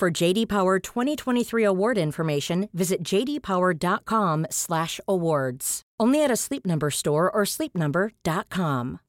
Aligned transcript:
For 0.00 0.10
JD 0.10 0.48
Power 0.48 0.78
2023 0.78 1.62
award 1.62 1.98
information, 1.98 2.70
visit 2.72 3.02
jdpower.com/awards. 3.02 5.82
Only 6.00 6.24
at 6.24 6.30
a 6.30 6.36
Sleep 6.36 6.64
Number 6.64 6.90
store 6.90 7.30
or 7.30 7.42
sleepnumber.com. 7.42 9.00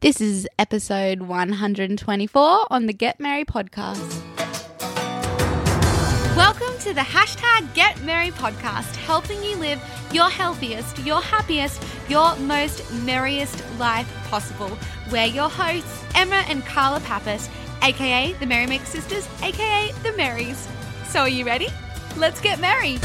This 0.00 0.20
is 0.20 0.48
episode 0.58 1.22
124 1.22 2.66
on 2.68 2.86
the 2.86 2.92
Get 2.92 3.20
Merry 3.20 3.44
podcast. 3.44 4.24
Welcome 6.34 6.76
to 6.80 6.92
the 6.92 7.02
hashtag 7.02 7.72
Get 7.74 8.02
Merry 8.02 8.30
podcast, 8.30 8.96
helping 8.96 9.40
you 9.44 9.54
live 9.58 9.80
your 10.10 10.30
healthiest, 10.30 10.98
your 11.00 11.20
happiest, 11.20 11.80
your 12.08 12.34
most 12.36 12.82
merriest 13.04 13.62
life 13.78 14.10
possible. 14.28 14.76
We're 15.12 15.26
your 15.26 15.48
hosts, 15.48 16.02
Emma 16.16 16.42
and 16.48 16.64
Carla 16.64 16.98
Pappas, 17.00 17.48
aka 17.82 18.32
the 18.34 18.46
Merrymaker 18.46 18.86
Sisters, 18.86 19.28
aka 19.42 19.92
the 20.02 20.12
Marys. 20.12 20.68
So, 21.08 21.20
are 21.20 21.28
you 21.28 21.44
ready? 21.44 21.68
Let's 22.16 22.40
get 22.40 22.60
merry. 22.60 22.98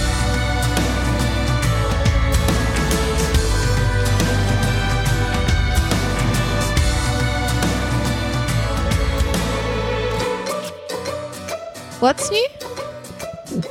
What's 11.99 12.29
new? 12.29 12.47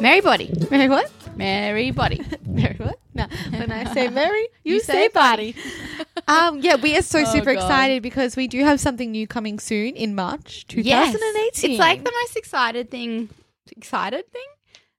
Merry 0.00 0.20
body. 0.30 0.52
Mary 0.70 0.88
what? 0.88 1.10
Merry 1.36 1.90
body. 1.92 2.20
Mary 2.44 2.74
what? 2.78 2.95
No. 3.52 3.58
When 3.58 3.72
I 3.72 3.92
say 3.94 4.08
Mary, 4.20 4.48
you, 4.64 4.74
You 4.74 4.80
say, 4.80 4.92
say 4.92 5.08
body. 5.08 5.54
um, 6.28 6.60
yeah, 6.60 6.76
we 6.76 6.96
are 6.96 7.02
so 7.02 7.20
Oh, 7.20 7.24
super 7.24 7.54
God. 7.54 7.62
excited 7.62 8.02
because 8.02 8.36
we 8.36 8.46
do 8.48 8.62
have 8.64 8.80
something 8.80 9.10
new 9.10 9.26
coming 9.26 9.58
soon 9.58 9.94
in 9.96 10.14
March 10.14 10.66
2018. 10.68 10.84
Yes. 10.84 11.64
It's 11.64 11.78
like 11.78 12.04
the 12.04 12.12
most 12.22 12.36
excited 12.36 12.90
thing. 12.90 13.30
Excited 13.76 14.30
thing? 14.32 14.42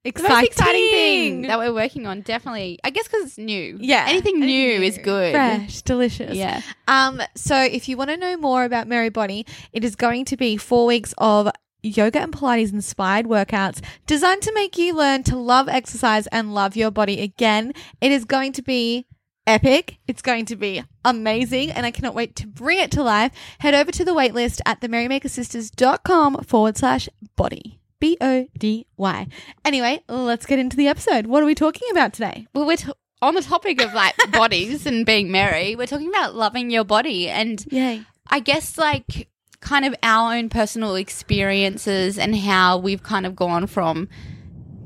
The 0.04 0.10
exciting, 0.10 0.36
most 0.36 0.46
exciting 0.46 0.90
thing 0.92 1.42
that 1.44 1.58
we're 1.60 1.74
working 1.74 2.08
on. 2.08 2.22
Definitely. 2.22 2.80
I 2.84 2.92
guess 2.92 3.08
because 3.08 3.26
it's 3.26 3.38
new. 3.38 3.78
Yeah, 3.82 4.06
Anything 4.08 4.40
new 4.40 4.70
anything 4.76 4.84
is 4.84 4.98
good. 5.00 5.34
fresh, 5.34 5.82
delicious. 5.82 6.36
Yeah. 6.36 6.62
Um, 6.88 7.22
so 7.36 7.58
if 7.62 7.90
you 7.90 7.98
want 7.98 8.12
to 8.12 8.18
know 8.18 8.38
more 8.38 8.64
about 8.64 8.88
Merry 8.88 9.10
Body, 9.10 9.46
it 9.74 9.84
is 9.84 9.96
going 9.96 10.24
to 10.26 10.38
be 10.38 10.56
four 10.56 10.86
weeks 10.86 11.14
of 11.18 11.50
yoga 11.88 12.22
and 12.22 12.34
Pilates 12.34 12.74
inspired 12.74 13.26
workouts 13.26 13.84
designed 14.06 14.42
to 14.44 14.54
make 14.54 14.78
you 14.78 14.96
learn 14.96 15.24
to 15.24 15.36
love 15.38 15.68
exercise 15.70 16.28
and 16.28 16.54
love 16.54 16.76
your 16.76 16.92
body 16.92 17.22
again. 17.22 17.74
It 18.02 18.12
is 18.12 18.26
going 18.26 18.54
to 18.54 18.62
be 18.62 19.06
epic. 19.48 19.98
It's 20.08 20.22
going 20.22 20.46
to 20.48 20.56
be 20.56 20.84
amazing, 21.06 21.72
and 21.72 21.86
I 21.86 21.92
cannot 21.92 22.14
wait 22.14 22.36
to 22.36 22.48
bring 22.48 22.80
it 22.80 22.92
to 22.92 23.04
life. 23.04 23.32
Head 23.60 23.74
over 23.74 23.92
to 23.92 24.06
the 24.06 24.14
waitlist 24.14 24.60
at 24.66 24.82
themerrymakersisters.com 24.82 26.44
forward 26.44 26.78
slash 26.78 27.10
body. 27.36 27.80
B 28.00 28.16
O 28.22 28.48
D 28.58 28.86
Y. 28.98 29.28
Anyway, 29.66 30.04
let's 30.08 30.46
get 30.46 30.60
into 30.60 30.78
the 30.78 30.88
episode. 30.88 31.26
What 31.26 31.42
are 31.42 31.48
we 31.48 31.56
talking 31.56 31.88
about 31.90 32.14
today? 32.14 32.46
Well, 32.54 32.68
we're 32.68 32.78
t- 32.78 32.92
on 33.24 33.34
the 33.34 33.42
topic 33.42 33.82
of 33.82 33.94
like 33.94 34.14
bodies 34.32 34.86
and 34.86 35.04
being 35.04 35.32
merry. 35.32 35.76
We're 35.76 35.88
talking 35.88 36.10
about 36.10 36.36
loving 36.36 36.70
your 36.70 36.84
body. 36.84 37.28
And 37.28 37.66
Yay. 37.72 38.04
I 38.28 38.40
guess 38.40 38.78
like 38.78 39.30
kind 39.60 39.86
of 39.86 39.96
our 40.04 40.36
own 40.36 40.50
personal 40.50 40.96
experiences 40.96 42.18
and 42.18 42.36
how 42.36 42.78
we've 42.78 43.04
kind 43.04 43.26
of 43.26 43.36
gone 43.36 43.68
from 43.68 44.08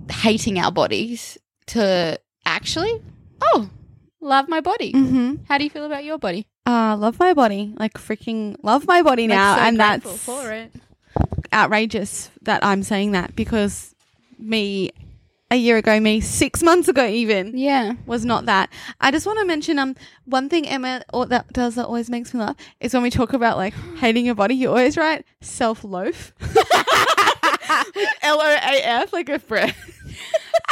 hating 0.10 0.60
our 0.60 0.72
bodies 0.72 1.38
to 1.68 2.20
actually, 2.46 3.02
oh, 3.42 3.70
love 4.20 4.48
my 4.48 4.62
body. 4.62 4.94
Mm-hmm. 4.94 5.44
How 5.48 5.58
do 5.58 5.64
you 5.64 5.70
feel 5.70 5.86
about 5.86 6.04
your 6.04 6.18
body? 6.18 6.48
uh 6.66 6.96
love 6.96 7.18
my 7.20 7.34
body 7.34 7.74
like 7.78 7.94
freaking 7.94 8.56
love 8.62 8.86
my 8.86 9.02
body 9.02 9.26
now 9.26 9.58
and 9.60 9.80
that's 9.80 10.28
outrageous 11.52 12.30
that 12.44 12.64
i'm 12.64 12.84
saying 12.84 13.14
that 13.14 13.36
because 13.36 13.96
me 14.38 14.92
a 15.52 15.56
year 15.56 15.78
ago 15.78 16.00
me 16.00 16.20
six 16.22 16.64
months 16.64 16.88
ago 16.88 17.06
even 17.06 17.56
Yeah. 17.58 17.94
was 18.06 18.24
not 18.26 18.46
that 18.46 18.70
i 19.02 19.12
just 19.12 19.26
want 19.28 19.38
to 19.40 19.46
mention 19.46 19.78
um 19.78 19.96
one 20.26 20.48
thing 20.50 20.68
emma 20.68 21.04
or 21.14 21.26
that 21.28 21.52
does 21.54 21.76
that 21.76 21.86
always 21.86 22.10
makes 22.10 22.34
me 22.34 22.40
laugh 22.40 22.56
is 22.80 22.94
when 22.94 23.04
we 23.04 23.10
talk 23.12 23.34
about 23.34 23.58
like 23.58 23.74
hating 23.98 24.26
your 24.26 24.36
body 24.36 24.56
you 24.56 24.70
always 24.70 24.96
write 24.98 25.26
self-loaf 25.42 26.34
l-o-a-f 28.24 29.14
like 29.14 29.30
a 29.30 29.40
bread 29.40 29.76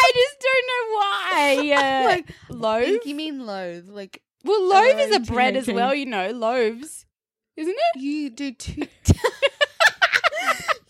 I 0.02 0.12
just 0.14 0.40
don't 0.42 0.66
know 0.68 0.96
why. 0.96 1.60
Yeah. 1.64 2.02
like 2.06 2.30
loaf? 2.50 3.06
you 3.06 3.16
mean 3.16 3.46
loathe 3.46 3.88
like 3.90 4.22
Well, 4.46 4.64
loaf 4.68 4.96
is 4.98 5.12
a 5.16 5.20
Oh, 5.20 5.34
bread 5.34 5.56
as 5.58 5.68
well, 5.68 5.94
you 5.94 6.06
know, 6.06 6.32
loaves. 6.32 7.06
Isn't 7.58 7.76
it? 7.96 8.02
You 8.02 8.30
do 8.30 8.52
two. 8.54 8.84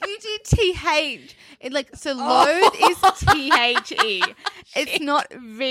You 0.07 0.17
do 0.19 0.37
th. 0.43 1.35
It 1.59 1.73
like 1.73 1.89
so 1.95 2.13
loathe 2.13 2.73
is 2.89 2.97
t 3.19 3.51
h 3.53 3.91
e. 4.05 4.23
It's 4.75 4.99
not 5.01 5.27
v 5.33 5.63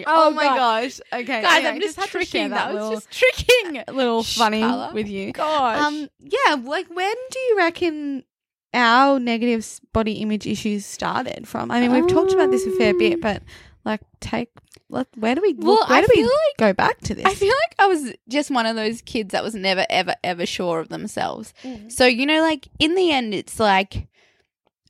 e. 0.00 0.04
Oh, 0.06 0.28
Oh, 0.28 0.30
my 0.30 0.44
God. 0.44 0.56
gosh. 0.56 1.00
Okay, 1.12 1.42
Guys, 1.42 1.56
anyway, 1.58 1.70
I'm 1.74 1.80
just, 1.80 1.96
had 1.96 2.04
to 2.06 2.10
share 2.10 2.20
tricking. 2.24 2.50
That, 2.50 2.72
was 2.74 2.90
just 3.04 3.10
tricking. 3.10 3.84
little 3.94 4.22
funny 4.22 4.62
Carla. 4.62 4.92
with 4.94 5.08
you. 5.08 5.32
Gosh. 5.32 5.78
Um, 5.80 6.08
yeah. 6.20 6.54
Like, 6.64 6.88
when 6.88 7.14
do 7.30 7.38
you 7.38 7.56
reckon 7.58 8.24
our 8.72 9.18
negative 9.20 9.60
s- 9.60 9.80
body 9.92 10.12
image 10.14 10.46
issues 10.46 10.86
started 10.86 11.46
from? 11.46 11.70
I 11.70 11.80
mean, 11.80 11.92
we've 11.92 12.08
talked 12.08 12.32
about 12.32 12.50
this 12.50 12.66
a 12.66 12.70
fair 12.72 12.94
bit, 12.94 13.14
Um, 13.14 13.20
but 13.20 13.42
like, 13.84 14.00
take. 14.20 14.48
Like, 14.88 15.08
where 15.16 15.34
do 15.34 15.40
we? 15.42 15.52
Well, 15.54 15.76
where 15.88 15.98
I 15.98 16.00
do 16.00 16.06
we 16.10 16.22
feel 16.22 16.26
like- 16.26 16.56
go 16.58 16.72
back 16.72 17.00
to 17.02 17.14
this? 17.14 17.24
I 17.26 17.34
feel 17.34 17.48
like 17.48 17.74
I 17.78 17.86
was 17.86 18.12
just 18.28 18.50
one 18.50 18.66
of 18.66 18.76
those 18.76 19.02
kids 19.02 19.32
that 19.32 19.42
was 19.42 19.54
never, 19.54 19.84
ever, 19.90 20.14
ever 20.22 20.46
sure 20.46 20.78
of 20.80 20.88
themselves. 20.90 21.52
Mm. 21.64 21.90
So, 21.90 22.06
you 22.06 22.24
know, 22.24 22.40
like 22.40 22.68
in 22.78 22.94
the 22.94 23.10
end, 23.10 23.34
it's 23.34 23.58
like, 23.58 24.06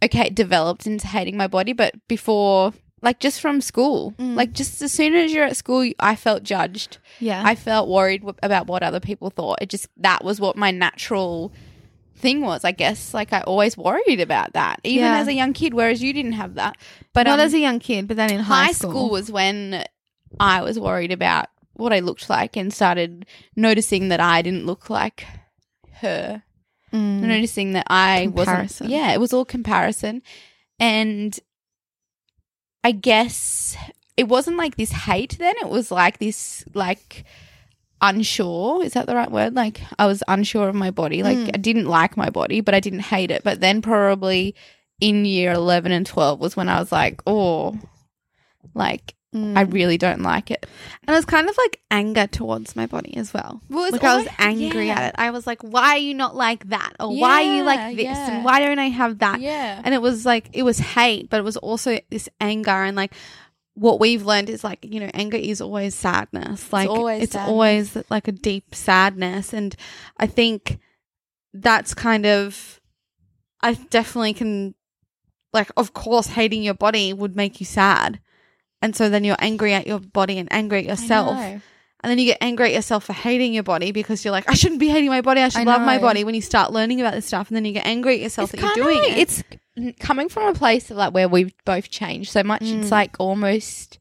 okay, 0.04 0.28
developed 0.28 0.86
into 0.86 1.06
hating 1.06 1.36
my 1.36 1.46
body, 1.46 1.72
but 1.72 1.94
before, 2.08 2.74
like 3.00 3.20
just 3.20 3.40
from 3.40 3.60
school, 3.62 4.12
Mm. 4.18 4.34
like 4.36 4.52
just 4.52 4.82
as 4.82 4.92
soon 4.92 5.14
as 5.14 5.32
you're 5.32 5.44
at 5.46 5.56
school, 5.56 5.90
I 5.98 6.14
felt 6.14 6.42
judged. 6.42 6.98
yeah. 7.18 7.42
I 7.44 7.54
felt 7.54 7.88
worried 7.88 8.20
w- 8.20 8.38
about 8.42 8.66
what 8.66 8.82
other 8.82 9.00
people 9.00 9.30
thought. 9.30 9.60
It 9.62 9.70
just, 9.70 9.88
that 9.96 10.22
was 10.24 10.40
what 10.40 10.56
my 10.56 10.70
natural 10.70 11.52
thing 12.16 12.40
was, 12.40 12.64
I 12.64 12.72
guess. 12.72 13.12
Like 13.14 13.32
I 13.32 13.40
always 13.42 13.76
worried 13.76 14.20
about 14.20 14.52
that, 14.54 14.80
even 14.84 15.04
Yeah. 15.04 15.18
as 15.18 15.28
a 15.28 15.32
young 15.34 15.52
kid, 15.52 15.74
whereas 15.74 16.02
you 16.02 16.12
didn't 16.12 16.32
have 16.32 16.54
that. 16.54 16.76
But 17.12 17.26
not 17.26 17.38
um, 17.38 17.46
as 17.46 17.54
a 17.54 17.58
young 17.58 17.78
kid, 17.78 18.08
but 18.08 18.16
then 18.16 18.32
in 18.32 18.40
high 18.40 18.66
high, 18.66 18.72
school 18.72 19.10
was 19.10 19.30
when 19.30 19.84
I 20.40 20.62
was 20.62 20.78
worried 20.78 21.12
about 21.12 21.46
what 21.74 21.92
I 21.92 22.00
looked 22.00 22.28
like 22.30 22.56
and 22.56 22.72
started 22.72 23.26
noticing 23.54 24.08
that 24.08 24.20
I 24.20 24.42
didn't 24.42 24.66
look 24.66 24.88
like 24.90 25.26
her. 26.00 26.42
Mm. 26.92 27.20
Noticing 27.20 27.72
that 27.72 27.86
I 27.90 28.22
Comparison. 28.32 28.86
wasn't. 28.86 28.90
Yeah, 28.90 29.12
it 29.12 29.20
was 29.20 29.32
all 29.32 29.44
comparison. 29.44 30.22
And 30.78 31.38
I 32.84 32.92
guess 32.92 33.76
it 34.16 34.28
wasn't 34.28 34.56
like 34.56 34.76
this 34.76 34.92
hate 34.92 35.36
then. 35.38 35.54
It 35.60 35.68
was 35.68 35.90
like 35.90 36.18
this, 36.18 36.64
like, 36.74 37.24
unsure. 38.00 38.82
Is 38.84 38.92
that 38.94 39.06
the 39.06 39.14
right 39.14 39.30
word? 39.30 39.54
Like, 39.54 39.80
I 39.98 40.06
was 40.06 40.22
unsure 40.28 40.68
of 40.68 40.74
my 40.74 40.90
body. 40.90 41.22
Like, 41.22 41.38
Mm. 41.38 41.50
I 41.54 41.58
didn't 41.58 41.86
like 41.86 42.16
my 42.16 42.30
body, 42.30 42.60
but 42.60 42.74
I 42.74 42.80
didn't 42.80 43.00
hate 43.00 43.30
it. 43.30 43.42
But 43.44 43.60
then 43.60 43.82
probably 43.82 44.54
in 45.00 45.24
year 45.24 45.52
11 45.52 45.92
and 45.92 46.06
12 46.06 46.40
was 46.40 46.56
when 46.56 46.68
I 46.68 46.78
was 46.80 46.92
like, 46.92 47.20
oh, 47.26 47.78
like, 48.74 49.14
Mm. 49.34 49.58
I 49.58 49.62
really 49.62 49.98
don't 49.98 50.22
like 50.22 50.50
it. 50.50 50.64
And 51.02 51.14
it 51.14 51.18
was 51.18 51.26
kind 51.26 51.48
of 51.48 51.58
like 51.58 51.80
anger 51.90 52.26
towards 52.26 52.74
my 52.74 52.86
body 52.86 53.16
as 53.18 53.34
well. 53.34 53.60
Well, 53.68 53.90
like 53.92 54.02
I 54.02 54.16
was 54.16 54.28
angry 54.38 54.86
yeah. 54.86 54.94
at 55.00 55.08
it. 55.08 55.14
I 55.18 55.30
was 55.30 55.46
like, 55.46 55.60
why 55.62 55.90
are 55.90 55.98
you 55.98 56.14
not 56.14 56.34
like 56.34 56.66
that? 56.70 56.94
Or 56.98 57.14
why 57.14 57.44
are 57.44 57.56
you 57.56 57.62
like 57.62 57.96
this? 57.96 58.04
yeah. 58.04 58.36
And 58.36 58.44
why 58.44 58.60
don't 58.60 58.78
I 58.78 58.88
have 58.88 59.18
that? 59.18 59.40
Yeah. 59.40 59.82
And 59.84 59.94
it 59.94 60.00
was 60.00 60.24
like, 60.24 60.48
it 60.54 60.62
was 60.62 60.78
hate, 60.78 61.28
but 61.28 61.38
it 61.38 61.42
was 61.42 61.58
also 61.58 61.98
this 62.08 62.30
anger. 62.40 62.70
And 62.70 62.96
like, 62.96 63.12
what 63.76 64.00
we've 64.00 64.24
learned 64.24 64.48
is 64.48 64.64
like, 64.64 64.78
you 64.82 64.98
know, 65.00 65.10
anger 65.12 65.36
is 65.36 65.60
always 65.60 65.94
sadness. 65.94 66.72
Like, 66.72 66.88
always 66.88 67.24
it's 67.24 67.32
sadness. 67.34 67.50
always 67.50 67.96
like 68.08 68.26
a 68.26 68.32
deep 68.32 68.74
sadness. 68.74 69.52
And 69.52 69.76
I 70.16 70.26
think 70.26 70.78
that's 71.52 71.92
kind 71.92 72.24
of, 72.24 72.80
I 73.60 73.74
definitely 73.74 74.32
can, 74.32 74.74
like, 75.52 75.70
of 75.76 75.92
course, 75.92 76.28
hating 76.28 76.62
your 76.62 76.74
body 76.74 77.12
would 77.12 77.36
make 77.36 77.60
you 77.60 77.66
sad. 77.66 78.18
And 78.80 78.96
so 78.96 79.10
then 79.10 79.24
you're 79.24 79.36
angry 79.38 79.74
at 79.74 79.86
your 79.86 80.00
body 80.00 80.38
and 80.38 80.50
angry 80.50 80.78
at 80.78 80.84
yourself. 80.86 81.36
And 82.02 82.10
then 82.10 82.18
you 82.18 82.26
get 82.26 82.38
angry 82.40 82.66
at 82.66 82.72
yourself 82.74 83.04
for 83.04 83.12
hating 83.14 83.52
your 83.54 83.62
body 83.62 83.90
because 83.90 84.24
you're 84.24 84.32
like, 84.32 84.48
I 84.48 84.54
shouldn't 84.54 84.80
be 84.80 84.88
hating 84.88 85.08
my 85.08 85.22
body. 85.22 85.40
I 85.40 85.48
should 85.48 85.62
I 85.62 85.64
love 85.64 85.80
my 85.80 85.98
body. 85.98 86.24
When 86.24 86.34
you 86.34 86.42
start 86.42 86.72
learning 86.72 87.00
about 87.00 87.14
this 87.14 87.26
stuff, 87.26 87.48
and 87.48 87.56
then 87.56 87.64
you 87.64 87.72
get 87.72 87.86
angry 87.86 88.16
at 88.16 88.20
yourself 88.20 88.52
that 88.52 88.60
you're 88.60 88.74
doing 88.74 88.98
like- 88.98 89.12
it. 89.12 89.18
It's 89.76 89.98
coming 89.98 90.28
from 90.28 90.44
a 90.48 90.54
place 90.54 90.90
of 90.90 90.96
like 90.96 91.12
where 91.14 91.28
we've 91.28 91.52
both 91.64 91.90
changed 91.90 92.30
so 92.30 92.42
much. 92.42 92.62
Mm. 92.62 92.82
It's 92.82 92.90
like 92.90 93.16
almost. 93.18 93.98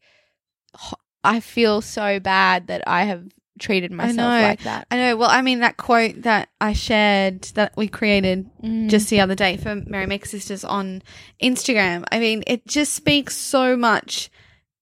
I 1.23 1.39
feel 1.39 1.81
so 1.81 2.19
bad 2.19 2.67
that 2.67 2.83
I 2.85 3.05
have 3.05 3.23
treated 3.59 3.91
myself 3.91 4.17
like 4.17 4.63
that. 4.63 4.85
I 4.91 4.97
know. 4.97 5.15
Well, 5.15 5.29
I 5.29 5.41
mean, 5.41 5.61
that 5.61 5.77
quote 5.77 6.21
that 6.23 6.49
I 6.61 6.73
shared 6.73 7.43
that 7.55 7.75
we 7.77 7.87
created 7.87 8.49
Mm. 8.61 8.89
just 8.89 9.09
the 9.09 9.21
other 9.21 9.33
day 9.35 9.57
for 9.57 9.75
Merrymaker 9.75 10.27
Sisters 10.27 10.63
on 10.63 11.01
Instagram. 11.41 12.03
I 12.11 12.19
mean, 12.19 12.43
it 12.45 12.67
just 12.67 12.93
speaks 12.93 13.35
so 13.35 13.75
much 13.77 14.29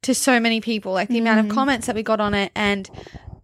to 0.03 0.13
so 0.15 0.39
many 0.39 0.61
people. 0.61 0.93
Like 0.93 1.09
the 1.09 1.19
amount 1.19 1.39
of 1.39 1.45
Mm. 1.47 1.51
comments 1.51 1.87
that 1.87 1.95
we 1.95 2.03
got 2.03 2.19
on 2.19 2.33
it, 2.33 2.51
and 2.55 2.89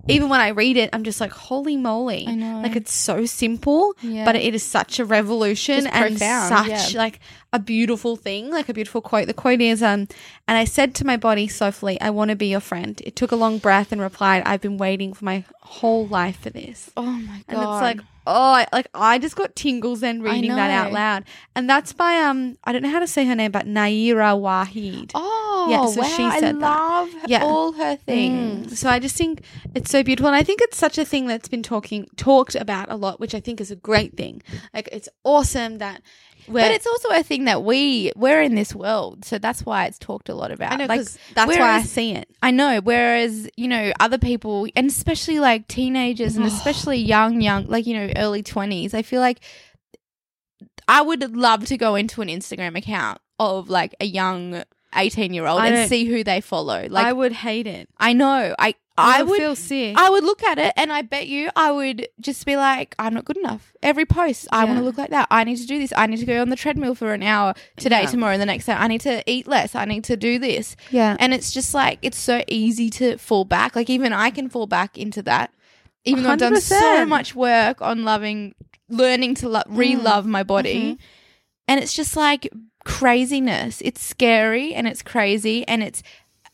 even 0.08 0.28
when 0.30 0.40
I 0.40 0.48
read 0.50 0.76
it, 0.78 0.90
I'm 0.92 1.04
just 1.04 1.22
like, 1.22 1.32
holy 1.32 1.78
moly! 1.78 2.26
I 2.28 2.34
know. 2.34 2.62
Like 2.62 2.76
it's 2.76 2.94
so 2.94 3.26
simple, 3.26 3.94
Yeah. 4.02 4.26
but 4.26 4.36
it 4.36 4.56
is 4.56 4.64
such 4.64 4.98
a 5.00 5.06
revolution 5.06 5.84
Just 5.84 5.94
and 5.96 6.18
profound, 6.18 6.50
such 6.68 6.94
yeah. 6.94 7.00
like 7.00 7.20
a 7.54 7.60
beautiful 7.60 8.16
thing, 8.16 8.50
like 8.50 8.70
a 8.70 8.74
beautiful 8.74 9.02
quote. 9.02 9.28
The 9.28 9.34
quote 9.36 9.62
is, 9.62 9.84
um, 9.84 10.08
and 10.48 10.58
I 10.58 10.64
said 10.66 10.96
to 10.96 11.06
my 11.06 11.18
body 11.18 11.48
softly, 11.48 12.00
I 12.02 12.10
want 12.12 12.30
to 12.30 12.36
be 12.36 12.48
your 12.48 12.60
friend. 12.60 13.00
It 13.06 13.16
took 13.16 13.32
a 13.32 13.36
long 13.36 13.58
breath 13.60 13.92
and 13.92 14.02
replied, 14.02 14.44
I've 14.46 14.62
been 14.62 14.78
waiting 14.78 15.14
for 15.14 15.26
my 15.26 15.44
whole 15.62 16.08
life 16.08 16.40
for 16.42 16.50
this. 16.50 16.90
oh 16.98 17.04
my 17.04 17.44
god! 17.48 17.50
And 17.50 17.58
it's 17.60 17.82
like, 17.82 18.00
oh, 18.26 18.54
I, 18.62 18.68
like 18.74 18.88
I 18.96 19.20
just 19.20 19.36
got 19.36 19.56
tingles 19.56 20.00
then 20.02 20.22
reading 20.24 20.56
that 20.56 20.72
out 20.72 20.92
loud. 20.92 21.24
And 21.56 21.70
that's 21.70 21.94
by 21.94 22.16
um, 22.18 22.58
I 22.64 22.72
don't 22.72 22.82
know 22.82 22.90
how 22.90 23.00
to 23.00 23.08
say 23.08 23.26
her 23.26 23.36
name, 23.36 23.52
but 23.52 23.68
Nayyirah 23.68 24.40
Waheed. 24.42 25.12
oh 25.14 25.39
Yeah, 25.68 25.86
so 25.88 26.02
wow! 26.02 26.08
she 26.08 26.24
I 26.24 26.40
said 26.40 26.56
that. 26.56 26.62
love 26.62 27.10
Yeah. 27.28 27.44
all 27.44 27.74
her 27.74 27.96
things. 27.96 28.74
Mm. 28.74 28.78
So 28.78 28.90
I 28.90 29.00
just 29.00 29.16
think 29.16 29.42
it's 29.76 29.92
so 29.92 30.04
beautiful, 30.04 30.28
and 30.28 30.36
I 30.36 30.44
think 30.44 30.62
it's 30.62 30.78
such 30.78 30.98
a 30.98 31.06
thing 31.06 31.28
that's 31.28 31.50
been 31.50 31.64
talking 31.64 32.08
talked 32.16 32.56
about 32.56 32.90
a 32.92 32.96
lot, 32.96 33.20
which 33.20 33.36
I 33.36 33.40
think 33.40 33.60
is 33.60 33.72
a 33.72 33.76
great 33.76 34.16
thing. 34.16 34.42
Like 34.74 34.90
it's 34.92 35.10
awesome 35.24 35.80
that. 35.80 36.02
We're, 36.48 36.62
But 36.62 36.72
it's 36.72 36.88
also 36.88 37.10
a 37.10 37.22
thing 37.22 37.46
that 37.46 37.64
we 37.64 38.12
we're 38.16 38.42
in 38.42 38.56
this 38.56 38.74
world, 38.74 39.24
so 39.24 39.38
that's 39.38 39.64
why 39.68 39.86
it's 39.86 40.00
talked 40.00 40.30
a 40.30 40.34
lot 40.34 40.50
about. 40.52 40.72
I 40.72 40.78
know 40.78 40.86
like 40.86 41.06
that's 41.36 41.58
why 41.58 41.74
I 41.74 41.84
see 41.84 42.14
it. 42.16 42.28
I 42.42 42.50
know. 42.50 42.80
Whereas, 42.82 43.48
you 43.56 43.68
know, 43.68 43.92
other 44.00 44.18
people, 44.18 44.66
and 44.76 44.90
especially 44.90 45.40
like 45.40 45.68
teenagers 45.68 46.38
and 46.38 46.46
especially 46.46 46.98
young, 46.98 47.42
young, 47.42 47.68
like, 47.68 47.86
you 47.86 47.94
know, 47.94 48.12
early 48.16 48.42
20s, 48.42 48.96
I 48.96 49.04
feel 49.04 49.22
like 49.22 49.42
I 50.88 51.04
would 51.04 51.36
love 51.36 51.66
to 51.68 51.78
go 51.78 51.94
into 51.94 52.22
an 52.24 52.30
Instagram 52.30 52.76
account 52.76 53.20
of 53.38 53.70
like 53.70 53.94
a 54.00 54.06
young 54.06 54.64
18 54.96 55.34
year 55.34 55.46
old 55.46 55.62
I 55.62 55.68
and 55.68 55.76
don't- 55.76 55.90
see 55.90 56.06
who 56.06 56.24
they 56.24 56.42
follow. 56.42 56.88
Like, 56.90 57.06
I 57.06 57.10
I, 57.10 57.14
would 57.14 57.32
hate 57.34 57.68
it. 57.68 57.90
I 58.00 58.14
know. 58.14 58.56
I, 58.58 58.76
I, 58.98 59.20
I 59.20 59.24
would 59.24 59.30
would. 59.32 59.38
feel 59.40 59.56
sick. 59.56 59.96
I 59.98 60.10
would 60.10 60.24
look 60.26 60.44
at 60.44 60.58
it 60.58 60.74
and 60.76 60.92
I 60.92 61.04
bet 61.04 61.28
you 61.28 61.50
I 61.56 61.72
would 61.72 62.08
just 62.20 62.46
be 62.46 62.58
like, 62.58 62.96
I'm 63.00 63.14
not 63.14 63.24
good 63.24 63.38
enough. 63.38 63.72
Every 63.82 64.06
post, 64.06 64.48
I 64.52 64.66
want 64.66 64.76
Yeah. 64.76 64.80
to 64.82 64.86
look 64.86 64.98
like 64.98 65.12
that. 65.12 65.28
I 65.32 65.46
need 65.46 65.56
to 65.58 65.66
do 65.66 65.80
this. 65.80 65.94
I 65.96 66.06
need 66.08 66.18
to 66.18 66.26
go 66.26 66.42
on 66.42 66.50
the 66.50 66.58
treadmill 66.58 66.96
for 66.96 67.14
an 67.14 67.24
hour 67.24 67.54
today, 67.78 68.02
Yeah. 68.02 68.08
tomorrow, 68.08 68.34
and 68.34 68.42
the 68.42 68.46
next 68.46 68.66
day. 68.66 68.74
I 68.74 68.88
need 68.88 69.02
to 69.02 69.24
eat 69.26 69.48
less. 69.48 69.74
I 69.74 69.86
need 69.86 70.04
to 70.06 70.18
do 70.18 70.38
this. 70.38 70.76
yeah, 70.92 71.16
And 71.20 71.34
it's 71.34 71.52
just 71.54 71.74
like 71.74 72.00
it's 72.02 72.18
so 72.20 72.44
easy 72.48 72.90
to 72.92 73.18
fall 73.18 73.46
back. 73.46 73.76
Like 73.76 73.90
even 73.90 74.12
I 74.12 74.32
can 74.32 74.50
fall 74.50 74.68
back 74.68 74.98
into 74.98 75.22
that. 75.24 75.54
Even 76.04 76.24
though 76.24 76.32
I've 76.32 76.40
done 76.40 76.60
so 76.60 76.76
100%. 76.76 77.08
much 77.08 77.36
work 77.36 77.82
on 77.82 78.04
loving, 78.04 78.54
learning 78.90 79.36
to 79.36 79.50
lo- 79.50 79.64
re-love 79.68 80.26
my 80.26 80.44
body, 80.44 80.94
mm-hmm. 80.94 81.02
and 81.68 81.80
it's 81.80 81.94
just 81.94 82.16
like 82.18 82.50
craziness. 82.90 83.82
It's 83.82 84.02
scary 84.02 84.74
and 84.74 84.88
it's 84.88 85.02
crazy 85.02 85.68
and 85.68 85.84
it's 85.84 86.04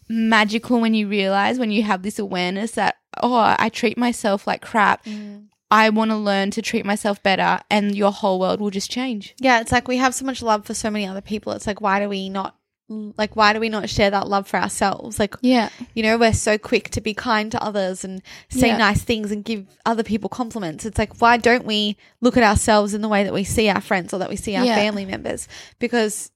magical 0.08 0.80
when 0.80 0.94
you 0.94 1.08
realize 1.08 1.58
when 1.58 1.72
you 1.72 1.84
have 1.84 2.04
this 2.04 2.20
awareness 2.20 2.72
that 2.72 2.98
oh, 3.24 3.56
I 3.58 3.70
treat 3.70 3.98
myself 3.98 4.46
like 4.46 4.62
crap. 4.62 5.06
Mm. 5.06 5.46
I 5.72 5.90
want 5.90 6.12
to 6.12 6.18
learn 6.18 6.52
to 6.52 6.62
treat 6.62 6.86
myself 6.86 7.24
better, 7.24 7.60
and 7.72 7.96
your 7.96 8.12
whole 8.12 8.40
world 8.40 8.62
will 8.62 8.70
just 8.70 8.92
change. 8.92 9.34
yeah. 9.40 9.62
It's 9.62 9.72
like 9.72 9.88
we 9.88 9.98
have 9.98 10.14
so 10.14 10.26
much 10.26 10.44
love 10.44 10.66
for 10.66 10.74
so 10.74 10.92
many 10.92 11.08
other 11.08 11.22
people. 11.22 11.54
It's 11.54 11.66
like 11.66 11.82
why 11.82 12.00
do 12.00 12.10
we 12.10 12.30
not? 12.30 12.56
Like, 12.88 13.36
why 13.36 13.52
do 13.54 13.60
we 13.60 13.70
not 13.70 13.90
share 13.90 14.12
that 14.12 14.28
love 14.28 14.48
for 14.48 14.58
ourselves? 14.58 15.18
Like, 15.18 15.36
Yeah, 15.42 15.70
You 15.96 16.04
know, 16.04 16.18
we're 16.20 16.34
so 16.34 16.58
quick 16.60 16.90
to 16.92 17.02
be 17.02 17.16
kind 17.16 17.52
to 17.52 17.64
others 17.64 18.04
and 18.04 18.22
say 18.50 18.68
Yeah. 18.68 18.78
nice 18.78 19.02
things 19.02 19.32
and 19.32 19.44
give 19.44 19.66
other 19.88 20.04
people 20.04 20.30
compliments. 20.30 20.86
It's 20.86 21.00
like, 21.00 21.20
why 21.20 21.38
don't 21.38 21.66
we 21.66 21.98
look 22.22 22.38
at 22.38 22.44
ourselves 22.44 22.94
in 22.94 23.02
the 23.02 23.10
way 23.10 23.24
that 23.24 23.34
we 23.34 23.44
see 23.44 23.70
our 23.70 23.82
friends 23.82 24.14
or 24.14 24.20
that 24.20 24.30
we 24.30 24.36
see 24.36 24.56
our 24.56 24.66
Yeah. 24.66 24.76
family 24.76 25.04
members? 25.06 25.48
Because 25.80 26.30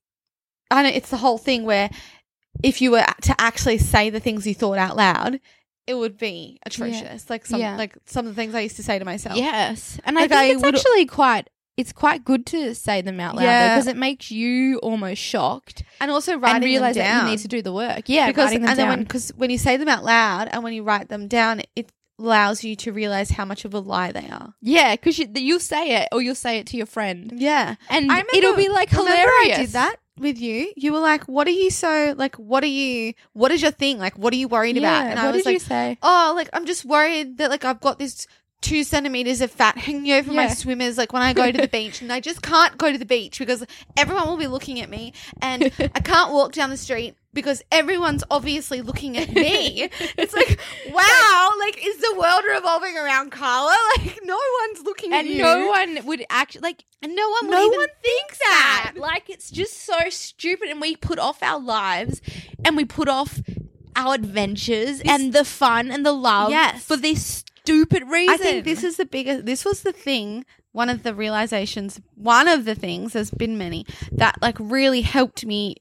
I 0.71 0.81
know 0.81 0.89
it's 0.89 1.09
the 1.11 1.17
whole 1.17 1.37
thing 1.37 1.65
where 1.65 1.89
if 2.63 2.81
you 2.81 2.91
were 2.91 3.05
to 3.23 3.35
actually 3.39 3.77
say 3.77 4.09
the 4.09 4.19
things 4.19 4.47
you 4.47 4.55
thought 4.55 4.79
out 4.79 4.95
loud, 4.97 5.39
it 5.85 5.93
would 5.93 6.17
be 6.17 6.59
atrocious. 6.65 7.29
Like 7.29 7.45
some, 7.45 7.59
Yeah. 7.61 7.75
like 7.77 7.95
some 8.05 8.25
of 8.27 8.35
the 8.35 8.41
things 8.41 8.55
I 8.55 8.61
used 8.61 8.75
to 8.77 8.83
say 8.83 8.97
to 8.97 9.05
myself. 9.05 9.37
Yes, 9.37 9.99
and 10.03 10.15
Like, 10.15 10.31
I 10.31 10.35
I 10.35 10.47
think 10.47 10.55
it's 10.55 10.65
would- 10.65 10.75
actually 10.75 11.05
quite. 11.05 11.47
It's 11.77 11.93
quite 11.93 12.25
good 12.25 12.45
to 12.47 12.75
say 12.75 13.01
them 13.01 13.19
out 13.21 13.35
loud 13.35 13.43
Yeah. 13.43 13.75
because 13.75 13.87
it 13.87 13.95
makes 13.95 14.31
you 14.31 14.79
almost 14.79 15.21
shocked 15.21 15.83
and 16.01 16.11
also 16.11 16.37
writing 16.37 16.57
and 16.57 16.65
realize 16.65 16.95
them 16.95 17.05
that 17.05 17.11
down. 17.13 17.25
you 17.25 17.31
need 17.31 17.39
to 17.39 17.47
do 17.47 17.61
the 17.61 17.71
work. 17.71 18.03
Yeah, 18.07 18.27
because 18.27 18.47
writing 18.47 18.61
them 18.61 18.69
and 18.71 18.79
then 18.79 18.89
when 18.89 19.03
because 19.03 19.29
when 19.37 19.49
you 19.49 19.57
say 19.57 19.77
them 19.77 19.87
out 19.87 20.03
loud 20.03 20.49
and 20.51 20.61
when 20.63 20.73
you 20.73 20.83
write 20.83 21.07
them 21.07 21.27
down, 21.29 21.61
it 21.77 21.89
allows 22.19 22.65
you 22.65 22.75
to 22.75 22.91
realize 22.91 23.29
how 23.29 23.45
much 23.45 23.63
of 23.63 23.73
a 23.73 23.79
lie 23.79 24.11
they 24.11 24.27
are. 24.29 24.53
yeah, 24.61 24.93
because 24.95 25.17
you, 25.17 25.27
you'll 25.35 25.57
say 25.57 26.01
it 26.01 26.09
or 26.11 26.21
you'll 26.21 26.35
say 26.35 26.57
it 26.59 26.67
to 26.67 26.75
your 26.75 26.85
friend, 26.85 27.31
Yeah. 27.37 27.75
and 27.89 28.11
I 28.11 28.15
remember- 28.15 28.35
it'll 28.35 28.55
be 28.57 28.67
like 28.67 28.89
hilarious. 28.89 29.57
I 29.57 29.61
did 29.61 29.69
that 29.69 29.95
with 30.17 30.37
you. 30.37 30.73
You 30.75 30.91
were 30.91 30.99
like, 30.99 31.23
"What 31.29 31.47
are 31.47 31.51
you 31.51 31.69
so 31.69 32.13
like? 32.17 32.35
What 32.35 32.61
are 32.65 32.67
you? 32.67 33.13
What 33.31 33.53
is 33.53 33.61
your 33.61 33.71
thing? 33.71 33.99
Like, 33.99 34.17
what 34.17 34.33
are 34.33 34.35
you 34.35 34.49
worried 34.49 34.75
Yeah, 34.75 34.81
about?" 34.99 35.11
And 35.11 35.17
I 35.19 35.31
was 35.31 35.45
like, 35.45 35.61
say? 35.61 35.97
"Oh, 36.03 36.33
like 36.35 36.49
I'm 36.51 36.65
just 36.65 36.83
worried 36.83 37.37
that 37.37 37.49
like 37.49 37.63
I've 37.63 37.79
got 37.79 37.99
this." 37.99 38.27
Two 38.61 38.83
centimeters 38.83 39.39
of 39.39 39.51
fat 39.51 39.77
hanging 39.77 40.11
over 40.11 40.33
my 40.33 40.47
swimmers, 40.49 40.97
like 40.97 41.13
when 41.13 41.21
I 41.21 41.31
go 41.33 41.49
to 41.51 41.57
the 41.61 41.67
beach, 41.71 42.01
and 42.01 42.11
I 42.11 42.19
just 42.19 42.41
can't 42.41 42.77
go 42.77 42.91
to 42.91 42.97
the 42.97 43.05
beach 43.05 43.39
because 43.39 43.65
everyone 43.95 44.27
will 44.27 44.37
be 44.37 44.47
looking 44.47 44.81
at 44.81 44.89
me, 44.89 45.13
and 45.41 45.71
I 45.79 45.99
can't 46.01 46.33
walk 46.33 46.51
down 46.51 46.69
the 46.69 46.75
street 46.77 47.15
because 47.33 47.61
everyone's 47.71 48.23
obviously 48.29 48.81
looking 48.81 49.17
at 49.17 49.31
me. 49.31 49.83
it's 50.17 50.33
like, 50.35 50.59
wow, 50.91 51.51
like 51.59 51.85
is 51.85 51.97
the 51.99 52.15
world 52.19 52.41
revolving 52.53 52.97
around 52.97 53.31
Carla? 53.31 53.75
Like 53.97 54.19
no 54.23 54.37
one's 54.61 54.83
looking 54.83 55.13
at 55.13 55.25
And 55.25 55.37
no 55.37 55.67
one 55.67 56.05
would 56.05 56.25
actually 56.29 56.61
like. 56.61 56.83
and 57.01 57.15
no 57.15 57.29
one, 57.29 57.49
No 57.49 57.67
one 57.67 57.87
thinks 58.03 58.37
that. 58.39 58.93
Like 58.97 59.29
it's 59.29 59.49
just 59.49 59.85
so 59.85 59.97
stupid, 60.09 60.67
and 60.69 60.81
we 60.81 60.97
put 60.97 61.17
off 61.17 61.41
our 61.41 61.59
lives, 61.61 62.21
and 62.65 62.75
we 62.75 62.83
put 62.83 63.07
off 63.07 63.39
our 63.95 64.13
adventures 64.15 65.01
and 65.03 65.33
the 65.33 65.43
fun 65.43 65.91
and 65.91 66.05
the 66.05 66.11
love 66.13 66.51
Yes. 66.51 66.83
for 66.83 66.95
this 66.95 67.43
stupid 67.69 68.03
reason. 68.07 68.33
I 68.33 68.37
think 68.37 68.65
this 68.65 68.83
is 68.83 68.97
the 68.97 69.05
biggest. 69.05 69.45
This 69.45 69.65
was 69.65 69.81
the 69.81 69.91
thing. 69.91 70.45
One 70.71 70.89
of 70.89 71.03
the 71.03 71.13
realizations. 71.13 71.99
One 72.15 72.47
of 72.47 72.65
the 72.65 72.75
things. 72.75 73.13
There's 73.13 73.31
been 73.31 73.57
many 73.57 73.85
that 74.11 74.41
like 74.41 74.57
really 74.59 75.01
helped 75.01 75.45
me 75.45 75.75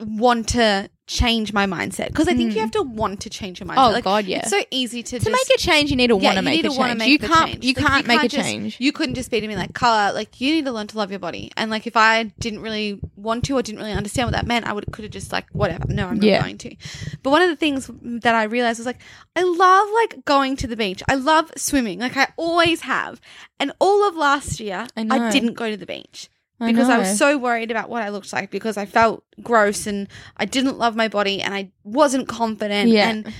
want 0.00 0.50
to 0.50 0.88
change 1.08 1.54
my 1.54 1.64
mindset 1.64 2.08
because 2.08 2.28
I 2.28 2.34
think 2.34 2.50
you 2.50 2.56
hmm. 2.56 2.60
have 2.60 2.70
to 2.72 2.82
want 2.82 3.20
to 3.22 3.30
change 3.30 3.60
your 3.60 3.66
mindset. 3.66 3.88
Oh, 3.88 3.92
Like, 3.92 4.04
God, 4.04 4.26
yeah. 4.26 4.40
It's 4.40 4.50
so 4.50 4.62
easy 4.70 5.02
to 5.02 5.18
to 5.18 5.24
just, 5.24 5.30
make 5.30 5.56
a 5.56 5.58
change, 5.58 5.90
you 5.90 5.96
need 5.96 6.08
to 6.08 6.18
yeah, 6.18 6.28
want 6.28 6.36
to 6.36 6.42
make 6.42 6.64
a 6.64 6.68
change. 6.68 6.98
make 6.98 7.08
you 7.08 7.18
can't. 7.18 7.50
change. 7.50 7.64
You 7.64 7.74
Like, 7.74 7.86
can't 7.86 8.06
make 8.06 8.22
a 8.22 8.28
just- 8.28 8.44
change. 8.44 8.76
You 8.78 8.92
couldn't 8.92 9.14
just 9.14 9.30
be 9.30 9.40
to 9.40 9.48
me 9.48 9.56
like, 9.56 9.72
Carla, 9.72 10.12
like 10.12 10.40
you 10.40 10.52
need 10.52 10.66
to 10.66 10.72
learn 10.72 10.86
to 10.88 10.98
love 10.98 11.10
your 11.10 11.18
body. 11.18 11.50
And 11.56 11.70
like 11.70 11.86
if 11.86 11.96
I 11.96 12.24
didn't 12.38 12.60
really 12.60 13.00
want 13.16 13.44
to 13.46 13.56
or 13.56 13.62
didn't 13.62 13.78
really 13.80 13.92
understand 13.92 14.26
what 14.26 14.34
that 14.34 14.46
meant, 14.46 14.66
I 14.66 14.72
would 14.72 14.84
could 14.92 15.04
have 15.04 15.12
just 15.12 15.32
like 15.32 15.46
whatever. 15.52 15.84
No, 15.88 16.08
I'm 16.08 16.16
not 16.16 16.24
Yeah. 16.24 16.42
going 16.42 16.58
to. 16.58 16.76
But 17.22 17.30
one 17.30 17.42
of 17.42 17.48
the 17.48 17.56
things 17.56 17.90
that 18.02 18.34
I 18.34 18.44
realized 18.44 18.78
was 18.78 18.86
like 18.86 19.00
I 19.34 19.42
love 19.42 19.88
like 19.94 20.24
going 20.26 20.56
to 20.56 20.66
the 20.66 20.76
beach. 20.76 21.02
I 21.08 21.14
love 21.14 21.50
swimming. 21.56 21.98
Like 22.00 22.16
I 22.16 22.28
always 22.36 22.82
have. 22.82 23.20
And 23.58 23.72
all 23.80 24.06
of 24.06 24.14
last 24.14 24.60
year, 24.60 24.86
I 24.96 25.06
I, 25.10 25.30
didn't 25.32 25.54
go 25.54 25.70
to 25.70 25.76
the 25.76 25.86
beach. 25.86 26.28
I 26.60 26.72
Because 26.72 26.88
I, 26.88 26.98
was 26.98 27.16
so 27.18 27.38
worried 27.38 27.70
about 27.70 27.88
what 27.88 28.02
I 28.02 28.08
looked 28.08 28.32
like 28.32 28.50
because 28.50 28.76
I 28.76 28.84
felt 28.86 29.24
gross 29.42 29.86
and 29.86 30.08
I 30.36 30.44
didn't 30.44 30.76
love 30.78 30.96
my 30.96 31.08
body 31.08 31.40
and 31.40 31.54
I 31.54 31.70
wasn't 31.84 32.26
confident 32.28 32.90
Yeah. 32.90 33.08
and 33.10 33.32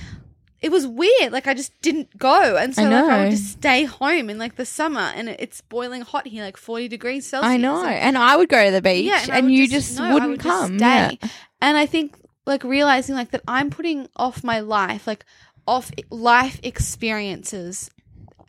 it 0.61 0.71
was 0.71 0.85
weird. 0.85 1.31
Like 1.31 1.47
I 1.47 1.53
just 1.53 1.71
didn't 1.81 2.17
go, 2.17 2.57
and 2.57 2.75
so 2.75 2.83
I 2.83 2.89
like 2.89 3.03
I 3.05 3.23
would 3.23 3.31
just 3.31 3.51
stay 3.53 3.85
home 3.85 4.29
in 4.29 4.37
like 4.37 4.57
the 4.57 4.65
summer, 4.65 4.99
and 5.15 5.29
it's 5.29 5.61
boiling 5.61 6.01
hot 6.01 6.27
here, 6.27 6.43
like 6.43 6.57
forty 6.57 6.89
degrees 6.89 7.25
Celsius. 7.25 7.49
I 7.49 7.55
know, 7.55 7.81
And, 7.85 7.95
and 7.95 8.17
I 8.17 8.35
would 8.35 8.49
go 8.49 8.65
to 8.65 8.69
the 8.71 8.81
beach, 8.81 9.05
yeah, 9.05 9.25
and, 9.31 9.45
would 9.45 9.53
you 9.53 9.69
just, 9.69 9.97
no, 9.97 10.13
wouldn't 10.13 10.31
would 10.31 10.41
just 10.41 10.59
come. 10.61 10.77
stay. 10.77 11.17
Yeah. 11.21 11.29
And 11.61 11.77
I 11.77 11.85
think 11.85 12.17
like 12.45 12.65
realizing 12.65 13.15
like 13.15 13.31
that 13.31 13.41
I'm 13.47 13.69
putting 13.69 14.09
off 14.17 14.43
my 14.43 14.59
life, 14.59 15.07
like 15.07 15.23
off 15.65 15.91
life 16.09 16.59
experiences 16.61 17.89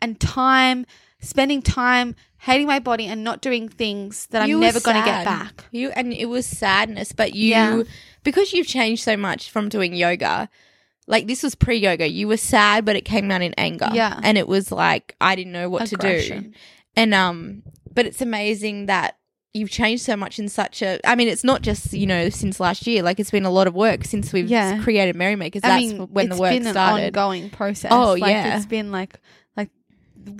and 0.01 0.19
time, 0.19 0.85
spending 1.21 1.61
time 1.61 2.15
hating 2.39 2.67
my 2.67 2.79
body 2.79 3.05
and 3.05 3.23
not 3.23 3.41
doing 3.41 3.69
things 3.69 4.25
that 4.31 4.47
You 4.49 4.55
I'm 4.55 4.61
never 4.61 4.79
going 4.79 4.97
to 4.97 5.03
get 5.05 5.23
back. 5.23 5.63
You 5.71 5.89
and 5.91 6.11
it 6.11 6.25
was 6.25 6.45
sadness, 6.45 7.11
but 7.13 7.33
you 7.35 7.49
Yeah. 7.51 7.83
because 8.23 8.51
you've 8.53 8.67
changed 8.67 9.03
so 9.03 9.15
much 9.15 9.49
from 9.51 9.69
doing 9.69 9.93
yoga. 9.93 10.49
Like 11.07 11.27
this 11.27 11.43
was 11.43 11.55
pre-yoga. 11.55 12.07
You 12.09 12.27
were 12.27 12.37
sad, 12.37 12.83
but 12.85 12.95
it 12.95 13.05
came 13.05 13.29
out 13.31 13.41
in 13.41 13.53
anger. 13.57 13.89
Yeah. 13.93 14.19
and 14.23 14.37
it 14.37 14.47
was 14.47 14.71
like 14.71 15.15
I 15.21 15.35
didn't 15.35 15.53
know 15.53 15.69
what 15.69 15.87
to 15.87 15.95
do. 15.97 16.51
And 16.95 17.13
um, 17.13 17.63
but 17.93 18.05
it's 18.05 18.21
amazing 18.21 18.87
that 18.87 19.17
you've 19.53 19.69
changed 19.69 20.03
so 20.03 20.15
much 20.15 20.39
in 20.39 20.47
such 20.49 20.81
a. 20.81 20.99
I 21.05 21.15
mean, 21.15 21.27
it's 21.27 21.43
not 21.43 21.61
just 21.61 21.93
you 21.93 22.07
know 22.07 22.29
since 22.29 22.59
last 22.59 22.87
year. 22.87 23.03
Like 23.03 23.19
it's 23.19 23.31
been 23.31 23.45
a 23.45 23.49
lot 23.51 23.67
of 23.67 23.75
work 23.75 24.03
since 24.05 24.33
we've 24.33 24.47
Yeah. 24.49 24.81
created 24.81 25.15
Merrymakers. 25.15 25.61
I 25.63 25.67
That's 25.69 25.93
mean, 25.93 26.07
when 26.13 26.29
the 26.29 26.37
work 26.37 26.51
been 26.51 26.63
started. 26.65 27.15
ongoing 27.17 27.49
process. 27.49 27.91
Oh, 27.93 28.13
like, 28.13 28.31
yeah. 28.31 28.55
it's 28.57 28.65
been 28.65 28.91
like 28.91 29.19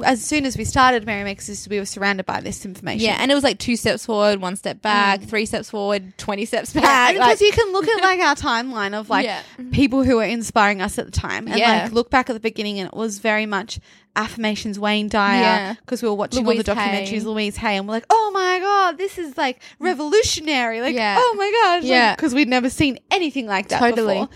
as 0.03 0.23
soon 0.23 0.45
as 0.45 0.57
we 0.57 0.63
started 0.65 1.05
Merrymakers, 1.05 1.67
we 1.69 1.79
were 1.79 1.85
surrounded 1.85 2.25
by 2.25 2.39
this 2.41 2.65
information. 2.65 3.05
yeah, 3.05 3.17
and 3.19 3.31
it 3.31 3.35
was 3.35 3.43
like 3.43 3.57
two 3.59 3.75
steps 3.75 4.05
forward, 4.05 4.39
one 4.41 4.55
step 4.55 4.81
back, 4.81 5.21
mm. 5.21 5.27
three 5.29 5.45
steps 5.45 5.69
forward, 5.69 6.17
twenty 6.17 6.45
steps 6.45 6.73
back. 6.73 7.09
and 7.09 7.17
like- 7.19 7.39
because 7.39 7.41
you 7.41 7.51
can 7.51 7.71
look 7.71 7.87
at 7.87 8.01
like 8.01 8.19
our 8.19 8.35
timeline 8.35 8.93
of 8.93 9.09
like 9.09 9.25
Yeah. 9.31 9.41
Mm-hmm. 9.57 9.71
people 9.71 10.03
who 10.03 10.17
were 10.17 10.23
inspiring 10.23 10.81
us 10.81 10.97
at 10.99 11.05
the 11.05 11.11
time, 11.11 11.47
and 11.47 11.57
Yeah. 11.57 11.83
like 11.83 11.91
look 11.93 12.09
back 12.09 12.29
at 12.29 12.33
the 12.33 12.39
beginning, 12.39 12.79
and 12.79 12.87
it 12.87 12.95
was 12.95 13.19
very 13.19 13.45
much 13.45 13.79
affirmations 14.15 14.77
Wayne 14.77 15.07
Dyer 15.07 15.41
Yeah. 15.41 15.73
because 15.75 16.03
we 16.03 16.09
were 16.09 16.15
watching 16.15 16.45
Louise 16.45 16.67
all 16.67 16.75
the 16.75 16.81
documentaries, 16.81 17.07
Hay. 17.07 17.19
Louise 17.21 17.55
Hay, 17.57 17.77
and 17.77 17.87
we're 17.87 17.93
like, 17.93 18.05
oh 18.09 18.31
my 18.33 18.59
god, 18.59 18.97
this 18.97 19.17
is 19.17 19.37
like 19.37 19.59
mm. 19.61 19.63
revolutionary, 19.79 20.81
like 20.81 20.95
Yeah. 20.95 21.15
oh 21.17 21.35
my 21.37 21.51
gosh, 21.63 21.83
Yeah. 21.83 22.15
because 22.15 22.33
we'd 22.35 22.47
never 22.49 22.69
seen 22.69 22.99
anything 23.09 23.47
like 23.47 23.69
that 23.69 23.79
Totally. 23.79 24.15
before, 24.15 24.29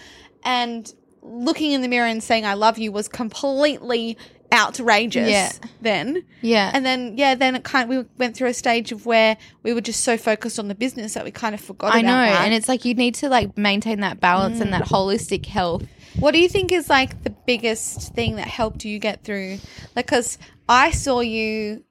and 0.44 0.92
looking 1.22 1.72
in 1.72 1.82
the 1.82 1.88
mirror 1.88 2.06
and 2.08 2.22
saying 2.24 2.46
I 2.46 2.54
love 2.54 2.78
you 2.78 2.92
was 2.92 3.08
completely 3.08 4.18
outrageous 4.56 5.30
Yeah. 5.30 5.52
then 5.82 6.24
yeah, 6.42 6.72
and 6.74 6.86
then 6.86 7.18
yeah 7.18 7.36
then 7.36 7.56
it 7.56 7.64
kind 7.64 7.90
we 7.90 8.06
went 8.18 8.36
through 8.36 8.50
a 8.50 8.54
stage 8.54 8.92
of 8.92 9.06
where 9.06 9.38
we 9.64 9.74
were 9.74 9.82
just 9.82 10.02
so 10.02 10.18
focused 10.18 10.58
on 10.58 10.68
the 10.68 10.76
business 10.76 11.14
that 11.14 11.24
we 11.24 11.32
kind 11.32 11.54
of 11.54 11.62
forgot 11.62 11.94
I 11.94 12.00
about 12.00 12.08
know, 12.08 12.34
that. 12.34 12.46
and 12.46 12.54
it's 12.54 12.68
like 12.68 12.86
you 12.86 12.94
need 12.94 13.16
to 13.16 13.30
like 13.30 13.58
maintain 13.58 14.00
that 14.00 14.20
balance 14.20 14.60
and 14.60 14.74
that 14.74 14.84
mm. 14.84 14.88
holistic 14.88 15.46
health. 15.46 15.84
What 16.20 16.32
do 16.32 16.40
you 16.40 16.48
think 16.48 16.72
is 16.72 16.90
like 16.90 17.24
the 17.24 17.30
biggest 17.30 18.14
thing 18.14 18.38
that 18.38 18.48
helped 18.48 18.86
you 18.86 19.00
get 19.00 19.24
through? 19.24 19.60
Like, 19.96 20.06
because 20.06 20.38
I 20.70 20.92
saw 20.92 21.20
you, 21.20 21.84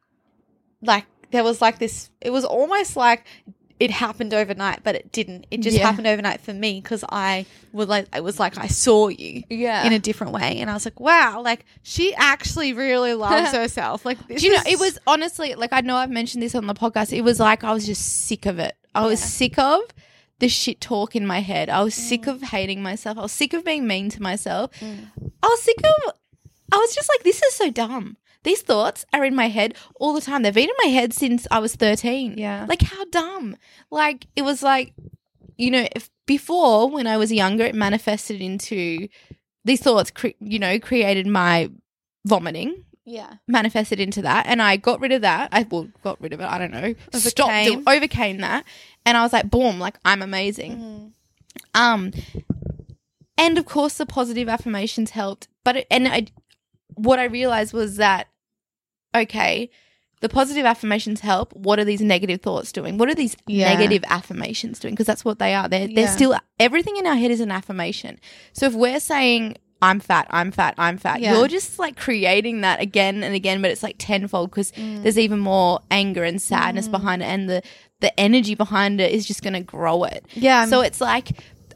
like, 0.82 1.04
there 1.30 1.44
was 1.44 1.60
like 1.60 1.78
this, 1.78 2.10
it 2.20 2.30
was 2.30 2.44
almost 2.44 2.96
like 2.96 3.26
it 3.80 3.90
happened 3.90 4.32
overnight, 4.32 4.84
but 4.84 4.94
it 4.94 5.10
didn't. 5.10 5.46
It 5.50 5.60
just 5.60 5.76
Yeah. 5.76 5.86
happened 5.86 6.06
overnight 6.06 6.40
for 6.40 6.52
me 6.52 6.80
because 6.80 7.04
I 7.10 7.44
would 7.72 7.88
like, 7.88 8.06
it 8.14 8.22
was 8.22 8.38
like 8.38 8.56
I 8.56 8.68
saw 8.68 9.08
you 9.08 9.42
Yeah. 9.50 9.84
in 9.84 9.92
a 9.92 9.98
different 9.98 10.32
way. 10.32 10.60
And 10.60 10.70
I 10.70 10.74
was 10.74 10.84
like, 10.84 11.00
wow, 11.00 11.42
like, 11.42 11.64
she 11.82 12.14
actually 12.14 12.72
really 12.72 13.14
loves 13.14 13.50
herself. 13.52 14.04
Like, 14.04 14.18
this 14.28 14.42
Do 14.42 14.46
you 14.46 14.54
know, 14.54 14.62
it 14.66 14.78
was 14.78 14.98
honestly 15.06 15.54
like 15.54 15.72
I 15.72 15.80
know 15.80 15.96
I've 15.96 16.10
mentioned 16.10 16.42
this 16.42 16.54
on 16.54 16.66
the 16.66 16.74
podcast. 16.74 17.12
It 17.12 17.22
was 17.22 17.40
like 17.40 17.64
I 17.64 17.72
was 17.72 17.84
just 17.84 18.26
sick 18.26 18.46
of 18.46 18.58
it. 18.58 18.76
I 18.94 19.06
was 19.06 19.20
sick 19.20 19.58
of 19.58 19.80
the 20.38 20.48
shit 20.48 20.80
talk 20.80 21.16
in 21.16 21.26
my 21.26 21.40
head. 21.40 21.68
I 21.68 21.82
was 21.82 21.94
sick 21.94 22.22
mm. 22.22 22.28
of 22.28 22.42
hating 22.42 22.82
myself. 22.82 23.18
I 23.18 23.22
was 23.22 23.32
sick 23.32 23.52
of 23.54 23.64
being 23.64 23.86
mean 23.86 24.08
to 24.10 24.22
myself. 24.22 24.70
Mm. 24.80 25.10
I 25.42 25.46
was 25.48 25.62
sick 25.62 25.78
of. 25.84 26.12
I 26.72 26.76
was 26.76 26.94
just 26.94 27.08
like, 27.08 27.22
this 27.24 27.42
is 27.42 27.54
so 27.54 27.70
dumb. 27.70 28.16
These 28.44 28.62
thoughts 28.62 29.04
are 29.12 29.24
in 29.24 29.34
my 29.34 29.48
head 29.48 29.74
all 29.96 30.14
the 30.14 30.20
time. 30.20 30.42
They've 30.42 30.54
been 30.54 30.68
in 30.68 30.76
my 30.84 30.90
head 30.90 31.12
since 31.12 31.46
I 31.50 31.58
was 31.58 31.74
thirteen. 31.74 32.38
Yeah. 32.38 32.66
like 32.68 32.82
how 32.82 33.04
dumb. 33.06 33.56
Like 33.90 34.26
it 34.36 34.42
was 34.42 34.62
like, 34.62 34.94
you 35.56 35.70
know, 35.70 35.86
if 35.96 36.10
before 36.26 36.88
when 36.88 37.06
I 37.06 37.16
was 37.16 37.32
younger, 37.32 37.64
it 37.64 37.74
manifested 37.74 38.40
into 38.40 39.08
these 39.64 39.80
thoughts. 39.80 40.10
Cre- 40.10 40.38
you 40.40 40.58
know, 40.58 40.78
created 40.78 41.26
my 41.26 41.70
vomiting 42.26 42.84
yeah. 43.04 43.34
manifested 43.46 44.00
into 44.00 44.22
that 44.22 44.46
and 44.46 44.62
I 44.62 44.76
got 44.76 45.00
rid 45.00 45.12
of 45.12 45.22
that. 45.22 45.50
I 45.52 45.66
well 45.70 45.88
got 46.02 46.20
rid 46.20 46.32
of 46.32 46.40
it. 46.40 46.44
I 46.44 46.58
don't 46.58 46.72
know. 46.72 46.94
Stopped 47.12 47.50
Overcame. 47.50 47.78
it, 47.80 47.88
overcame 47.88 48.38
that. 48.38 48.64
And 49.04 49.16
I 49.16 49.22
was 49.22 49.32
like, 49.32 49.50
boom, 49.50 49.78
like 49.78 49.98
I'm 50.04 50.22
amazing. 50.22 51.12
Um 51.74 52.12
and 53.36 53.58
of 53.58 53.66
course 53.66 53.98
the 53.98 54.06
positive 54.06 54.48
affirmations 54.48 55.10
helped. 55.10 55.48
But 55.64 55.76
it, 55.76 55.86
and 55.90 56.08
I 56.08 56.26
what 56.94 57.18
I 57.18 57.24
realized 57.24 57.72
was 57.72 57.96
that 57.96 58.28
okay, 59.14 59.70
the 60.20 60.28
positive 60.28 60.64
affirmations 60.64 61.20
help. 61.20 61.52
What 61.54 61.78
are 61.78 61.84
these 61.84 62.00
negative 62.00 62.40
thoughts 62.40 62.72
doing? 62.72 62.96
What 62.98 63.08
are 63.10 63.14
these 63.14 63.36
Yeah. 63.46 63.74
negative 63.74 64.04
affirmations 64.08 64.78
doing? 64.78 64.94
Because 64.94 65.06
that's 65.06 65.24
what 65.24 65.38
they 65.38 65.54
are. 65.54 65.68
They're, 65.68 65.86
they're 65.86 66.04
Yeah. 66.04 66.10
still 66.10 66.34
everything 66.58 66.96
in 66.96 67.06
our 67.06 67.16
head 67.16 67.30
is 67.30 67.40
an 67.40 67.50
affirmation. 67.50 68.18
So 68.52 68.66
if 68.66 68.74
we're 68.74 69.00
saying 69.00 69.56
I'm 69.82 70.00
fat, 70.00 70.26
I'm 70.30 70.50
fat, 70.50 70.74
I'm 70.78 70.96
fat, 70.96 71.20
Yeah. 71.20 71.34
you're 71.36 71.48
just 71.48 71.78
like 71.78 71.96
creating 71.96 72.62
that 72.62 72.80
again 72.80 73.22
and 73.22 73.34
again, 73.34 73.60
but 73.60 73.70
it's 73.70 73.82
like 73.82 73.96
tenfold 73.98 74.50
because 74.50 74.72
Mm. 74.72 75.02
there's 75.02 75.18
even 75.18 75.40
more 75.40 75.80
anger 75.90 76.24
and 76.24 76.40
sadness 76.40 76.88
behind 76.88 77.20
it, 77.22 77.26
and 77.26 77.48
the 77.50 77.62
the 78.00 78.18
energy 78.20 78.54
behind 78.54 79.00
it 79.00 79.12
is 79.12 79.24
just 79.26 79.42
going 79.42 79.54
to 79.54 79.60
grow 79.60 80.04
it. 80.04 80.26
Yeah, 80.34 80.60
I'm- 80.60 80.68
So 80.70 80.80
it's 80.82 81.00
like 81.00 81.28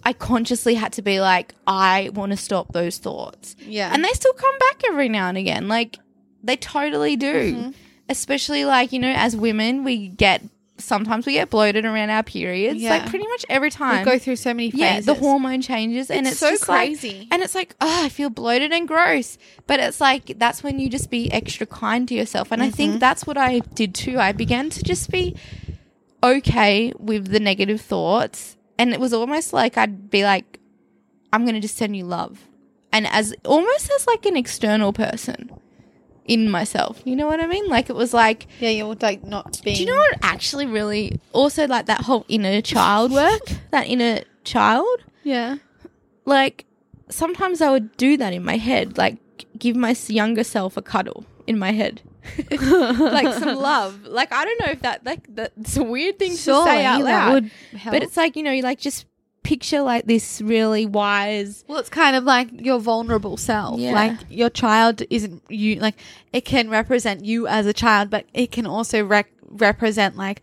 I 0.04 0.12
consciously 0.12 0.74
had 0.74 0.92
to 0.94 1.02
be 1.02 1.20
like, 1.20 1.54
I 1.66 2.10
want 2.14 2.30
to 2.32 2.36
stop 2.36 2.72
those 2.72 2.98
thoughts. 2.98 3.56
Yeah. 3.66 3.90
And 3.92 4.02
they 4.04 4.12
still 4.12 4.32
come 4.34 4.58
back 4.58 4.82
every 4.88 5.08
now 5.08 5.28
and 5.28 5.36
again. 5.36 5.68
Like 5.68 5.98
they 6.48 6.56
totally 6.56 7.14
do. 7.16 7.54
Mm-hmm. 7.54 7.70
Especially 8.08 8.64
like, 8.64 8.92
you 8.92 8.98
know, 8.98 9.12
as 9.14 9.36
women, 9.36 9.84
we 9.84 10.08
get 10.08 10.42
sometimes 10.80 11.26
we 11.26 11.32
get 11.32 11.50
bloated 11.50 11.84
around 11.84 12.08
our 12.10 12.22
periods. 12.22 12.80
Yeah. 12.80 12.90
Like 12.90 13.10
pretty 13.10 13.26
much 13.26 13.44
every 13.48 13.68
time. 13.70 13.98
We 14.06 14.12
go 14.12 14.18
through 14.18 14.36
so 14.36 14.54
many 14.54 14.70
yeah, 14.70 15.00
the 15.00 15.14
hormone 15.14 15.60
changes 15.60 16.08
and 16.10 16.20
It's 16.20 16.30
it's, 16.34 16.40
so 16.40 16.50
just 16.50 16.68
like- 16.68 16.86
crazy. 16.86 17.26
and 17.32 17.42
it's 17.42 17.54
like, 17.54 17.74
oh, 17.80 18.04
I 18.04 18.08
feel 18.08 18.30
bloated 18.30 18.72
and 18.72 18.86
gross. 18.88 19.36
But 19.66 19.80
it's 19.80 20.00
like 20.00 20.38
that's 20.38 20.62
when 20.62 20.78
you 20.78 20.88
just 20.88 21.10
be 21.10 21.30
extra 21.32 21.66
kind 21.66 22.06
to 22.08 22.14
yourself. 22.14 22.50
And 22.52 22.62
I 22.62 22.66
Mm-hmm. 22.68 22.76
think 22.76 23.00
that's 23.00 23.26
what 23.26 23.36
I 23.36 23.58
did 23.58 23.94
too. 23.94 24.18
I 24.18 24.32
began 24.32 24.70
to 24.70 24.82
just 24.84 25.10
be 25.10 25.34
okay 26.22 26.92
with 26.98 27.26
the 27.30 27.40
negative 27.40 27.80
thoughts. 27.80 28.56
And 28.78 28.92
it 28.92 29.00
was 29.00 29.12
almost 29.12 29.52
like 29.52 29.76
I'd 29.76 30.10
be 30.10 30.24
like, 30.24 30.60
I'm 31.32 31.42
going 31.44 31.54
to 31.54 31.60
just 31.60 31.76
send 31.76 31.96
you 31.96 32.04
love. 32.04 32.46
And 32.92 33.06
as 33.06 33.34
almost 33.44 33.90
as 33.90 34.06
like 34.06 34.24
an 34.26 34.36
external 34.36 34.92
person 34.92 35.50
in 36.28 36.50
myself. 36.50 37.00
You 37.04 37.16
know 37.16 37.26
what 37.26 37.40
I 37.40 37.46
mean? 37.46 37.66
Like 37.66 37.90
it 37.90 37.96
was 37.96 38.14
like, 38.14 38.46
yeah, 38.60 38.70
you're 38.70 38.94
like 38.94 39.24
not 39.24 39.60
being. 39.64 39.76
do 39.76 39.82
you 39.82 39.88
know 39.88 39.96
what 39.96 40.18
actually 40.22 40.66
really 40.66 41.18
also 41.32 41.66
like 41.66 41.86
that 41.86 42.02
whole 42.02 42.24
inner 42.28 42.60
child 42.60 43.10
work? 43.10 43.40
that 43.70 43.88
inner 43.88 44.20
child? 44.44 45.04
Yeah. 45.24 45.56
Like 46.26 46.66
sometimes 47.08 47.60
I 47.60 47.70
would 47.70 47.96
do 47.96 48.16
that 48.18 48.32
in 48.32 48.44
my 48.44 48.58
head, 48.58 48.98
like 48.98 49.16
give 49.58 49.74
my 49.74 49.96
younger 50.06 50.44
self 50.44 50.76
a 50.76 50.82
cuddle 50.82 51.24
in 51.46 51.58
my 51.58 51.72
head. 51.72 52.02
like 52.50 53.34
some 53.34 53.56
love. 53.58 54.04
Like 54.04 54.30
I 54.30 54.44
don't 54.44 54.60
know 54.60 54.72
if 54.72 54.82
that 54.82 55.04
like 55.06 55.34
that's 55.34 55.78
a 55.78 55.82
weird 55.82 56.18
thing 56.18 56.32
to 56.32 56.36
say 56.36 56.84
out 56.84 57.02
loud. 57.02 57.32
would 57.32 57.50
help. 57.78 57.94
but 57.94 58.02
it's 58.02 58.18
like, 58.18 58.36
you 58.36 58.42
know, 58.42 58.52
you 58.52 58.62
like 58.62 58.78
just 58.78 59.06
picture 59.42 59.80
like 59.82 60.04
this 60.06 60.40
really 60.42 60.84
wise 60.84 61.64
Well, 61.68 61.78
it's 61.78 61.88
kind 61.88 62.14
of 62.16 62.24
like 62.24 62.48
your 62.52 62.78
vulnerable 62.80 63.36
self. 63.36 63.80
Yeah. 63.80 63.92
Like 63.92 64.18
your 64.28 64.50
child 64.50 65.02
isn't 65.10 65.42
you. 65.48 65.76
Like 65.76 65.96
it 66.32 66.44
can 66.44 66.68
represent 66.70 67.24
you 67.24 67.46
as 67.46 67.66
a 67.66 67.72
child, 67.72 68.10
but 68.10 68.26
it 68.34 68.52
can 68.52 68.66
also 68.66 69.02
rec- 69.04 69.32
represent 69.48 70.16
like 70.16 70.42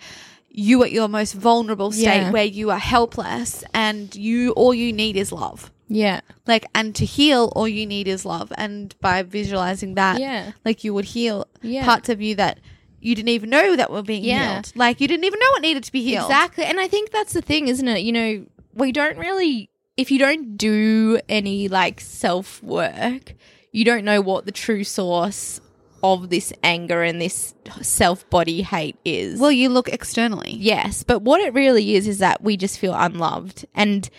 you 0.50 0.84
at 0.84 0.92
your 0.92 1.08
most 1.08 1.34
vulnerable 1.34 1.92
state 1.92 2.04
Yeah. 2.22 2.32
where 2.32 2.46
you 2.46 2.72
are 2.72 2.80
helpless 2.80 3.64
and 3.74 4.16
you 4.16 4.52
all 4.52 4.74
you 4.74 4.92
need 4.94 5.18
is 5.18 5.32
love. 5.32 5.72
Yeah. 5.88 6.22
Like 6.48 6.66
and 6.74 6.96
to 6.96 7.06
heal, 7.06 7.52
all 7.56 7.68
you 7.68 7.86
need 7.86 8.08
is 8.08 8.25
love. 8.25 8.52
And 8.58 8.96
by 9.02 9.22
visualizing 9.22 9.94
that, 9.96 10.20
Yeah. 10.20 10.54
like 10.64 10.84
you 10.84 10.94
would 10.94 11.06
heal 11.06 11.46
Yeah. 11.62 11.86
parts 11.86 12.10
of 12.10 12.22
you 12.22 12.34
that 12.36 12.60
you 13.02 13.14
didn't 13.14 13.30
even 13.30 13.52
know 13.52 13.75
that 13.75 13.92
were 13.92 14.02
being 14.02 14.24
Yeah. 14.24 14.54
healed. 14.54 14.72
Like 14.75 15.00
you 15.00 15.08
didn't 15.08 15.25
even 15.25 15.40
know 15.40 15.52
what 15.52 15.62
needed 15.62 15.84
to 15.84 15.92
be 15.92 16.02
healed. 16.04 16.25
Exactly. 16.25 16.64
And 16.64 16.80
I 16.80 16.88
think 16.88 17.12
that's 17.12 17.34
the 17.34 17.42
thing, 17.42 17.68
isn't 17.68 17.88
it? 17.88 18.00
You 18.02 18.12
know, 18.14 18.46
we 18.75 18.91
don't 18.91 19.17
really, 19.17 19.70
if 19.98 20.12
you 20.12 20.20
don't 20.20 20.58
do 20.58 21.20
any 21.27 21.67
like 21.67 22.00
self 22.00 22.62
work, 22.62 23.34
you 23.72 23.84
don't 23.84 24.05
know 24.05 24.22
what 24.22 24.46
the 24.46 24.51
true 24.51 24.84
source 24.84 25.60
of 26.03 26.29
this 26.29 26.53
anger 26.62 27.01
and 27.01 27.20
this 27.20 27.55
self 27.82 28.29
body 28.29 28.62
hate 28.62 28.98
is. 29.03 29.39
Well, 29.39 29.51
you 29.51 29.70
look 29.70 29.89
externally 29.89 30.55
yes. 30.60 31.03
But 31.03 31.22
what 31.22 31.41
it 31.41 31.53
really 31.53 31.96
is, 31.96 32.08
is 32.08 32.20
that 32.20 32.44
we 32.44 32.58
just 32.58 32.77
feel 32.77 32.94
unloved 32.94 33.65
and 33.74 34.10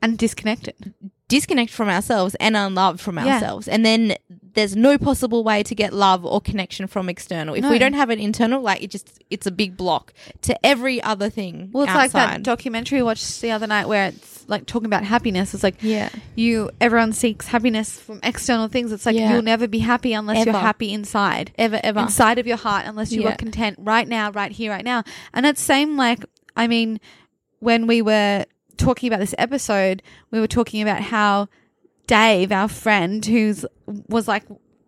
and 0.00 0.18
disconnected. 0.18 0.94
Disconnect 1.36 1.70
from 1.72 1.88
ourselves 1.88 2.34
and 2.40 2.56
unloved 2.56 3.00
from 3.00 3.16
Yeah. 3.16 3.24
ourselves. 3.34 3.66
And 3.68 3.84
then 3.86 4.14
there's 4.54 4.76
no 4.76 4.98
possible 4.98 5.42
way 5.44 5.62
to 5.62 5.74
get 5.74 5.94
love 5.94 6.26
or 6.26 6.38
connection 6.40 6.86
from 6.86 7.08
external. 7.08 7.54
If 7.54 7.62
No. 7.62 7.70
we 7.70 7.78
don't 7.78 7.94
have 7.94 8.10
it 8.10 8.18
internal, 8.18 8.60
like 8.60 8.82
it 8.82 8.90
just, 8.90 9.06
it's 9.30 9.46
a 9.46 9.50
big 9.50 9.76
block 9.76 10.12
to 10.42 10.52
every 10.72 11.02
other 11.02 11.30
thing. 11.30 11.70
Well, 11.72 11.84
it's 11.84 11.94
like 11.94 12.12
that 12.12 12.42
documentary 12.42 12.98
we 12.98 13.02
watched 13.02 13.40
the 13.40 13.50
other 13.50 13.66
night 13.66 13.88
where 13.88 14.08
it's 14.08 14.44
like 14.48 14.66
talking 14.66 14.86
about 14.86 15.04
happiness. 15.04 15.54
It's 15.54 15.62
like 15.62 15.76
Yeah. 15.80 16.10
you 16.34 16.68
everyone 16.82 17.12
seeks 17.14 17.46
happiness 17.46 17.98
from 17.98 18.20
external 18.22 18.68
things. 18.68 18.92
It's 18.92 19.06
like 19.06 19.16
Yeah. 19.16 19.32
you'll 19.32 19.42
never 19.54 19.66
be 19.66 19.78
happy 19.78 20.12
unless 20.12 20.44
you're 20.44 20.54
happy 20.54 20.92
inside. 20.92 21.52
Ever, 21.56 21.80
ever. 21.82 22.00
Inside 22.00 22.38
of 22.38 22.46
your 22.46 22.58
heart 22.58 22.84
unless 22.86 23.10
you 23.12 23.22
Yeah. 23.22 23.30
are 23.30 23.36
content 23.36 23.78
right 23.80 24.06
now, 24.06 24.30
right 24.32 24.52
here, 24.52 24.70
right 24.70 24.84
now. 24.84 25.02
And 25.32 25.46
it's 25.46 25.62
same 25.62 25.96
like 25.96 26.24
I 26.54 26.66
mean, 26.66 27.00
when 27.60 27.86
we 27.86 28.02
were 28.02 28.44
talking 28.76 29.08
about 29.08 29.20
this 29.20 29.34
episode, 29.38 30.02
we 30.30 30.40
were 30.40 30.46
talking 30.46 30.82
about 30.82 31.00
how 31.02 31.48
Dave, 32.06 32.50
our 32.52 32.68
friend, 32.68 33.24
who's 33.24 33.64
was 34.08 34.26
like 34.28 34.44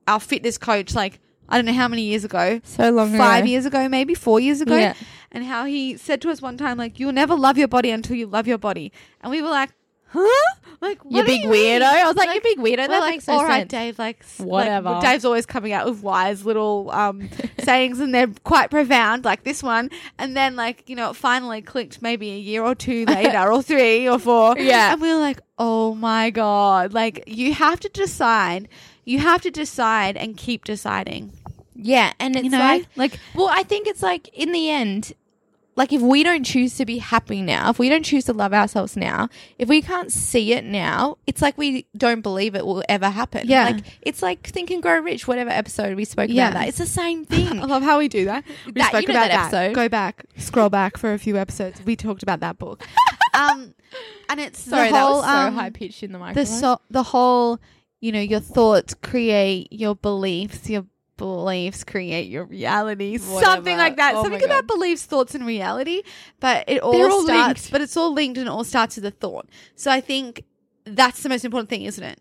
our 0.09 0.21
fitness 0.21 0.59
coach, 0.59 0.95
like 0.95 1.21
I 1.49 1.57
don't 1.57 1.67
know 1.67 1.73
how 1.73 1.88
many 1.88 2.03
years 2.03 2.25
ago, 2.25 2.61
So 2.64 2.91
long 2.91 3.17
five 3.17 3.45
ago. 3.45 3.50
years 3.50 3.67
ago, 3.67 3.88
maybe 3.88 4.14
four 4.14 4.41
years 4.41 4.61
ago, 4.61 4.76
Yeah. 4.76 4.95
and 5.31 5.45
how 5.45 5.64
he 5.67 5.97
said 5.97 6.21
to 6.23 6.31
us 6.31 6.41
one 6.41 6.57
time, 6.57 6.79
like, 6.79 6.99
"You'll 6.99 7.12
never 7.12 7.35
love 7.35 7.59
your 7.59 7.69
body 7.69 7.91
until 7.91 8.17
you 8.17 8.26
love 8.26 8.47
your 8.49 8.59
body," 8.59 8.93
and 9.23 9.31
we 9.31 9.43
were 9.43 9.50
like, 9.50 9.71
huh? 10.14 10.54
Like, 10.80 10.99
You 11.09 11.25
big 11.25 11.42
you 11.42 11.49
weirdo. 11.49 11.83
I 11.83 12.06
was 12.06 12.16
like, 12.16 12.35
you 12.35 12.40
big 12.42 12.59
weirdo. 12.59 12.88
That 12.88 13.00
like, 13.00 13.14
makes 13.14 13.28
no 13.28 13.35
all 13.35 13.44
right, 13.44 13.61
sense. 13.61 13.71
Dave. 13.71 13.99
Like, 13.99 14.21
s- 14.21 14.40
like, 14.40 14.49
Whatever. 14.49 14.99
Dave's 15.00 15.25
always 15.25 15.47
coming 15.47 15.73
out 15.73 15.87
with 15.88 16.02
wise 16.02 16.44
little 16.44 16.90
um, 16.90 17.28
sayings, 17.61 18.00
and 18.00 18.14
they're 18.14 18.28
quite 18.44 18.71
profound, 18.71 19.25
like 19.25 19.44
this 19.44 19.62
one. 19.62 19.90
And 20.18 20.37
then, 20.37 20.56
like, 20.56 20.88
you 20.88 20.94
know, 20.97 21.11
it 21.11 21.16
finally 21.16 21.62
clicked 21.62 22.02
maybe 22.02 22.33
a 22.33 22.38
year 22.38 22.62
or 22.62 22.75
two 22.75 23.04
later, 23.09 23.50
or 23.50 23.62
three 23.62 24.09
or 24.09 24.18
four. 24.18 24.59
Yeah. 24.59 24.92
and 24.92 25.00
we 25.00 25.12
were 25.12 25.21
like, 25.21 25.40
oh 25.59 25.94
my 25.94 26.30
god! 26.30 26.92
Like, 26.92 27.25
you 27.26 27.54
have 27.54 27.80
to 27.80 27.88
decide. 27.88 28.68
You 29.04 29.21
have 29.21 29.42
to 29.42 29.50
decide 29.50 30.16
and 30.16 30.37
keep 30.37 30.64
deciding. 30.64 31.33
Yeah, 31.75 32.12
and 32.21 32.37
it's 32.37 32.44
You 32.44 32.50
know, 32.50 32.59
like, 32.59 32.87
like 32.97 33.18
well, 33.35 33.49
I 33.50 33.62
think 33.62 33.87
it's 33.87 34.02
like 34.02 34.28
in 34.28 34.52
the 34.52 34.71
end, 34.71 35.12
like 35.76 35.93
if 35.93 36.00
we 36.00 36.23
don't 36.23 36.45
choose 36.45 36.76
to 36.76 36.87
be 36.87 36.99
happy 36.99 37.43
now, 37.43 37.71
if 37.71 37.78
we 37.78 37.88
don't 37.88 38.04
choose 38.04 38.25
to 38.26 38.33
love 38.33 38.52
ourselves 38.54 38.97
now, 38.97 39.28
if 39.59 39.69
we 39.69 39.83
can't 39.83 40.12
see 40.12 40.52
it 40.52 40.64
now, 40.64 41.19
it's 41.26 41.43
like 41.43 41.59
we 41.59 41.87
don't 41.97 42.21
believe 42.21 42.54
it 42.54 42.64
will 42.64 42.85
ever 42.88 43.09
happen. 43.11 43.49
Yeah. 43.49 43.64
like 43.64 43.85
it's 44.02 44.23
like 44.23 44.47
Think 44.47 44.71
and 44.71 44.83
Grow 44.83 44.99
Rich. 45.00 45.26
Whatever 45.26 45.50
episode 45.50 45.97
we 45.97 46.04
spoke 46.04 46.31
Yeah. 46.31 46.49
about 46.50 46.61
that, 46.61 46.69
it's 46.69 46.78
the 46.78 46.87
same 46.87 47.25
thing. 47.35 47.61
I 47.61 47.64
love 47.64 47.83
how 47.83 47.99
we 47.99 48.09
do 48.09 48.25
that. 48.26 48.45
We 48.66 48.73
That- 48.73 48.88
spoke 48.88 49.02
you 49.02 49.09
know 49.09 49.14
about 49.14 49.28
that 49.28 49.40
episode. 49.54 49.75
Go 49.75 49.88
back, 49.88 50.25
scroll 50.37 50.71
back 50.71 50.97
for 50.97 51.12
a 51.12 51.19
few 51.19 51.37
episodes. 51.37 51.81
We 51.85 51.97
talked 51.97 52.23
about 52.23 52.40
that 52.40 52.59
book. 52.59 52.85
um, 53.35 53.75
and 54.28 54.40
it's 54.40 54.61
Sorry, 54.61 54.90
the 54.90 54.99
whole, 54.99 55.23
that 55.23 55.26
was 55.26 55.43
so 55.43 55.49
um, 55.49 55.54
high 55.54 55.71
pitched 55.71 56.02
in 56.02 56.12
the 56.12 56.19
the 56.19 56.25
microphone. 56.25 56.47
so 56.47 56.81
the 56.90 57.02
whole 57.02 57.59
you 58.00 58.12
know 58.12 58.21
your 58.21 58.40
thoughts 58.40 58.95
create 58.95 59.69
your 59.73 59.95
beliefs 59.97 60.69
your 60.71 60.85
beliefs 61.16 61.85
create 61.85 62.28
your 62.28 62.44
reality. 62.44 63.18
Something 63.18 63.76
like 63.76 63.97
that. 63.97 64.14
Oh 64.14 64.23
something 64.23 64.44
about 64.44 64.66
beliefs 64.66 65.04
thoughts 65.04 65.35
and 65.35 65.47
reality 65.47 66.02
but 66.40 66.64
it 66.68 66.80
all, 66.80 66.94
all 66.94 67.23
starts 67.23 67.62
linked. 67.62 67.73
but 67.73 67.80
it's 67.80 67.97
all 67.97 68.12
linked 68.12 68.38
and 68.38 68.47
it 68.49 68.50
all 68.50 68.64
starts 68.64 68.97
with 68.97 69.04
a 69.04 69.11
thought. 69.11 69.49
So 69.76 69.90
i 69.90 70.00
think 70.00 70.44
that's 70.85 71.23
the 71.23 71.28
most 71.28 71.44
important 71.44 71.71
thing 71.71 71.83
isn't 71.83 72.04
it? 72.04 72.21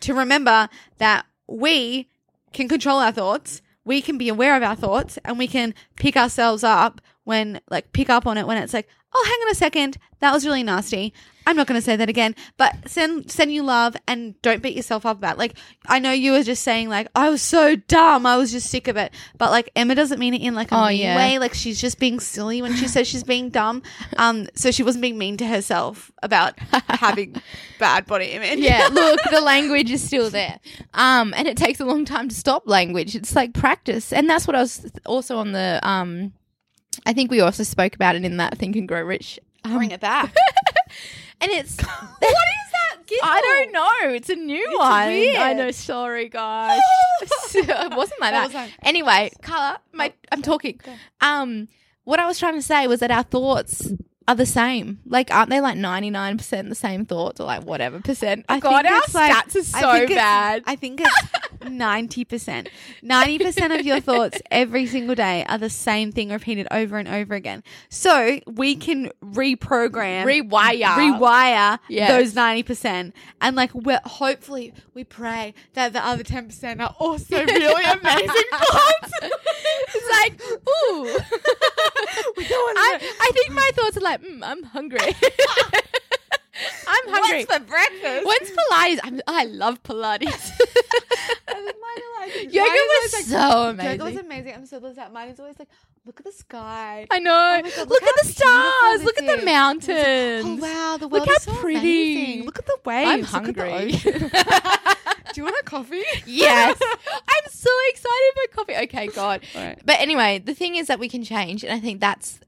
To 0.00 0.14
remember 0.14 0.68
that 0.98 1.26
we 1.46 2.08
can 2.52 2.68
control 2.68 2.98
our 2.98 3.12
thoughts 3.12 3.62
we 3.84 4.02
can 4.02 4.18
be 4.18 4.28
aware 4.28 4.56
of 4.56 4.62
our 4.62 4.76
thoughts 4.76 5.18
and 5.24 5.38
we 5.38 5.46
can 5.46 5.74
pick 5.96 6.16
ourselves 6.16 6.62
up 6.62 7.00
when 7.24 7.60
like 7.70 7.92
pick 7.92 8.08
up 8.10 8.26
on 8.26 8.38
it 8.38 8.46
when 8.46 8.56
it's 8.56 8.72
like 8.74 8.88
oh 9.12 9.24
hang 9.28 9.46
on 9.46 9.50
a 9.50 9.54
second 9.54 9.98
that 10.20 10.32
was 10.32 10.46
really 10.46 10.62
nasty 10.62 11.12
i'm 11.46 11.56
not 11.56 11.66
going 11.66 11.78
to 11.78 11.84
say 11.84 11.96
that 11.96 12.08
again 12.08 12.34
but 12.56 12.76
send 12.88 13.28
send 13.30 13.52
you 13.52 13.62
love 13.62 13.96
and 14.06 14.40
don't 14.40 14.62
beat 14.62 14.76
yourself 14.76 15.04
up 15.04 15.16
about 15.18 15.34
it. 15.34 15.38
like 15.38 15.54
i 15.86 15.98
know 15.98 16.12
you 16.12 16.30
were 16.32 16.42
just 16.44 16.62
saying 16.62 16.88
like 16.88 17.08
i 17.16 17.28
was 17.28 17.42
so 17.42 17.74
dumb 17.74 18.24
i 18.24 18.36
was 18.36 18.52
just 18.52 18.70
sick 18.70 18.86
of 18.86 18.96
it 18.96 19.12
but 19.36 19.50
like 19.50 19.68
emma 19.74 19.94
doesn't 19.94 20.20
mean 20.20 20.32
it 20.32 20.40
in 20.40 20.54
like 20.54 20.70
a 20.70 20.76
Oh, 20.76 20.86
mean 20.88 21.00
yeah. 21.00 21.16
way 21.16 21.38
like 21.40 21.54
she's 21.54 21.80
just 21.80 21.98
being 21.98 22.20
silly 22.20 22.62
when 22.62 22.74
she 22.76 22.86
says 22.86 23.08
she's 23.08 23.24
being 23.24 23.50
dumb 23.50 23.82
um 24.16 24.46
so 24.54 24.70
she 24.70 24.82
wasn't 24.84 25.02
being 25.02 25.18
mean 25.18 25.36
to 25.38 25.46
herself 25.46 26.12
about 26.22 26.56
having 26.88 27.34
bad 27.80 28.06
body 28.06 28.26
image 28.26 28.60
yeah, 28.60 28.88
look, 28.92 29.18
the 29.30 29.40
language 29.44 29.90
is 29.90 30.02
still 30.02 30.28
there. 30.30 30.60
Um, 30.94 31.32
and 31.36 31.48
it 31.48 31.56
takes 31.56 31.80
a 31.80 31.84
long 31.84 32.04
time 32.04 32.28
to 32.28 32.34
stop 32.34 32.64
language. 32.66 33.16
It's 33.16 33.34
like 33.34 33.54
practice. 33.54 34.12
And 34.12 34.28
that's 34.28 34.46
what 34.46 34.54
I 34.54 34.60
was 34.60 34.86
also 35.06 35.38
on 35.38 35.52
the 35.52 35.80
um 35.82 36.32
I 37.06 37.12
think 37.12 37.30
we 37.30 37.40
also 37.40 37.62
spoke 37.62 37.94
about 37.94 38.16
it 38.16 38.24
in 38.24 38.36
that 38.38 38.58
Think 38.58 38.76
and 38.76 38.86
Grow 38.88 39.02
Rich. 39.02 39.38
Um, 39.64 39.76
bring 39.76 39.90
it 39.90 40.00
back 40.00 40.34
and 41.40 41.50
it's 41.50 41.76
what 41.82 42.22
is 42.22 42.72
that 42.72 42.96
giggle? 43.06 43.28
I 43.28 43.40
don't 43.40 43.72
know. 43.72 44.14
It's 44.14 44.30
a 44.30 44.34
new 44.36 44.78
one. 44.78 45.06
weird. 45.08 45.36
I 45.36 45.52
know. 45.52 45.70
Sorry, 45.70 46.28
guys. 46.30 46.80
it 47.54 47.94
wasn't 47.96 48.20
like 48.20 48.32
That 48.32 48.32
that. 48.32 48.44
was 48.46 48.54
like- 48.54 48.72
anyway, 48.82 49.30
Carla, 49.42 49.78
my, 49.92 50.12
I'm 50.32 50.40
talking. 50.42 50.80
Um, 51.20 51.68
what 52.04 52.18
I 52.20 52.26
was 52.26 52.38
trying 52.38 52.54
to 52.54 52.62
say 52.62 52.86
was 52.86 53.00
that 53.00 53.10
our 53.10 53.22
thoughts 53.22 53.92
are 54.30 54.34
the 54.36 54.46
same. 54.46 55.00
Like, 55.06 55.32
aren't 55.34 55.50
they 55.50 55.60
like 55.60 55.76
99% 55.76 56.68
the 56.68 56.74
same 56.74 57.04
thoughts 57.04 57.40
or 57.40 57.46
like 57.46 57.64
whatever 57.64 58.00
percent? 58.00 58.46
I 58.48 58.60
God, 58.60 58.82
think 58.84 58.94
our 58.94 58.98
it's 59.02 59.14
like- 59.14 59.32
stats 59.48 59.56
are 59.56 59.62
so 59.64 60.06
bad. 60.14 60.62
I 60.66 60.76
think 60.76 61.00
it's 61.02 61.68
ninety 61.68 62.24
percent. 62.24 62.68
Ninety 63.02 63.38
percent 63.44 63.72
of 63.72 63.84
your 63.84 64.00
thoughts 64.08 64.40
every 64.50 64.86
single 64.86 65.14
day 65.14 65.44
are 65.48 65.58
the 65.58 65.68
same 65.68 66.12
thing 66.12 66.30
repeated 66.30 66.66
over 66.70 66.96
and 66.96 67.08
over 67.08 67.34
again. 67.34 67.62
So 67.88 68.38
we 68.46 68.76
can 68.76 69.10
reprogram, 69.24 70.24
Rewire. 70.24 70.80
rewire 70.94 71.78
Yes. 71.88 72.08
those 72.10 72.34
ninety 72.34 72.62
percent, 72.62 73.14
and 73.40 73.56
like 73.56 73.74
we're 73.74 74.00
hopefully 74.04 74.72
we 74.94 75.02
pray 75.04 75.54
that 75.74 75.92
the 75.92 76.04
other 76.06 76.22
ten 76.22 76.46
percent 76.46 76.80
are 76.80 76.94
also 76.98 77.36
really 77.44 77.84
amazing 77.84 78.44
thoughts. 78.52 79.12
it's 79.22 80.10
like, 80.22 80.40
ooh. 80.68 81.18
I, 82.42 82.98
I 83.20 83.30
think 83.34 83.50
my 83.52 83.70
thoughts 83.74 83.96
are 83.96 84.00
like, 84.00 84.19
mm, 84.20 84.40
I'm 84.42 84.62
hungry. 84.62 84.98
I'm 86.86 87.08
hungry. 87.08 87.44
What's 87.46 87.54
for 87.54 87.60
breakfast? 87.60 88.26
When's 88.26 88.50
Pilates? 88.50 89.00
I'm, 89.02 89.20
I 89.26 89.44
love 89.44 89.82
Pilates. 89.82 90.50
Yoga 92.36 92.52
Yoga 92.52 92.70
was 92.70 93.26
so 93.26 93.70
amazing. 93.70 93.92
Yoga 93.92 94.04
was 94.04 94.16
amazing. 94.16 94.54
I'm 94.54 94.66
so 94.66 94.80
blessed 94.80 94.98
out. 94.98 95.12
Mine 95.12 95.28
is 95.28 95.40
always 95.40 95.58
like, 95.58 95.68
look 96.06 96.20
at 96.20 96.24
the 96.26 96.32
sky. 96.32 97.06
I 97.10 97.18
know. 97.18 97.60
Oh 97.64 97.70
God, 97.76 97.88
look, 97.88 97.90
look 97.90 98.02
at 98.02 98.14
the 98.22 98.28
stars. 98.28 99.04
Look 99.04 99.18
at 99.18 99.38
the 99.38 99.44
mountains. 99.44 100.44
Oh 100.46 100.56
wow, 100.56 100.96
the 100.96 101.06
Look 101.06 101.12
world 101.12 101.28
how 101.28 101.34
is 101.34 101.42
so 101.42 101.52
pretty. 101.54 101.78
amazing. 102.14 102.46
Look 102.46 102.58
at 102.58 102.66
the 102.66 102.78
waves. 102.84 103.34
I'm 103.34 103.44
Look 103.44 103.56
hungry. 103.56 103.92
Do 105.32 105.40
you 105.40 105.44
want 105.44 105.56
a 105.60 105.64
coffee? 105.64 106.02
Yes. 106.26 106.80
I'm 107.06 107.50
so 107.50 107.70
excited 107.88 108.32
for 108.34 108.56
coffee. 108.56 108.76
Okay, 108.84 109.06
God. 109.08 109.42
Alright. 109.54 109.80
But 109.84 110.00
anyway, 110.00 110.38
the 110.40 110.54
thing 110.54 110.76
is 110.76 110.86
that 110.88 110.98
we 110.98 111.08
can 111.08 111.22
change, 111.22 111.62
and 111.62 111.72
I 111.72 111.78
think 111.80 112.00
that's 112.00 112.40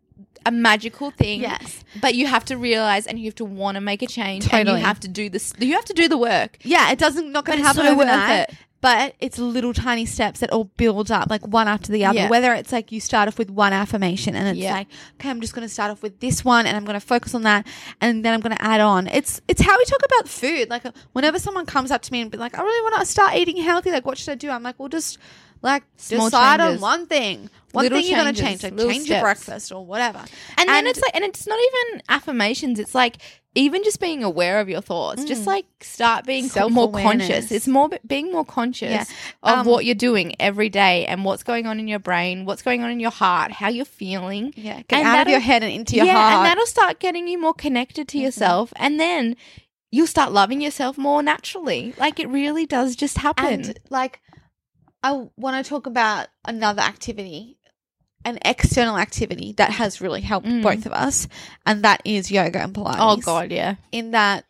a 0.46 0.50
magical 0.50 1.10
thing. 1.10 1.40
Yes. 1.40 1.84
But 2.00 2.14
you 2.14 2.26
have 2.26 2.44
to 2.46 2.56
realize 2.56 3.06
and 3.06 3.18
you 3.18 3.26
have 3.26 3.34
to 3.36 3.44
want 3.44 3.76
to 3.76 3.80
make 3.80 4.02
a 4.02 4.06
change. 4.06 4.48
And 4.52 4.68
you 4.68 4.74
have 4.76 5.00
to 5.00 5.08
do 5.08 5.28
this. 5.28 5.52
You 5.58 5.74
have 5.74 5.84
to 5.86 5.92
do 5.94 6.08
the 6.08 6.18
work. 6.18 6.58
Yeah, 6.62 6.90
it 6.90 6.98
doesn't 6.98 7.30
not 7.32 7.44
going 7.44 7.58
to 7.58 7.64
happen 7.64 7.82
so 7.84 7.96
worth 7.96 8.08
overnight. 8.08 8.48
it. 8.50 8.56
But 8.80 9.14
it's 9.20 9.38
little 9.38 9.72
tiny 9.72 10.06
steps 10.06 10.40
that 10.40 10.50
all 10.50 10.64
build 10.64 11.12
up, 11.12 11.30
like 11.30 11.46
one 11.46 11.68
after 11.68 11.92
the 11.92 12.04
other. 12.04 12.18
Yeah. 12.18 12.28
Whether 12.28 12.52
it's 12.52 12.72
like 12.72 12.90
you 12.90 12.98
start 13.00 13.28
off 13.28 13.38
with 13.38 13.48
one 13.48 13.72
affirmation 13.72 14.34
and 14.34 14.48
it's 14.48 14.58
Yeah. 14.58 14.72
like, 14.72 14.88
okay, 15.20 15.30
I'm 15.30 15.40
just 15.40 15.54
going 15.54 15.64
to 15.64 15.72
start 15.72 15.92
off 15.92 16.02
with 16.02 16.18
this 16.18 16.44
one 16.44 16.66
and 16.66 16.76
I'm 16.76 16.84
going 16.84 16.98
to 16.98 17.06
focus 17.06 17.32
on 17.36 17.42
that, 17.42 17.64
and 18.00 18.24
then 18.24 18.34
I'm 18.34 18.40
going 18.40 18.56
to 18.56 18.60
add 18.62 18.80
on. 18.80 19.06
It's 19.06 19.40
it's 19.46 19.62
how 19.62 19.78
we 19.78 19.84
talk 19.84 20.00
about 20.04 20.28
food. 20.28 20.68
Like 20.68 20.82
whenever 21.12 21.38
someone 21.38 21.64
comes 21.64 21.92
up 21.92 22.02
to 22.02 22.12
me 22.12 22.22
and 22.22 22.30
be 22.30 22.38
like, 22.38 22.58
I 22.58 22.62
really 22.62 22.82
want 22.90 22.96
to 23.00 23.06
start 23.06 23.36
eating 23.36 23.56
healthy. 23.58 23.92
Like, 23.92 24.04
what 24.04 24.18
should 24.18 24.32
I 24.32 24.34
do? 24.34 24.50
I'm 24.50 24.64
like, 24.64 24.80
well, 24.80 24.88
just 24.88 25.16
like 25.62 25.84
Small 25.96 26.26
decide 26.28 26.58
on 26.60 26.80
one 26.80 27.06
thing. 27.06 27.50
One 27.72 27.84
Little 27.84 28.00
thing 28.00 28.10
you're 28.10 28.20
going 28.22 28.34
to 28.34 28.40
change. 28.40 28.62
Like 28.62 28.76
change 28.78 29.08
your 29.08 29.20
breakfast 29.20 29.72
or 29.72 29.84
whatever. 29.84 30.24
And, 30.58 30.68
then 30.68 30.86
it's 30.86 31.00
like, 31.00 31.14
and 31.14 31.24
it's 31.24 31.46
not 31.46 31.58
even 31.58 32.02
affirmations. 32.08 32.78
It's 32.78 32.94
like 32.94 33.16
even 33.54 33.82
just 33.84 33.98
being 34.00 34.22
aware 34.22 34.60
of 34.60 34.68
your 34.68 34.80
thoughts. 34.80 35.24
Just 35.24 35.46
like 35.46 35.64
start 35.80 36.24
being 36.26 36.48
more 36.70 36.90
conscious. 36.92 37.50
It's 37.50 37.66
more 37.68 37.90
being 38.06 38.30
more 38.30 38.44
conscious 38.44 38.90
Yeah. 38.90 39.04
of 39.42 39.58
Um, 39.60 39.66
what 39.66 39.84
you're 39.84 39.94
doing 39.94 40.34
every 40.38 40.68
day 40.68 41.06
and 41.06 41.24
what's 41.24 41.42
going 41.42 41.66
on 41.66 41.78
in 41.80 41.88
your 41.88 41.98
brain, 41.98 42.44
what's 42.44 42.62
going 42.62 42.82
on 42.82 42.90
in 42.90 43.00
your 43.00 43.10
heart, 43.10 43.52
how 43.52 43.68
you're 43.68 43.84
feeling. 43.84 44.52
yeah, 44.56 44.82
get 44.88 44.98
And 45.00 45.08
out 45.08 45.26
of 45.26 45.30
your 45.30 45.40
head 45.40 45.62
and 45.62 45.72
into 45.72 45.96
your 45.96 46.06
yeah, 46.06 46.12
heart. 46.14 46.34
and 46.36 46.46
that'll 46.46 46.66
start 46.66 46.98
getting 47.00 47.26
you 47.28 47.38
more 47.40 47.54
connected 47.54 48.06
to 48.08 48.18
yourself, 48.18 48.72
and 48.76 48.98
then 49.00 49.36
you'll 49.90 50.06
start 50.06 50.32
loving 50.32 50.60
yourself 50.60 50.96
more 50.96 51.22
naturally. 51.22 51.94
Like 51.98 52.18
it 52.20 52.28
really 52.28 52.64
does 52.66 52.96
just 52.96 53.18
happen. 53.18 53.44
And 53.46 53.78
like, 53.90 54.20
I 55.02 55.26
want 55.36 55.62
to 55.62 55.68
talk 55.68 55.86
about 55.86 56.28
another 56.46 56.80
activity, 56.80 57.58
an 58.24 58.38
external 58.44 58.96
activity 58.98 59.52
that 59.58 59.70
has 59.72 60.00
really 60.00 60.20
helped 60.20 60.46
Mm. 60.46 60.62
both 60.62 60.86
of 60.86 60.92
us, 60.92 61.28
and 61.66 61.82
that 61.84 62.00
is 62.04 62.30
yoga 62.30 62.60
and 62.60 62.74
Pilates. 62.74 62.96
oh 62.98 63.16
god, 63.16 63.50
yeah. 63.50 63.74
In 63.90 64.12
that, 64.12 64.44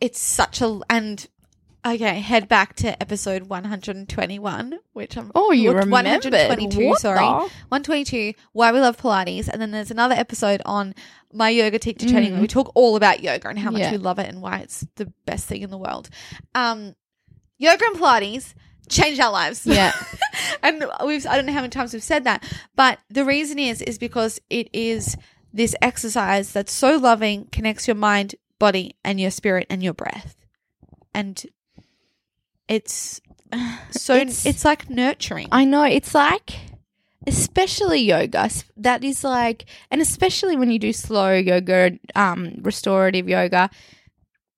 it's 0.00 0.20
such 0.20 0.60
a 0.60 0.80
and. 0.90 1.26
Okay, 1.86 2.18
head 2.18 2.48
back 2.48 2.74
to 2.76 3.00
episode 3.00 3.44
121, 3.44 4.74
which 4.92 5.16
I'm 5.16 5.30
Oh, 5.36 5.52
you 5.52 5.68
looked- 5.70 5.84
remembered. 5.84 6.24
122, 6.32 6.96
sorry. 6.98 7.20
122, 7.24 8.32
why 8.52 8.72
we 8.72 8.80
love 8.80 8.96
Pilates. 8.96 9.48
And 9.48 9.62
then 9.62 9.70
there's 9.70 9.92
another 9.92 10.16
episode 10.16 10.62
on 10.66 10.96
my 11.32 11.48
yoga 11.50 11.78
teacher 11.78 12.08
training 12.08 12.30
Mm. 12.30 12.32
where 12.34 12.40
we 12.42 12.48
talk 12.48 12.72
all 12.74 12.96
about 12.96 13.22
yoga 13.22 13.48
and 13.48 13.58
how 13.60 13.70
much 13.70 13.82
Yeah. 13.82 13.92
we 13.92 13.98
love 13.98 14.18
it 14.18 14.28
and 14.28 14.42
why 14.42 14.58
it's 14.58 14.84
the 14.96 15.12
best 15.26 15.46
thing 15.46 15.62
in 15.62 15.70
the 15.70 15.78
world. 15.78 16.08
Um, 16.56 16.96
yoga 17.58 17.84
and 17.86 17.96
Pilates 17.96 18.54
changed 18.88 19.20
our 19.20 19.32
lives. 19.32 19.66
Yeah. 19.66 19.92
and 20.62 20.84
we've, 21.04 21.26
I 21.26 21.36
don't 21.36 21.46
know 21.46 21.52
how 21.52 21.60
many 21.60 21.70
times 21.70 21.92
we've 21.92 22.02
said 22.02 22.24
that, 22.24 22.44
but 22.74 22.98
the 23.10 23.24
reason 23.24 23.58
is, 23.58 23.82
is 23.82 23.98
because 23.98 24.40
it 24.50 24.68
is 24.72 25.16
this 25.52 25.74
exercise 25.80 26.52
that's 26.52 26.72
so 26.72 26.96
loving, 26.96 27.46
connects 27.52 27.88
your 27.88 27.94
mind, 27.96 28.34
body, 28.58 28.94
and 29.04 29.20
your 29.20 29.30
spirit 29.30 29.66
and 29.70 29.82
your 29.82 29.94
breath. 29.94 30.36
And 31.14 31.44
it's 32.68 33.20
so, 33.90 34.14
It's- 34.16 34.44
it's, 34.46 34.64
like 34.64 34.90
nurturing. 34.90 35.48
I 35.52 35.64
know. 35.64 35.84
It's 35.84 36.14
like, 36.14 36.54
especially 37.26 38.00
yoga. 38.00 38.50
That 38.76 39.02
is 39.04 39.24
like, 39.24 39.64
and 39.90 40.00
especially 40.00 40.56
when 40.56 40.70
you 40.70 40.78
do 40.78 40.92
slow 40.92 41.32
yoga, 41.34 41.98
um, 42.14 42.56
restorative 42.62 43.28
yoga, 43.28 43.70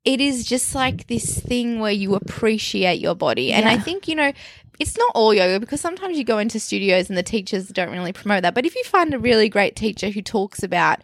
it 0.09 0.23
is 0.23 0.47
just 0.47 0.75
like 0.75 1.07
this 1.07 1.38
thing 1.38 1.81
where 1.81 1.92
you 1.92 2.14
appreciate 2.14 2.99
your 2.99 3.14
body. 3.14 3.53
And 3.53 3.68
I 3.68 3.77
think, 3.77 4.09
you 4.09 4.14
know, 4.14 4.33
it's 4.81 4.97
not 4.97 5.12
all 5.14 5.35
yoga 5.35 5.61
because 5.61 5.83
sometimes 5.83 6.16
you 6.16 6.25
go 6.25 6.38
into 6.38 6.59
studios 6.59 7.11
and 7.11 7.18
the 7.18 7.23
teachers 7.23 7.68
don't 7.68 7.90
really 7.90 8.14
promote 8.14 8.40
that. 8.42 8.55
But 8.55 8.64
if 8.64 8.75
you 8.75 8.83
find 8.85 9.12
a 9.12 9.18
really 9.18 9.51
great 9.51 9.77
teacher 9.77 10.09
who 10.09 10.23
talks 10.23 10.62
about 10.62 11.01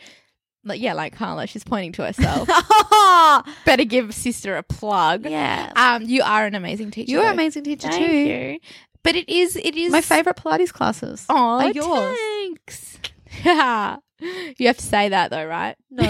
like, 0.64 0.80
yeah, 0.80 0.94
like 0.94 1.14
Carla, 1.14 1.46
she's 1.46 1.64
pointing 1.64 1.92
to 1.92 2.04
herself. 2.06 2.48
Better 3.66 3.84
give 3.84 4.14
sister 4.14 4.56
a 4.56 4.62
plug. 4.62 5.26
yeah. 5.26 5.70
Um, 5.76 6.04
you 6.04 6.22
are 6.22 6.46
an 6.46 6.54
amazing 6.54 6.90
teacher. 6.90 7.12
You're 7.12 7.26
an 7.26 7.32
amazing 7.34 7.64
teacher 7.64 7.88
Thank 7.88 8.06
too. 8.06 8.16
you. 8.16 8.58
But 9.02 9.16
it 9.16 9.28
is, 9.28 9.54
it 9.56 9.74
is 9.74 9.92
My 9.92 10.00
favorite 10.00 10.36
Pilates 10.36 10.72
classes 10.72 11.26
Oh, 11.28 11.60
yours. 11.74 12.16
Thanks. 12.18 12.98
you 14.58 14.66
have 14.66 14.76
to 14.78 14.84
say 14.84 15.08
that 15.10 15.30
though, 15.30 15.44
right? 15.46 15.76
No, 15.90 16.04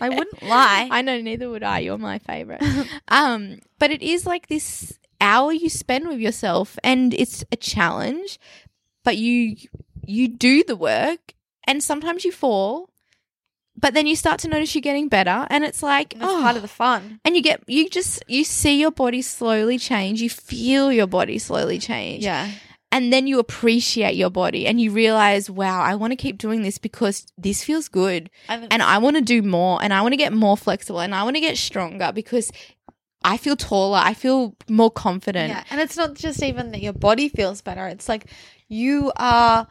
I 0.00 0.08
wouldn't 0.08 0.42
lie. 0.42 0.88
I 0.90 1.02
know 1.02 1.20
neither 1.20 1.48
would 1.50 1.62
I. 1.62 1.80
You're 1.80 1.98
my 1.98 2.18
favorite. 2.18 2.62
um, 3.08 3.58
but 3.78 3.90
it 3.90 4.02
is 4.02 4.26
like 4.26 4.46
this 4.48 4.98
hour 5.20 5.52
you 5.52 5.68
spend 5.68 6.08
with 6.08 6.18
yourself 6.18 6.78
and 6.82 7.12
it's 7.14 7.44
a 7.52 7.56
challenge, 7.56 8.38
but 9.04 9.16
you 9.16 9.56
you 10.06 10.28
do 10.28 10.64
the 10.64 10.76
work 10.76 11.34
and 11.66 11.82
sometimes 11.82 12.24
you 12.24 12.32
fall, 12.32 12.88
but 13.76 13.92
then 13.94 14.06
you 14.06 14.16
start 14.16 14.40
to 14.40 14.48
notice 14.48 14.74
you're 14.74 14.80
getting 14.82 15.08
better 15.08 15.46
and 15.50 15.62
it's 15.62 15.82
like 15.82 16.14
That's 16.14 16.24
oh, 16.32 16.40
part 16.42 16.56
of 16.56 16.62
the 16.62 16.68
fun. 16.68 17.20
and 17.24 17.36
you 17.36 17.42
get 17.42 17.62
you 17.68 17.88
just 17.90 18.24
you 18.28 18.44
see 18.44 18.80
your 18.80 18.90
body 18.90 19.22
slowly 19.22 19.78
change, 19.78 20.22
you 20.22 20.30
feel 20.30 20.90
your 20.90 21.06
body 21.06 21.38
slowly 21.38 21.78
change 21.78 22.24
Yeah. 22.24 22.50
And 22.92 23.12
then 23.12 23.26
you 23.26 23.38
appreciate 23.38 24.16
your 24.16 24.30
body 24.30 24.66
and 24.66 24.80
you 24.80 24.90
realize, 24.90 25.48
wow, 25.50 25.80
I 25.80 25.94
want 25.94 26.10
to 26.12 26.16
keep 26.16 26.38
doing 26.38 26.62
this 26.62 26.78
because 26.78 27.26
this 27.38 27.62
feels 27.62 27.88
good 27.88 28.30
And, 28.48 28.66
and 28.72 28.82
I 28.82 28.98
want 28.98 29.16
to 29.16 29.22
do 29.22 29.42
more 29.42 29.82
and 29.82 29.92
I 29.94 30.02
want 30.02 30.12
to 30.12 30.16
get 30.16 30.32
more 30.32 30.56
flexible 30.56 31.00
and 31.00 31.14
I 31.14 31.22
want 31.22 31.36
to 31.36 31.40
get 31.40 31.56
stronger 31.56 32.10
because 32.12 32.50
I 33.22 33.36
feel 33.36 33.54
taller, 33.56 34.00
I 34.02 34.14
feel 34.14 34.56
more 34.68 34.90
confident. 34.90 35.50
yeah. 35.50 35.64
and 35.70 35.80
it's 35.80 35.96
not 35.96 36.14
just 36.14 36.42
even 36.42 36.70
that 36.72 36.80
your 36.80 36.94
body 36.94 37.28
feels 37.28 37.60
better. 37.62 37.86
It's 37.86 38.08
like 38.08 38.26
you 38.68 39.12
are 39.16 39.66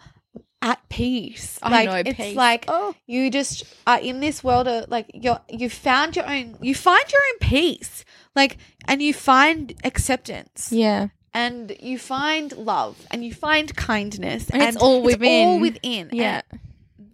at 0.62 0.80
peace. 0.90 1.58
I 1.64 1.70
like 1.70 1.90
know, 1.90 1.96
it's 2.12 2.18
peace. 2.18 2.36
like 2.36 2.66
Oh. 2.68 2.94
you 3.08 3.32
just 3.32 3.64
are 3.88 4.00
in 4.00 4.20
this 4.20 4.44
world 4.44 4.68
of 4.68 4.90
like 4.90 5.10
you're 5.14 5.40
you 5.50 5.70
found 5.70 6.16
your 6.16 6.30
own 6.30 6.58
you 6.62 6.76
find 6.76 7.04
your 7.12 7.22
own 7.34 7.40
peace. 7.40 8.04
Like 8.36 8.58
and 8.88 9.02
you 9.02 9.14
find 9.14 9.74
acceptance. 9.84 10.72
Yeah. 10.72 11.08
And 11.34 11.76
you 11.80 12.00
find 12.00 12.52
love 12.58 12.98
and 13.12 13.24
you 13.24 13.34
find 13.34 13.74
kindness. 13.76 14.50
And 14.50 14.62
it's 14.64 14.78
all 14.78 14.96
all 14.96 15.02
within. 15.04 15.62
within. 15.62 16.10
Yeah. 16.12 16.42
And 16.52 16.60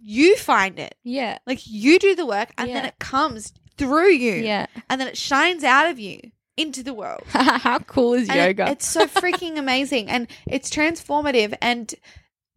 you 0.00 0.36
find 0.36 0.78
it. 0.78 0.94
Yeah. 1.04 1.38
Like 1.46 1.60
you 1.66 1.98
do 1.98 2.14
the 2.14 2.26
work 2.26 2.50
and 2.56 2.70
then 2.70 2.84
it 2.84 2.98
comes 2.98 3.52
through 3.76 4.10
you. 4.12 4.34
Yeah. 4.34 4.66
And 4.88 5.00
then 5.00 5.08
it 5.08 5.16
shines 5.18 5.64
out 5.64 5.90
of 5.90 5.98
you 5.98 6.20
into 6.56 6.82
the 6.82 6.94
world. 6.94 7.22
How 7.28 7.78
cool 7.80 8.14
is 8.14 8.28
And 8.30 8.38
it- 8.38 8.58
yoga? 8.58 8.70
it's 8.70 8.86
so 8.86 9.06
freaking 9.06 9.58
amazing 9.58 10.08
and 10.08 10.28
it's 10.46 10.70
transformative. 10.70 11.54
And 11.60 11.94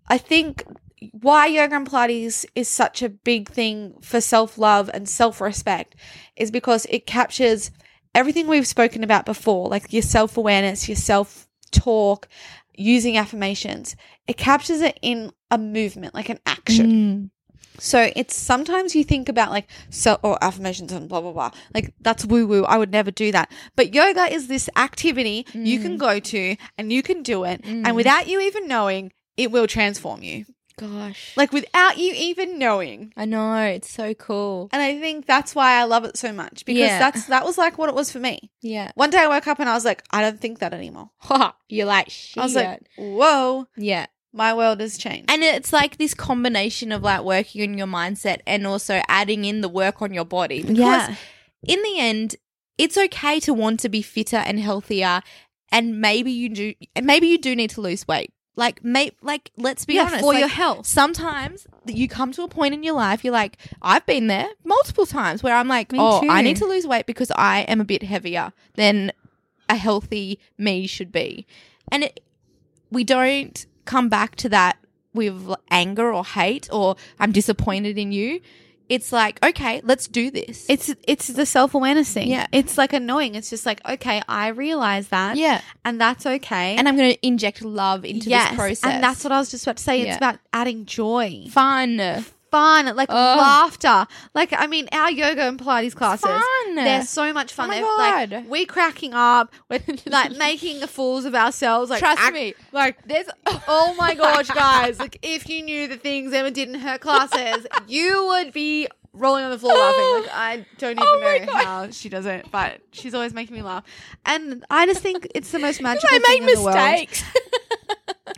I 0.07 0.17
think 0.17 0.63
why 1.11 1.47
yoga 1.47 1.75
and 1.75 1.89
Pilates 1.89 2.45
is 2.55 2.67
such 2.69 3.01
a 3.01 3.09
big 3.09 3.49
thing 3.49 3.95
for 4.01 4.21
self 4.21 4.57
love 4.57 4.89
and 4.93 5.07
self 5.09 5.41
respect 5.41 5.95
is 6.37 6.51
because 6.51 6.85
it 6.89 7.05
captures 7.05 7.71
everything 8.15 8.47
we've 8.47 8.67
spoken 8.67 9.03
about 9.03 9.25
before, 9.25 9.67
like 9.67 9.91
your 9.91 10.01
self 10.01 10.37
awareness, 10.37 10.87
your 10.87 10.95
self 10.95 11.47
talk, 11.71 12.27
using 12.75 13.17
affirmations. 13.17 13.95
It 14.27 14.37
captures 14.37 14.81
it 14.81 14.97
in 15.01 15.31
a 15.51 15.57
movement, 15.57 16.13
like 16.13 16.29
an 16.29 16.39
action. 16.45 16.91
Mm. 16.91 17.29
So 17.79 18.11
it's 18.15 18.35
sometimes 18.35 18.95
you 18.95 19.03
think 19.03 19.29
about 19.29 19.51
like 19.51 19.67
so 19.89 20.19
or 20.21 20.41
affirmations 20.43 20.91
and 20.91 21.07
blah 21.07 21.21
blah 21.21 21.31
blah. 21.31 21.51
Like 21.73 21.93
that's 22.01 22.25
woo 22.25 22.45
woo. 22.45 22.65
I 22.65 22.77
would 22.77 22.91
never 22.91 23.11
do 23.11 23.31
that. 23.31 23.51
But 23.75 23.93
yoga 23.93 24.31
is 24.31 24.47
this 24.47 24.69
activity 24.75 25.45
you 25.53 25.79
can 25.79 25.97
go 25.97 26.19
to 26.19 26.55
and 26.77 26.91
you 26.91 27.01
can 27.01 27.23
do 27.23 27.45
it, 27.45 27.61
and 27.63 27.95
without 27.95 28.27
you 28.27 28.41
even 28.41 28.67
knowing, 28.67 29.11
it 29.37 29.51
will 29.51 29.67
transform 29.67 30.23
you. 30.23 30.45
Gosh. 30.79 31.33
Like 31.35 31.51
without 31.51 31.97
you 31.97 32.13
even 32.15 32.57
knowing. 32.57 33.13
I 33.17 33.25
know, 33.25 33.55
it's 33.63 33.91
so 33.91 34.13
cool. 34.13 34.69
And 34.71 34.81
I 34.81 34.99
think 34.99 35.25
that's 35.25 35.53
why 35.53 35.73
I 35.79 35.83
love 35.83 36.05
it 36.05 36.17
so 36.17 36.31
much 36.31 36.65
because 36.65 36.79
Yeah. 36.81 36.99
that's 36.99 37.25
that 37.27 37.43
was 37.45 37.57
like 37.57 37.77
what 37.77 37.89
it 37.89 37.95
was 37.95 38.11
for 38.11 38.19
me. 38.19 38.49
Yeah. 38.61 38.91
One 38.95 39.09
day 39.09 39.17
I 39.19 39.27
woke 39.27 39.47
up 39.47 39.59
and 39.59 39.67
I 39.69 39.73
was 39.73 39.85
like, 39.85 40.03
I 40.11 40.21
don't 40.21 40.39
think 40.39 40.59
that 40.59 40.73
anymore. 40.73 41.09
You're 41.69 41.85
like, 41.85 42.09
shit. 42.09 42.37
I 42.41 42.45
was 42.45 42.55
like, 42.55 42.81
whoa, 42.97 43.67
yeah. 43.75 44.05
my 44.33 44.53
world 44.53 44.79
has 44.79 44.97
changed. 44.97 45.29
And 45.29 45.43
it's 45.43 45.73
like 45.73 45.97
this 45.97 46.13
combination 46.13 46.91
of 46.91 47.01
like 47.03 47.23
working 47.23 47.69
on 47.69 47.77
your 47.77 47.87
mindset 47.87 48.39
and 48.47 48.65
also 48.65 49.01
adding 49.07 49.45
in 49.45 49.61
the 49.61 49.69
work 49.69 50.01
on 50.01 50.13
your 50.13 50.25
body. 50.25 50.61
Because 50.61 50.77
Yeah. 50.77 51.15
in 51.67 51.81
the 51.83 51.99
end, 51.99 52.35
it's 52.77 52.97
okay 52.97 53.39
to 53.41 53.53
want 53.53 53.81
to 53.81 53.89
be 53.89 54.01
fitter 54.01 54.37
and 54.37 54.59
healthier. 54.59 55.21
And 55.71 55.99
maybe 56.01 56.31
you 56.31 56.49
do, 56.49 56.73
and 56.95 57.05
maybe 57.05 57.27
you 57.27 57.37
do 57.37 57.55
need 57.55 57.69
to 57.71 57.81
lose 57.81 58.07
weight. 58.07 58.31
Like, 58.59 58.83
may, 58.83 59.11
like, 59.21 59.51
let's 59.55 59.85
be 59.85 59.93
yeah, 59.93 60.07
honest. 60.07 60.19
for 60.19 60.33
like, 60.33 60.41
your 60.41 60.49
health. 60.49 60.85
Sometimes 60.85 61.65
you 61.85 62.09
come 62.09 62.33
to 62.33 62.43
a 62.43 62.49
point 62.49 62.73
in 62.73 62.83
your 62.83 62.93
life, 62.93 63.23
you're 63.23 63.31
like, 63.31 63.57
I've 63.81 64.05
been 64.05 64.27
there 64.27 64.49
multiple 64.65 65.05
times 65.05 65.41
where 65.41 65.55
I'm 65.55 65.69
like, 65.69 65.93
Me 65.93 65.99
oh, 66.01 66.21
I 66.29 66.41
need 66.41 66.57
to 66.57 66.65
lose 66.65 66.85
weight 66.85 67.05
because 67.05 67.31
I 67.37 67.61
am 67.61 67.79
a 67.79 67.85
bit 67.85 68.03
heavier 68.03 68.51
than 68.75 69.13
a 69.69 69.77
healthy 69.77 70.39
me 70.57 70.87
should 70.87 71.09
be. 71.09 71.47
And 71.89 72.03
it, 72.03 72.19
we 72.91 73.05
don't 73.05 73.65
come 73.85 74.09
back 74.09 74.35
to 74.35 74.49
that 74.49 74.77
with 75.13 75.55
anger 75.71 76.13
or 76.13 76.25
hate 76.25 76.67
or 76.69 76.97
I'm 77.17 77.31
disappointed 77.31 77.97
in 77.97 78.11
you. 78.11 78.41
It's 78.89 79.11
like, 79.11 79.41
okay, 79.45 79.81
let's 79.83 80.07
do 80.07 80.31
this. 80.31 80.65
It's 80.67 80.93
it's 81.07 81.27
the 81.27 81.45
self 81.45 81.75
awareness 81.75 82.11
thing. 82.11 82.27
Yeah. 82.27 82.47
It's 82.51 82.77
like 82.77 82.91
annoying. 82.91 83.35
It's 83.35 83.49
just 83.49 83.65
like, 83.65 83.79
okay, 83.87 84.21
I 84.27 84.47
realize 84.49 85.09
that. 85.09 85.37
yeah. 85.37 85.61
And 85.85 86.01
that's 86.01 86.25
okay. 86.25 86.75
And 86.75 86.87
I'm 86.89 86.97
going 86.97 87.13
to 87.13 87.25
inject 87.27 87.61
love 87.63 88.03
into 88.03 88.29
yes, 88.29 88.49
this 88.49 88.57
process. 88.57 88.83
And 88.91 89.03
that's 89.03 89.23
what 89.23 89.31
I 89.31 89.37
was 89.39 89.51
just 89.51 89.65
about 89.65 89.77
to 89.77 89.83
say. 89.83 89.99
It's 90.01 90.07
Yeah. 90.07 90.17
about 90.17 90.39
adding 90.51 90.85
joy. 90.85 91.45
fun. 91.51 92.25
Fun, 92.51 92.95
like 92.95 93.09
Ugh. 93.11 93.37
laughter. 93.37 94.07
Like 94.33 94.53
I 94.53 94.67
mean, 94.67 94.87
our 94.91 95.11
yoga 95.11 95.43
and 95.47 95.59
Pilates 95.59 95.95
classes. 95.95 96.25
fun. 96.29 96.75
They're 96.75 97.03
so 97.03 97.31
much 97.33 97.53
fun. 97.53 97.65
Oh 97.65 97.69
my 97.69 97.75
They're, 97.75 97.83
God. 98.27 98.31
Like 98.31 98.49
we 98.49 98.65
cracking 98.65 99.13
up, 99.13 99.53
we're 99.69 99.81
like 100.07 100.31
making 100.37 100.79
fools 100.87 101.25
of 101.25 101.35
ourselves. 101.35 101.89
Like 101.89 101.99
Trust 101.99 102.21
act- 102.21 102.33
me. 102.33 102.53
like 102.71 102.97
There's 103.05 103.27
oh 103.67 103.93
my 103.97 104.15
gosh, 104.15 104.47
guys! 104.49 104.99
Like 104.99 105.19
if 105.21 105.47
you 105.49 105.61
knew 105.61 105.87
the 105.87 105.97
things 105.97 106.33
Emma 106.33 106.51
did 106.51 106.69
in 106.69 106.75
her 106.75 106.97
classes, 106.97 107.67
you 107.87 108.25
would 108.27 108.51
be 108.53 108.87
rolling 109.13 109.43
on 109.43 109.51
the 109.51 109.59
floor 109.59 109.73
laughing. 109.77 110.23
Like 110.23 110.31
I 110.33 110.65
don't 110.77 110.99
oh 110.99 111.17
even 111.17 111.41
Oh 111.41 111.45
know 111.45 111.51
God. 111.53 111.65
how 111.65 111.89
she 111.91 112.09
does 112.09 112.25
it, 112.25 112.47
but 112.51 112.79
she's 112.91 113.13
always 113.13 113.33
making 113.33 113.55
me 113.55 113.61
laugh. 113.61 113.83
And 114.25 114.65
I 114.69 114.85
just 114.85 115.01
think 115.01 115.27
it's 115.35 115.51
the 115.51 115.59
most 115.59 115.81
magical 115.81 116.09
I 116.11 116.19
thing 116.19 116.43
in 116.43 116.55
the 116.55 116.61
world. 116.61 116.75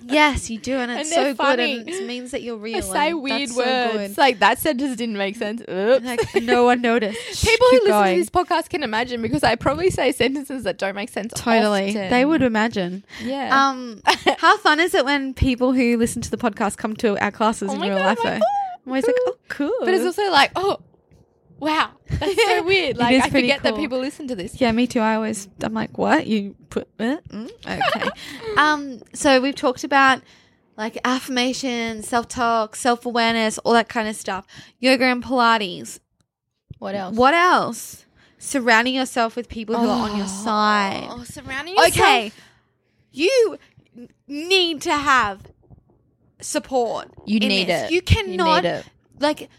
Yes, 0.05 0.49
you 0.49 0.57
do, 0.59 0.75
and 0.77 0.91
it's 0.91 0.99
And 0.99 1.07
so 1.09 1.15
they're 1.23 1.33
good, 1.33 1.59
and 1.59 1.85
funny. 1.87 1.91
it 1.97 2.05
means 2.07 2.31
that 2.31 2.41
you're 2.41 2.57
real. 2.57 2.77
I 2.77 2.79
say 2.81 3.13
weird 3.13 3.41
that's 3.41 3.55
so 3.55 3.57
words. 3.65 3.93
good. 4.15 4.17
like 4.17 4.39
that 4.39 4.59
sentence 4.59 4.95
didn't 4.97 5.17
make 5.17 5.35
sense. 5.35 5.61
Oops. 5.69 6.05
Like 6.05 6.21
no 6.43 6.63
one 6.65 6.81
noticed. 6.81 7.17
People 7.45 7.67
who 7.67 7.71
Keep 7.79 7.83
listen 7.83 7.91
going. 8.01 8.13
to 8.15 8.19
this 8.21 8.29
podcast 8.29 8.69
can 8.69 8.83
imagine 8.83 9.21
because 9.21 9.43
I 9.43 9.55
probably 9.55 9.89
say 9.89 10.11
sentences 10.11 10.63
that 10.63 10.77
don't 10.77 10.95
make 10.95 11.09
sense. 11.09 11.33
totally, 11.35 11.89
often. 11.89 12.09
they 12.09 12.25
would 12.25 12.41
imagine. 12.41 13.03
Yeah. 13.23 13.69
Um, 13.69 14.01
how 14.37 14.57
fun 14.57 14.79
is 14.79 14.93
it 14.93 15.05
when 15.05 15.33
people 15.33 15.73
who 15.73 15.97
listen 15.97 16.21
to 16.21 16.31
the 16.31 16.37
podcast 16.37 16.77
come 16.77 16.95
to 16.97 17.17
our 17.23 17.31
classes 17.31 17.69
Oh 17.71 17.75
in 17.75 17.81
real 17.81 17.97
God, 17.97 18.05
life? 18.05 18.23
Like? 18.23 18.41
"Oh, 18.43 18.47
I'm 18.85 18.91
always 18.91 19.05
like, 19.05 19.15
oh, 19.27 19.35
cool. 19.49 19.73
but 19.81 19.93
it's 19.93 20.05
also 20.05 20.29
like, 20.31 20.51
oh, 20.55 20.79
wow, 21.61 21.91
that's 22.09 22.35
so 22.43 22.63
weird. 22.65 22.97
Like 22.97 23.21
I 23.21 23.29
forget 23.29 23.63
that 23.63 23.75
people 23.75 23.99
listen 23.99 24.27
to 24.27 24.35
this. 24.35 24.59
Yeah, 24.59 24.71
me 24.73 24.87
too. 24.87 24.99
I 24.99 25.15
always, 25.15 25.47
I'm 25.61 25.73
like, 25.73 25.97
what? 25.97 26.27
You 26.27 26.55
put, 26.69 26.87
uh, 26.99 27.17
mm, 27.29 27.49
okay. 27.65 28.09
um, 28.57 29.01
so 29.13 29.39
we've 29.39 29.55
talked 29.55 29.83
about 29.85 30.21
like 30.75 30.97
affirmation, 31.05 32.03
self 32.03 32.27
talk, 32.27 32.75
self 32.75 33.05
awareness, 33.05 33.57
all 33.59 33.73
that 33.73 33.87
kind 33.87 34.09
of 34.09 34.15
stuff. 34.15 34.45
Yoga 34.79 35.05
and 35.05 35.23
Pilates. 35.23 35.99
What 36.79 36.95
else? 36.95 37.15
What 37.15 37.33
else? 37.33 38.05
Surrounding 38.39 38.95
yourself 38.95 39.35
with 39.35 39.47
people 39.47 39.77
who 39.77 39.87
are 39.87 40.09
on 40.09 40.17
your 40.17 40.27
side. 40.27 41.05
Oh, 41.07 41.23
surrounding 41.23 41.75
yourself. 41.75 41.95
Okay. 41.95 42.31
You 43.11 43.57
need 44.27 44.81
to 44.83 44.95
have 44.95 45.41
support. 46.39 47.09
You 47.25 47.39
need 47.39 47.67
this. 47.67 47.83
it. 47.83 47.91
You 47.91 47.95
You 47.97 48.01
cannot 48.01 48.63
need 48.63 48.69
it. 48.69 48.85
like 49.19 49.49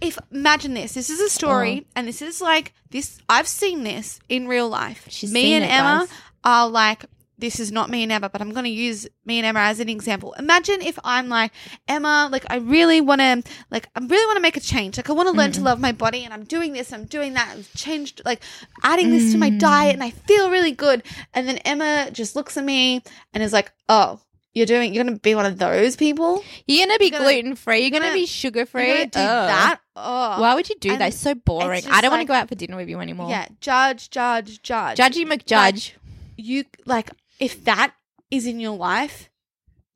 if 0.00 0.18
imagine 0.32 0.74
this. 0.74 0.94
This 0.94 1.10
is 1.10 1.20
a 1.20 1.28
story 1.28 1.72
Uh-huh. 1.72 1.92
and 1.96 2.08
this 2.08 2.22
is 2.22 2.40
like 2.40 2.72
this 2.90 3.18
I've 3.28 3.48
seen 3.48 3.84
this 3.84 4.20
in 4.28 4.48
real 4.48 4.68
life. 4.68 5.06
She's 5.08 5.32
me 5.32 5.54
and 5.54 5.64
it, 5.64 5.68
Emma 5.68 6.06
guys. 6.06 6.16
are 6.44 6.68
like 6.68 7.04
this 7.40 7.60
is 7.60 7.70
not 7.70 7.88
me 7.88 8.02
and 8.02 8.10
Emma, 8.10 8.28
but 8.28 8.40
I'm 8.40 8.50
going 8.50 8.64
to 8.64 8.70
use 8.70 9.06
me 9.24 9.38
and 9.38 9.46
Emma 9.46 9.60
as 9.60 9.78
an 9.78 9.88
example. 9.88 10.32
Imagine 10.40 10.82
if 10.82 10.98
I'm 11.04 11.28
like, 11.28 11.52
Emma, 11.86 12.28
like, 12.32 12.44
I 12.50 12.56
really 12.56 13.00
want 13.00 13.20
to, 13.20 13.44
like, 13.70 13.86
I 13.94 14.00
really 14.00 14.26
want 14.26 14.38
to 14.38 14.42
make 14.42 14.56
a 14.56 14.60
change. 14.60 14.96
Like, 14.96 15.08
I 15.08 15.12
want 15.12 15.28
to 15.28 15.32
learn 15.32 15.52
to 15.52 15.60
love 15.60 15.78
my 15.78 15.92
body 15.92 16.24
and 16.24 16.34
I'm 16.34 16.42
doing 16.42 16.72
this, 16.72 16.92
I'm 16.92 17.04
doing 17.04 17.34
that. 17.34 17.54
I've 17.56 17.72
changed, 17.74 18.22
like, 18.24 18.42
adding 18.82 19.10
this 19.10 19.30
to 19.30 19.38
my 19.38 19.50
diet 19.50 19.94
and 19.94 20.02
I 20.02 20.10
feel 20.10 20.50
really 20.50 20.72
good. 20.72 21.04
And 21.32 21.46
then 21.46 21.58
Emma 21.58 22.10
just 22.10 22.34
looks 22.34 22.56
at 22.56 22.64
me 22.64 23.04
and 23.32 23.40
is 23.40 23.52
like, 23.52 23.70
oh, 23.88 24.18
you're 24.58 24.66
doing, 24.66 24.92
you're 24.92 25.04
going 25.04 25.14
to 25.16 25.20
be 25.20 25.34
one 25.34 25.46
of 25.46 25.58
those 25.58 25.96
people? 25.96 26.44
You're 26.66 26.86
gonna 26.86 26.98
be 26.98 27.06
You're 27.06 27.12
gonna- 27.12 27.24
gluten 27.24 27.54
free. 27.56 27.76
You're 27.78 27.82
you're 27.84 27.90
gonna, 27.92 28.04
gonna- 28.10 28.14
be 28.20 28.26
sugar 28.26 28.58
You're 28.60 28.66
free. 28.66 28.86
going 28.86 28.98
to 29.10 29.18
do 29.18 29.24
that? 29.24 29.80
Oh. 29.96 30.40
Why 30.40 30.54
would 30.54 30.68
you 30.68 30.76
do 30.78 30.96
that? 30.98 31.08
It's 31.08 31.16
so 31.18 31.34
boring. 31.34 31.82
just 31.82 31.92
I 31.94 32.00
don't 32.02 32.10
want 32.10 32.18
to 32.20 32.22
like- 32.22 32.28
go 32.28 32.34
out 32.34 32.48
for 32.48 32.54
dinner 32.54 32.76
with 32.76 32.88
you 32.90 33.00
anymore. 33.00 33.30
Yeah, 33.30 33.46
judge, 33.60 34.10
judge, 34.10 34.62
judge. 34.62 34.98
Judgy 34.98 35.24
McJudge. 35.24 35.92
you 36.36 36.64
like 36.84 37.10
if 37.40 37.64
that 37.64 37.94
is 38.30 38.46
in 38.46 38.60
your 38.60 38.76
life 38.76 39.30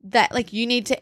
that 0.03 0.33
like 0.33 0.51
you 0.51 0.65
need 0.65 0.85
to 0.87 1.01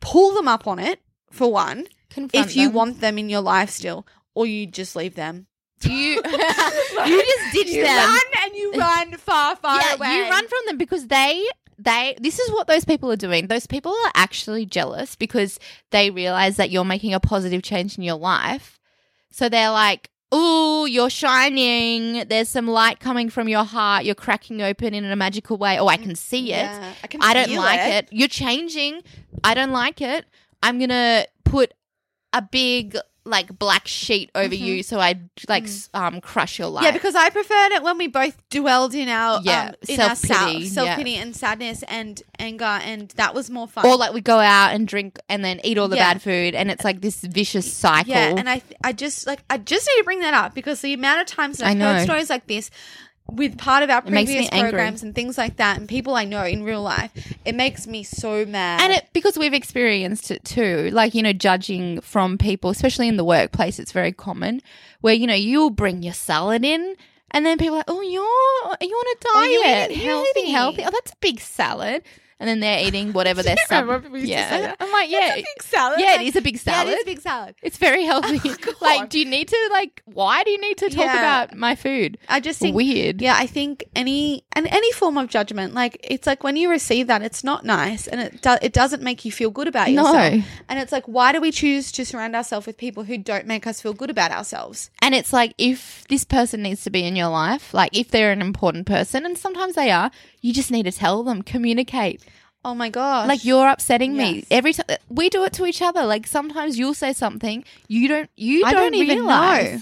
pull 0.00 0.34
them 0.34 0.48
up 0.48 0.66
on 0.66 0.78
it 0.78 1.00
for 1.30 1.50
one 1.52 1.86
Confront 2.10 2.46
if 2.46 2.56
you 2.56 2.66
them. 2.68 2.74
want 2.74 3.00
them 3.00 3.18
in 3.18 3.28
your 3.30 3.40
life 3.40 3.70
still, 3.70 4.06
or 4.34 4.44
you 4.46 4.66
just 4.66 4.94
leave 4.96 5.14
them. 5.14 5.46
you, 5.82 5.90
you 6.16 6.22
just 6.22 7.52
ditch 7.54 7.68
You 7.68 7.84
them. 7.84 7.96
run 8.08 8.20
and 8.44 8.54
you 8.54 8.72
run 8.76 9.12
far, 9.16 9.56
far 9.56 9.80
yeah, 9.80 9.94
away. 9.94 10.14
you 10.16 10.22
run 10.28 10.46
from 10.46 10.58
them 10.66 10.76
because 10.76 11.06
they 11.06 11.42
they 11.82 12.16
this 12.20 12.38
is 12.38 12.50
what 12.50 12.66
those 12.66 12.84
people 12.84 13.10
are 13.10 13.16
doing. 13.16 13.46
Those 13.46 13.66
people 13.66 13.92
are 13.92 14.12
actually 14.14 14.66
jealous 14.66 15.16
because 15.16 15.58
they 15.90 16.10
realize 16.10 16.56
that 16.56 16.70
you're 16.70 16.84
making 16.84 17.14
a 17.14 17.20
positive 17.20 17.62
change 17.62 17.96
in 17.98 18.04
your 18.04 18.16
life. 18.16 18.78
So 19.30 19.48
they're 19.48 19.70
like, 19.70 20.10
"Oh, 20.30 20.84
you're 20.84 21.10
shining. 21.10 22.26
There's 22.28 22.48
some 22.48 22.68
light 22.68 23.00
coming 23.00 23.30
from 23.30 23.48
your 23.48 23.64
heart. 23.64 24.04
You're 24.04 24.14
cracking 24.14 24.60
open 24.62 24.94
in 24.94 25.04
a 25.04 25.16
magical 25.16 25.56
way. 25.56 25.78
Oh, 25.78 25.88
I 25.88 25.96
can 25.96 26.14
see 26.14 26.52
it. 26.52 26.64
Yeah, 26.64 26.92
I, 27.02 27.06
can 27.06 27.22
I 27.22 27.34
don't 27.34 27.48
feel 27.48 27.60
like 27.60 27.80
it. 27.80 28.08
You're 28.10 28.28
changing. 28.28 29.02
I 29.42 29.54
don't 29.54 29.72
like 29.72 30.00
it. 30.00 30.24
I'm 30.62 30.78
going 30.78 30.90
to 30.90 31.26
put 31.44 31.74
a 32.32 32.42
big 32.42 32.96
like 33.24 33.56
black 33.56 33.86
sheet 33.86 34.30
over 34.34 34.54
you 34.54 34.82
so 34.82 34.98
I 34.98 35.20
like 35.48 35.64
s 35.64 35.88
um 35.94 36.20
crush 36.20 36.58
your 36.58 36.68
life. 36.68 36.82
Mm-hmm. 36.82 36.86
Yeah, 36.86 36.90
because 36.92 37.14
I 37.14 37.30
preferred 37.30 37.72
it 37.72 37.82
when 37.82 37.96
we 37.96 38.08
both 38.08 38.36
dwelled 38.50 38.94
in 38.94 39.08
our 39.08 39.40
Yeah, 39.44 39.68
um, 39.68 39.74
in 39.88 39.96
self-pity, 39.96 40.66
self 40.66 40.86
self 40.88 40.96
pity 40.98 41.14
and 41.16 41.34
sadness 41.36 41.84
and 41.86 42.20
anger, 42.38 42.64
and 42.64 43.10
that 43.12 43.34
was 43.34 43.48
more 43.48 43.68
fun. 43.68 43.86
or 43.86 43.96
like 43.96 44.12
we 44.12 44.20
go 44.20 44.38
out 44.40 44.74
and 44.74 44.88
drink 44.88 45.18
and 45.28 45.44
then 45.44 45.60
eat 45.62 45.78
all 45.78 45.88
the 45.88 45.96
Yeah. 45.96 46.14
bad 46.14 46.22
food 46.22 46.54
and 46.56 46.70
it's 46.70 46.84
like 46.84 47.00
this 47.00 47.20
vicious 47.20 47.72
cycle. 47.72 48.10
Yeah, 48.10 48.34
and 48.36 48.48
I, 48.48 48.58
th- 48.58 48.80
I 48.82 48.92
just 48.92 49.26
like 49.26 49.44
I 49.48 49.58
just 49.58 49.86
need 49.88 50.00
to 50.00 50.04
bring 50.04 50.20
that 50.20 50.34
up 50.34 50.54
because 50.54 50.80
the 50.80 50.92
amount 50.92 51.20
of 51.20 51.26
times 51.28 51.62
I've 51.62 51.78
heard 51.78 52.02
stories 52.02 52.28
like 52.28 52.46
this 52.48 52.70
with 53.34 53.56
part 53.58 53.82
of 53.82 53.90
our 53.90 54.02
previous 54.02 54.48
angry. 54.52 54.70
programs 54.70 55.02
and 55.02 55.14
things 55.14 55.36
like 55.38 55.56
that, 55.56 55.78
and 55.78 55.88
people 55.88 56.14
I 56.14 56.24
know 56.24 56.44
in 56.44 56.62
real 56.62 56.82
life, 56.82 57.10
it 57.44 57.54
makes 57.54 57.86
me 57.86 58.02
so 58.02 58.44
mad. 58.44 58.80
and 58.82 58.92
it 58.92 59.06
because 59.12 59.38
we've 59.38 59.54
experienced 59.54 60.30
it 60.30 60.44
too. 60.44 60.90
Like, 60.92 61.14
you 61.14 61.22
know, 61.22 61.32
judging 61.32 62.00
from 62.00 62.38
people, 62.38 62.70
especially 62.70 63.08
in 63.08 63.16
the 63.16 63.24
workplace, 63.24 63.78
it's 63.78 63.92
very 63.92 64.12
common 64.12 64.60
where, 65.00 65.14
you 65.14 65.26
know, 65.26 65.34
you'll 65.34 65.70
bring 65.70 66.02
your 66.02 66.12
salad 66.14 66.64
in 66.64 66.94
and 67.30 67.46
then 67.46 67.58
people 67.58 67.74
are 67.74 67.78
like, 67.78 67.84
Oh, 67.88 68.00
you're 68.02 68.88
you 68.88 68.94
on 68.96 69.06
a 69.06 69.18
Oh, 69.26 69.62
diet? 69.64 69.90
eating 69.92 70.04
You're 70.06 70.24
eating 70.36 70.52
healthy." 70.52 70.82
healthy. 70.82 70.84
Oh, 70.84 70.90
that's 70.92 71.12
a 71.12 71.16
big 71.20 71.40
salad. 71.40 72.02
And 72.42 72.48
then 72.48 72.58
they're 72.58 72.84
eating 72.84 73.12
whatever 73.12 73.40
you 73.46 73.54
sub- 73.68 74.04
yeah. 74.16 74.74
I'm 74.80 74.90
like, 74.90 75.08
yeah. 75.10 75.36
It's 75.36 75.42
a 75.42 75.44
big 75.54 75.62
salad. 75.62 76.00
Yeah, 76.00 76.14
it 76.14 76.16
Like, 76.16 76.26
is 76.26 76.34
a 76.36 76.40
big 76.42 76.58
salad. 76.58 76.88
Yeah, 76.88 76.92
it 76.92 76.96
is 76.96 77.02
a 77.02 77.06
big 77.06 77.20
salad. 77.20 77.54
It's 77.62 77.76
very 77.76 78.04
healthy. 78.04 78.38
God. 78.48 78.74
like, 78.80 79.10
do 79.10 79.20
you 79.20 79.26
need 79.26 79.46
to 79.46 79.68
like? 79.70 80.02
Why 80.06 80.42
do 80.42 80.50
you 80.50 80.60
need 80.60 80.76
to 80.78 80.88
talk 80.90 81.04
Yeah. 81.04 81.18
about 81.44 81.56
my 81.56 81.76
food? 81.76 82.18
I 82.28 82.40
just 82.40 82.58
think 82.58 82.74
Weird. 82.74 83.22
Yeah, 83.22 83.36
I 83.38 83.46
think 83.46 83.84
any 83.94 84.42
and 84.54 84.66
any 84.66 84.90
form 84.90 85.16
of 85.18 85.28
judgment, 85.28 85.72
like 85.72 85.98
it's 86.02 86.26
like 86.26 86.42
when 86.42 86.56
you 86.56 86.68
receive 86.68 87.06
that, 87.06 87.22
it's 87.22 87.44
not 87.44 87.64
nice, 87.64 88.08
and 88.08 88.20
it 88.20 88.42
do, 88.42 88.56
it 88.60 88.72
doesn't 88.72 89.04
make 89.04 89.24
you 89.24 89.30
feel 89.30 89.50
good 89.50 89.68
about 89.68 89.92
yourself. 89.92 90.16
No. 90.16 90.42
And 90.68 90.80
it's 90.80 90.90
like, 90.90 91.06
why 91.06 91.30
do 91.30 91.40
we 91.40 91.52
choose 91.52 91.92
to 91.92 92.04
surround 92.04 92.34
ourselves 92.34 92.66
with 92.66 92.76
people 92.76 93.04
who 93.04 93.18
don't 93.18 93.46
make 93.46 93.68
us 93.68 93.80
feel 93.80 93.92
good 93.92 94.10
about 94.10 94.32
ourselves? 94.32 94.90
And 95.00 95.14
it's 95.14 95.32
like 95.32 95.54
if 95.58 96.04
this 96.08 96.24
person 96.24 96.62
needs 96.62 96.82
to 96.82 96.90
be 96.90 97.04
in 97.04 97.14
your 97.14 97.28
life, 97.28 97.72
like 97.72 97.96
if 97.96 98.10
they're 98.10 98.32
an 98.32 98.40
important 98.42 98.86
person, 98.86 99.24
and 99.24 99.38
sometimes 99.38 99.76
they 99.76 99.92
are, 99.92 100.10
you 100.42 100.52
just 100.52 100.70
need 100.70 100.82
to 100.82 100.92
tell 100.92 101.22
them, 101.22 101.40
communicate. 101.40 102.22
Oh 102.64 102.74
my 102.74 102.90
gosh! 102.90 103.26
Like 103.26 103.44
you're 103.44 103.66
upsetting 103.68 104.16
me 104.16 104.34
Yes. 104.36 104.44
every 104.50 104.72
time. 104.72 104.86
We 105.08 105.30
do 105.30 105.42
it 105.44 105.52
to 105.54 105.66
each 105.66 105.80
other. 105.82 106.04
Like 106.04 106.26
sometimes 106.26 106.78
you'll 106.78 106.94
say 106.94 107.12
something 107.12 107.64
you 107.88 108.06
don't. 108.08 108.30
You 108.36 108.64
I 108.64 108.72
don't, 108.72 108.92
don't 108.92 108.94
even 108.94 109.26
know. 109.26 109.80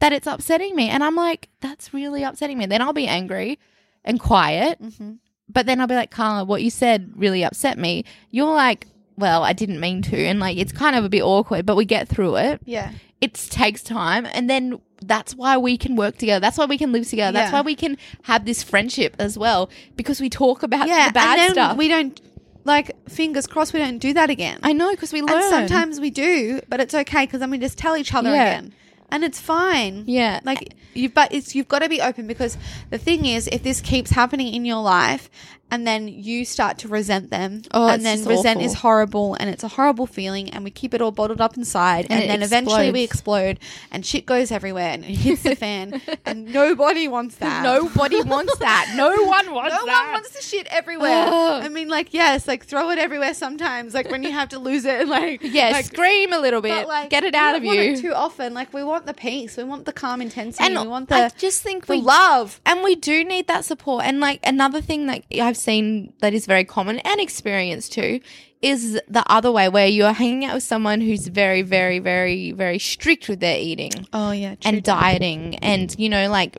that 0.00 0.12
it's 0.12 0.26
upsetting 0.28 0.76
me, 0.76 0.88
and 0.90 1.02
I'm 1.02 1.16
like, 1.16 1.48
that's 1.60 1.92
really 1.94 2.22
upsetting 2.22 2.58
me. 2.58 2.66
Then 2.66 2.82
I'll 2.82 2.92
be 2.92 3.06
angry 3.08 3.58
and 4.04 4.20
quiet, 4.20 4.80
Mm-hmm. 4.80 5.14
but 5.48 5.66
then 5.66 5.80
I'll 5.80 5.86
be 5.88 5.94
like, 5.96 6.10
Carla, 6.12 6.44
what 6.44 6.62
you 6.62 6.70
said 6.70 7.12
really 7.16 7.42
upset 7.42 7.78
me. 7.78 8.04
You're 8.30 8.54
like, 8.54 8.86
well, 9.16 9.42
I 9.42 9.52
didn't 9.52 9.80
mean 9.80 10.00
to, 10.02 10.16
and 10.16 10.38
like 10.38 10.56
it's 10.56 10.72
kind 10.72 10.94
of 10.94 11.04
a 11.04 11.08
bit 11.08 11.22
awkward, 11.22 11.66
but 11.66 11.74
we 11.76 11.84
get 11.84 12.06
through 12.08 12.36
it 12.36 12.60
yeah, 12.64 12.92
it 13.20 13.34
takes 13.34 13.82
time 13.82 14.26
and 14.32 14.48
then 14.48 14.80
that's 15.02 15.34
why 15.34 15.56
we 15.56 15.76
can 15.76 15.96
work 15.96 16.16
together 16.16 16.40
that's 16.40 16.58
why 16.58 16.64
we 16.66 16.78
can 16.78 16.92
live 16.92 17.06
together 17.08 17.32
that's 17.32 17.52
why 17.52 17.60
we 17.60 17.74
can 17.74 17.96
have 18.22 18.44
this 18.44 18.62
friendship 18.62 19.14
as 19.18 19.38
well 19.38 19.70
because 19.96 20.20
we 20.20 20.28
talk 20.28 20.62
about 20.62 20.88
yeah. 20.88 21.08
the 21.08 21.12
bad 21.12 21.50
stuff 21.52 21.76
we 21.76 21.88
don't 21.88 22.20
like 22.64 22.94
fingers 23.08 23.46
crossed 23.46 23.72
we 23.72 23.78
don't 23.80 23.98
do 23.98 24.12
that 24.12 24.28
again. 24.30 24.58
i 24.62 24.72
know 24.72 24.90
because 24.90 25.12
we 25.12 25.22
learn 25.22 25.40
and 25.42 25.50
sometimes 25.50 25.98
we 26.00 26.10
do, 26.10 26.60
but 26.68 26.78
it's 26.80 26.94
okay 26.94 27.24
because 27.24 27.40
then 27.40 27.50
we 27.50 27.58
just 27.58 27.78
tell 27.78 27.96
each 27.96 28.12
other 28.12 28.30
Yeah. 28.30 28.58
again, 28.58 28.74
and 29.10 29.24
it's 29.24 29.40
fine. 29.40 30.04
yeah 30.06 30.40
Like 30.44 30.74
you've 30.94 31.14
but 31.14 31.32
it's 31.32 31.54
you've 31.54 31.68
got 31.68 31.78
to 31.80 31.88
be 31.88 32.00
open 32.02 32.26
because 32.26 32.58
the 32.90 32.98
thing 32.98 33.24
is 33.24 33.48
if 33.48 33.62
this 33.62 33.80
keeps 33.80 34.10
happening 34.10 34.52
in 34.52 34.64
your 34.66 34.82
life 34.82 35.30
and 35.70 35.86
then 35.86 36.08
you 36.08 36.44
start 36.44 36.78
to 36.78 36.88
resent 36.88 37.30
them 37.30 37.62
Oh, 37.72 37.88
and 37.88 38.04
then 38.04 38.24
resent 38.24 38.58
awful. 38.58 38.64
is 38.66 38.74
horrible 38.74 39.36
and 39.38 39.48
it's 39.50 39.62
a 39.64 39.68
horrible 39.68 40.06
feeling 40.06 40.50
and 40.50 40.64
we 40.64 40.70
keep 40.70 40.94
it 40.94 41.00
all 41.02 41.10
bottled 41.12 41.40
up 41.40 41.56
inside 41.56 42.06
and, 42.10 42.20
And 42.22 42.30
then 42.30 42.42
eventually 42.42 42.90
we 42.92 43.02
explode 43.02 43.58
and 43.90 44.04
shit 44.04 44.26
goes 44.26 44.50
everywhere 44.50 44.88
and 44.90 45.04
it 45.04 45.08
hits 45.16 45.42
the 45.42 45.54
fan 45.56 46.00
and 46.24 46.52
nobody 46.52 47.08
wants 47.08 47.36
that. 47.36 47.62
nobody 47.72 48.22
wants 48.22 48.56
that 48.58 48.92
no 48.96 49.10
one 49.24 49.52
wants 49.52 49.74
no 49.74 49.86
that 49.86 50.02
one 50.04 50.12
wants 50.14 50.30
the 50.30 50.42
shit 50.42 50.66
everywhere. 50.70 51.26
Ugh. 51.28 51.62
I 51.64 51.68
mean, 51.68 51.88
like, 51.88 52.12
yes, 52.14 52.46
like 52.48 52.64
throw 52.64 52.90
it 52.90 52.98
everywhere 52.98 53.34
sometimes, 53.34 53.94
like 53.94 54.10
when 54.10 54.22
you 54.22 54.32
have 54.32 54.48
to 54.50 54.58
lose 54.58 54.84
it, 54.84 55.00
and 55.02 55.10
like 55.10 55.40
yeah 55.42 55.70
like, 55.70 55.84
scream 55.86 56.32
a 56.32 56.38
little 56.38 56.60
bit 56.60 56.70
but, 56.70 56.88
like, 56.88 57.10
get 57.10 57.24
it 57.24 57.34
out 57.34 57.56
of 57.56 57.64
you 57.64 57.96
too 57.96 58.12
often. 58.12 58.54
Like 58.54 58.72
we 58.74 58.82
want 58.82 59.06
the 59.06 59.14
peace, 59.14 59.56
we 59.56 59.64
want 59.64 59.84
the 59.84 59.92
calm 59.92 60.20
intensity, 60.22 60.64
and 60.64 60.80
we 60.80 60.88
want 60.88 61.08
the 61.08 61.14
i 61.16 61.28
just 61.38 61.62
think 61.62 61.86
the 61.86 61.94
we 61.94 62.00
love. 62.00 62.60
and 62.66 62.82
we 62.82 62.94
do 62.94 63.24
need 63.24 63.46
that 63.48 63.64
support 63.64 64.04
and 64.04 64.20
like 64.20 64.40
another 64.44 64.80
thing 64.80 65.06
that 65.06 65.22
i've 65.40 65.56
seen 65.60 66.12
that 66.20 66.32
is 66.34 66.46
very 66.46 66.64
common 66.64 66.98
and 67.00 67.20
experienced 67.20 67.92
too 67.92 68.20
is 68.62 69.00
the 69.08 69.24
other 69.26 69.50
way 69.50 69.68
where 69.68 69.86
you're 69.86 70.12
hanging 70.12 70.44
out 70.44 70.54
with 70.54 70.62
someone 70.62 71.00
who's 71.00 71.26
very 71.28 71.62
very 71.62 71.98
very 71.98 72.52
very 72.52 72.78
strict 72.78 73.28
with 73.28 73.40
their 73.40 73.58
eating 73.58 73.92
Oh 74.12 74.32
yeah, 74.32 74.54
and 74.64 74.82
dieting 74.82 75.56
and 75.56 75.94
you 75.98 76.08
know 76.08 76.28
like 76.30 76.56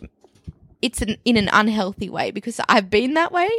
it's 0.81 1.01
an, 1.01 1.17
in 1.25 1.37
an 1.37 1.49
unhealthy 1.53 2.09
way 2.09 2.31
because 2.31 2.59
I've 2.67 2.89
been 2.89 3.13
that 3.13 3.31
way 3.31 3.49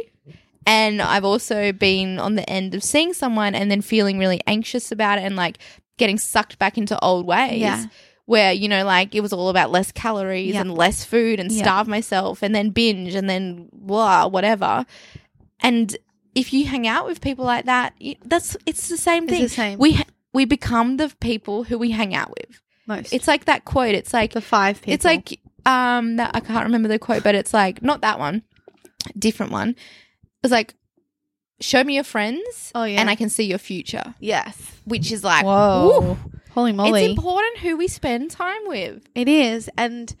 and 0.65 1.01
I've 1.01 1.23
also 1.25 1.71
been 1.71 2.19
on 2.19 2.35
the 2.35 2.49
end 2.49 2.73
of 2.75 2.83
seeing 2.83 3.13
someone 3.13 3.55
and 3.55 3.69
then 3.71 3.81
feeling 3.81 4.17
really 4.19 4.41
anxious 4.47 4.91
about 4.91 5.19
it 5.19 5.23
and 5.23 5.35
like 5.35 5.57
getting 5.97 6.17
sucked 6.17 6.59
back 6.59 6.77
into 6.77 6.99
old 6.99 7.25
ways 7.25 7.61
Yeah. 7.61 7.85
where 8.25 8.51
you 8.51 8.67
know 8.67 8.83
like 8.83 9.15
it 9.15 9.21
was 9.21 9.31
all 9.31 9.47
about 9.49 9.71
less 9.71 9.91
calories 9.93 10.53
Yeah. 10.53 10.61
and 10.61 10.73
less 10.73 11.05
food 11.05 11.39
and 11.39 11.49
starve 11.51 11.87
myself 11.87 12.41
and 12.43 12.53
then 12.53 12.71
binge 12.71 13.15
and 13.15 13.29
then 13.29 13.69
blah 13.71 14.27
whatever 14.27 14.85
and 15.63 15.97
if 16.35 16.51
you 16.53 16.65
hang 16.65 16.85
out 16.87 17.05
with 17.05 17.21
people 17.21 17.45
like 17.45 17.65
that 17.65 17.93
you, 17.99 18.15
that's 18.25 18.55
it's 18.65 18.89
the 18.89 18.97
same 18.97 19.23
It's 19.23 19.31
thing 19.31 19.41
the 19.43 19.49
same. 19.49 19.79
we 19.79 20.01
we 20.33 20.45
become 20.45 20.97
the 20.97 21.09
people 21.19 21.63
who 21.63 21.77
we 21.79 21.91
hang 21.91 22.13
out 22.13 22.29
with 22.29 22.61
most. 22.87 23.13
it's 23.13 23.27
like 23.27 23.45
that 23.45 23.65
quote 23.65 23.95
it's 23.95 24.13
like 24.13 24.33
the 24.33 24.41
five 24.41 24.81
people. 24.81 24.93
it's 24.93 25.05
like 25.05 25.39
um 25.65 26.17
that 26.17 26.31
I 26.35 26.39
can't 26.41 26.65
remember 26.65 26.89
the 26.89 26.99
quote, 26.99 27.23
but 27.23 27.35
it's 27.35 27.53
like 27.53 27.81
not 27.81 28.01
that 28.01 28.19
one, 28.19 28.43
different 29.17 29.51
one. 29.51 29.75
It's 30.43 30.51
like 30.51 30.75
show 31.61 31.81
me 31.83 31.95
your 31.95 32.03
friends, 32.03 32.71
Oh, 32.75 32.83
yeah. 32.83 32.99
and 32.99 33.09
I 33.09 33.15
can 33.15 33.29
see 33.29 33.45
your 33.45 33.57
future, 33.59 34.13
yes. 34.19 34.57
which 34.83 35.09
is 35.11 35.23
like 35.23 35.45
Whoa, 35.45 36.01
woo. 36.01 36.31
holy 36.51 36.73
moly! 36.73 37.03
It's 37.05 37.11
important 37.17 37.59
who 37.59 37.77
we 37.77 37.87
spend 37.87 38.31
time 38.31 38.59
with. 38.65 39.07
It 39.15 39.29
is, 39.29 39.69
and 39.77 40.13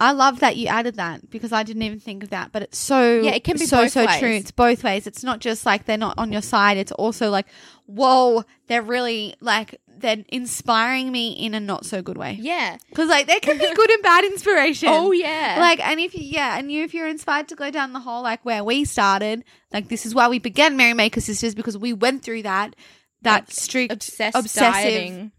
I 0.00 0.12
love 0.12 0.40
that 0.40 0.56
you 0.56 0.66
added 0.66 0.96
that 0.96 1.30
because 1.30 1.52
I 1.52 1.62
didn't 1.62 1.82
even 1.82 2.00
think 2.00 2.22
of 2.22 2.30
that. 2.30 2.52
But 2.52 2.62
it's 2.62 2.78
so 2.78 3.20
Yeah, 3.20 3.32
it 3.32 3.44
can 3.44 3.58
be 3.58 3.66
so 3.66 3.86
so 3.86 4.06
ways. 4.06 4.18
true. 4.18 4.30
It's 4.32 4.50
both 4.50 4.82
ways. 4.82 5.06
It's 5.06 5.22
not 5.22 5.40
just 5.40 5.66
like 5.66 5.84
they're 5.84 5.98
not 5.98 6.18
on 6.18 6.32
your 6.32 6.42
side. 6.42 6.78
It's 6.78 6.92
also 6.92 7.28
like, 7.30 7.46
whoa, 7.86 8.44
they're 8.66 8.82
really 8.82 9.34
like 9.40 9.78
they're 9.98 10.24
inspiring 10.28 11.12
me 11.12 11.32
in 11.32 11.54
a 11.54 11.60
not 11.60 11.84
so 11.84 12.00
good 12.00 12.16
way. 12.16 12.38
Yeah. 12.40 12.78
Because 12.88 13.10
like 13.10 13.26
there 13.26 13.40
can 13.40 13.58
be 13.58 13.70
good 13.74 13.90
and 13.90 14.02
bad 14.02 14.24
inspiration. 14.24 14.88
Oh 14.90 15.12
yeah. 15.12 15.56
Like, 15.60 15.86
and 15.86 16.00
if 16.00 16.14
you, 16.14 16.22
yeah, 16.24 16.58
and 16.58 16.72
you, 16.72 16.82
if 16.84 16.94
you're 16.94 17.06
inspired 17.08 17.48
to 17.48 17.54
go 17.54 17.70
down 17.70 17.92
the 17.92 18.00
hole 18.00 18.22
like 18.22 18.42
where 18.42 18.64
we 18.64 18.86
started, 18.86 19.44
like 19.72 19.88
this 19.88 20.06
is 20.06 20.14
why 20.14 20.28
we 20.28 20.38
began 20.38 20.78
Merrymaker 20.78 21.20
Sisters 21.20 21.54
because 21.54 21.76
we 21.76 21.92
went 21.92 22.22
through 22.22 22.44
that, 22.44 22.74
that 23.22 23.42
Like, 23.42 23.50
strict, 23.50 23.92
obsessed 23.92 24.34
obsessive, 24.36 24.72
dieting. 24.72 25.32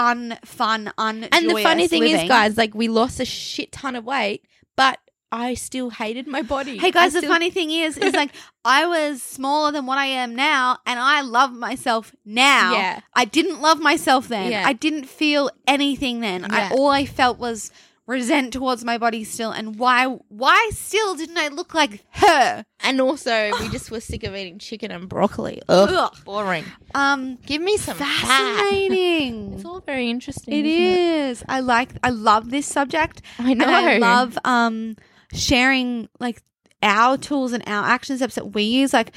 Unfun, 0.00 0.92
un. 0.96 1.24
And 1.24 1.50
the 1.50 1.62
funny 1.62 1.86
thing 1.88 2.02
living. 2.02 2.22
is, 2.22 2.28
guys, 2.28 2.56
like 2.56 2.74
we 2.74 2.88
lost 2.88 3.20
a 3.20 3.24
shit 3.24 3.72
ton 3.72 3.96
of 3.96 4.04
weight, 4.04 4.46
but 4.76 4.98
I 5.32 5.54
still 5.54 5.90
hated 5.90 6.26
my 6.26 6.42
body. 6.42 6.78
Hey 6.78 6.90
guys, 6.90 7.14
I 7.14 7.20
the 7.20 7.26
funny 7.28 7.50
thing 7.50 7.70
is, 7.70 7.96
is 7.96 8.14
like 8.14 8.30
I 8.64 8.86
was 8.86 9.22
smaller 9.22 9.72
than 9.72 9.86
what 9.86 9.98
I 9.98 10.06
am 10.06 10.34
now, 10.34 10.78
and 10.86 10.98
I 10.98 11.20
love 11.20 11.52
myself 11.52 12.14
now. 12.24 12.72
Yeah. 12.72 13.00
I 13.14 13.26
didn't 13.26 13.60
love 13.60 13.78
myself 13.78 14.28
then. 14.28 14.50
Yeah. 14.50 14.64
I 14.66 14.72
didn't 14.72 15.04
feel 15.04 15.50
anything 15.66 16.20
then. 16.20 16.50
I, 16.50 16.58
Yeah. 16.58 16.70
all 16.72 16.88
I 16.88 17.04
felt 17.04 17.38
was 17.38 17.70
resent 18.10 18.52
towards 18.52 18.84
my 18.84 18.98
body 18.98 19.24
still, 19.24 19.52
and 19.52 19.78
why? 19.78 20.06
Why 20.28 20.70
still 20.74 21.14
didn't 21.14 21.38
I 21.38 21.48
look 21.48 21.72
like 21.72 22.04
her? 22.10 22.64
And 22.80 23.00
also, 23.00 23.52
we 23.60 23.68
just 23.68 23.90
were 23.90 24.00
sick 24.00 24.24
of 24.24 24.34
eating 24.34 24.58
chicken 24.58 24.90
and 24.90 25.08
broccoli. 25.08 25.62
Ugh, 25.68 25.88
Ugh. 25.90 26.16
boring. 26.24 26.64
Um, 26.94 27.36
Give 27.46 27.62
me 27.62 27.76
some 27.76 27.96
fascinating. 27.96 29.54
It's 29.60 29.64
all 29.64 29.80
very 29.80 30.10
interesting. 30.10 30.54
It 30.54 30.66
is. 30.66 31.44
I 31.48 31.60
like. 31.60 31.90
I 32.02 32.10
love 32.10 32.50
this 32.50 32.66
subject. 32.66 33.22
I 33.38 33.54
know. 33.54 33.66
I 33.68 33.98
love 33.98 34.36
um 34.44 34.96
sharing 35.32 36.08
like 36.18 36.42
our 36.82 37.16
tools 37.16 37.52
and 37.52 37.62
our 37.66 37.84
action 37.86 38.16
steps 38.16 38.34
that 38.34 38.52
we 38.54 38.62
use, 38.64 38.92
like 38.92 39.14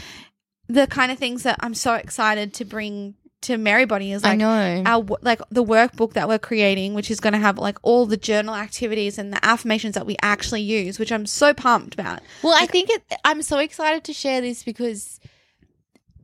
the 0.67 0.87
kind 0.87 1.11
of 1.11 1.17
things 1.17 1.43
that 1.43 1.57
I'm 1.61 1.73
so 1.73 1.95
excited 1.95 2.53
to 2.55 2.65
bring 2.65 3.15
to 3.43 3.57
Merry 3.57 3.85
Body 3.85 4.11
is 4.11 4.23
like 4.23 4.41
I 4.41 4.45
like 4.45 4.83
know. 4.83 4.83
our 4.85 5.17
like 5.21 5.41
the 5.49 5.63
workbook 5.63 6.13
that 6.13 6.27
we're 6.27 6.39
creating, 6.39 6.93
which 6.93 7.11
is 7.11 7.19
going 7.19 7.33
to 7.33 7.39
have 7.39 7.57
like 7.57 7.77
all 7.81 8.05
the 8.05 8.17
journal 8.17 8.55
activities 8.55 9.17
and 9.17 9.31
the 9.31 9.43
affirmations 9.45 9.95
that 9.95 10.05
we 10.05 10.15
actually 10.21 10.61
use, 10.61 10.99
which 10.99 11.11
I'm 11.11 11.25
so 11.25 11.53
pumped 11.53 11.93
about. 11.93 12.21
Well, 12.41 12.55
I 12.55 12.65
think 12.65 12.89
it, 12.89 13.03
I'm 13.23 13.41
so 13.41 13.59
excited 13.59 14.03
to 14.05 14.13
share 14.13 14.41
this 14.41 14.63
because 14.63 15.19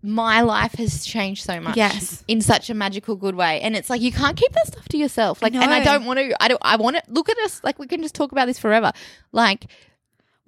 my 0.01 0.41
life 0.41 0.73
has 0.73 1.05
changed 1.05 1.43
so 1.43 1.59
much. 1.59 1.75
Yes. 1.75 2.23
in 2.27 2.41
such 2.41 2.69
a 2.69 2.73
magical 2.73 3.15
good 3.15 3.35
way, 3.35 3.61
and 3.61 3.75
it's 3.75 3.89
like 3.89 4.01
you 4.01 4.11
can't 4.11 4.37
keep 4.37 4.51
that 4.53 4.67
stuff 4.67 4.87
to 4.89 4.97
yourself. 4.97 5.41
Like, 5.41 5.53
and 5.53 5.63
I 5.63 5.83
don't 5.83 6.05
want 6.05 6.19
to. 6.19 6.43
I 6.43 6.47
don't. 6.47 6.61
I 6.63 6.77
want 6.77 6.95
to 6.97 7.03
look 7.07 7.29
at 7.29 7.37
us 7.39 7.63
like 7.63 7.79
we 7.79 7.87
can 7.87 8.01
just 8.01 8.15
talk 8.15 8.31
about 8.31 8.45
this 8.45 8.59
forever. 8.59 8.91
Like, 9.31 9.65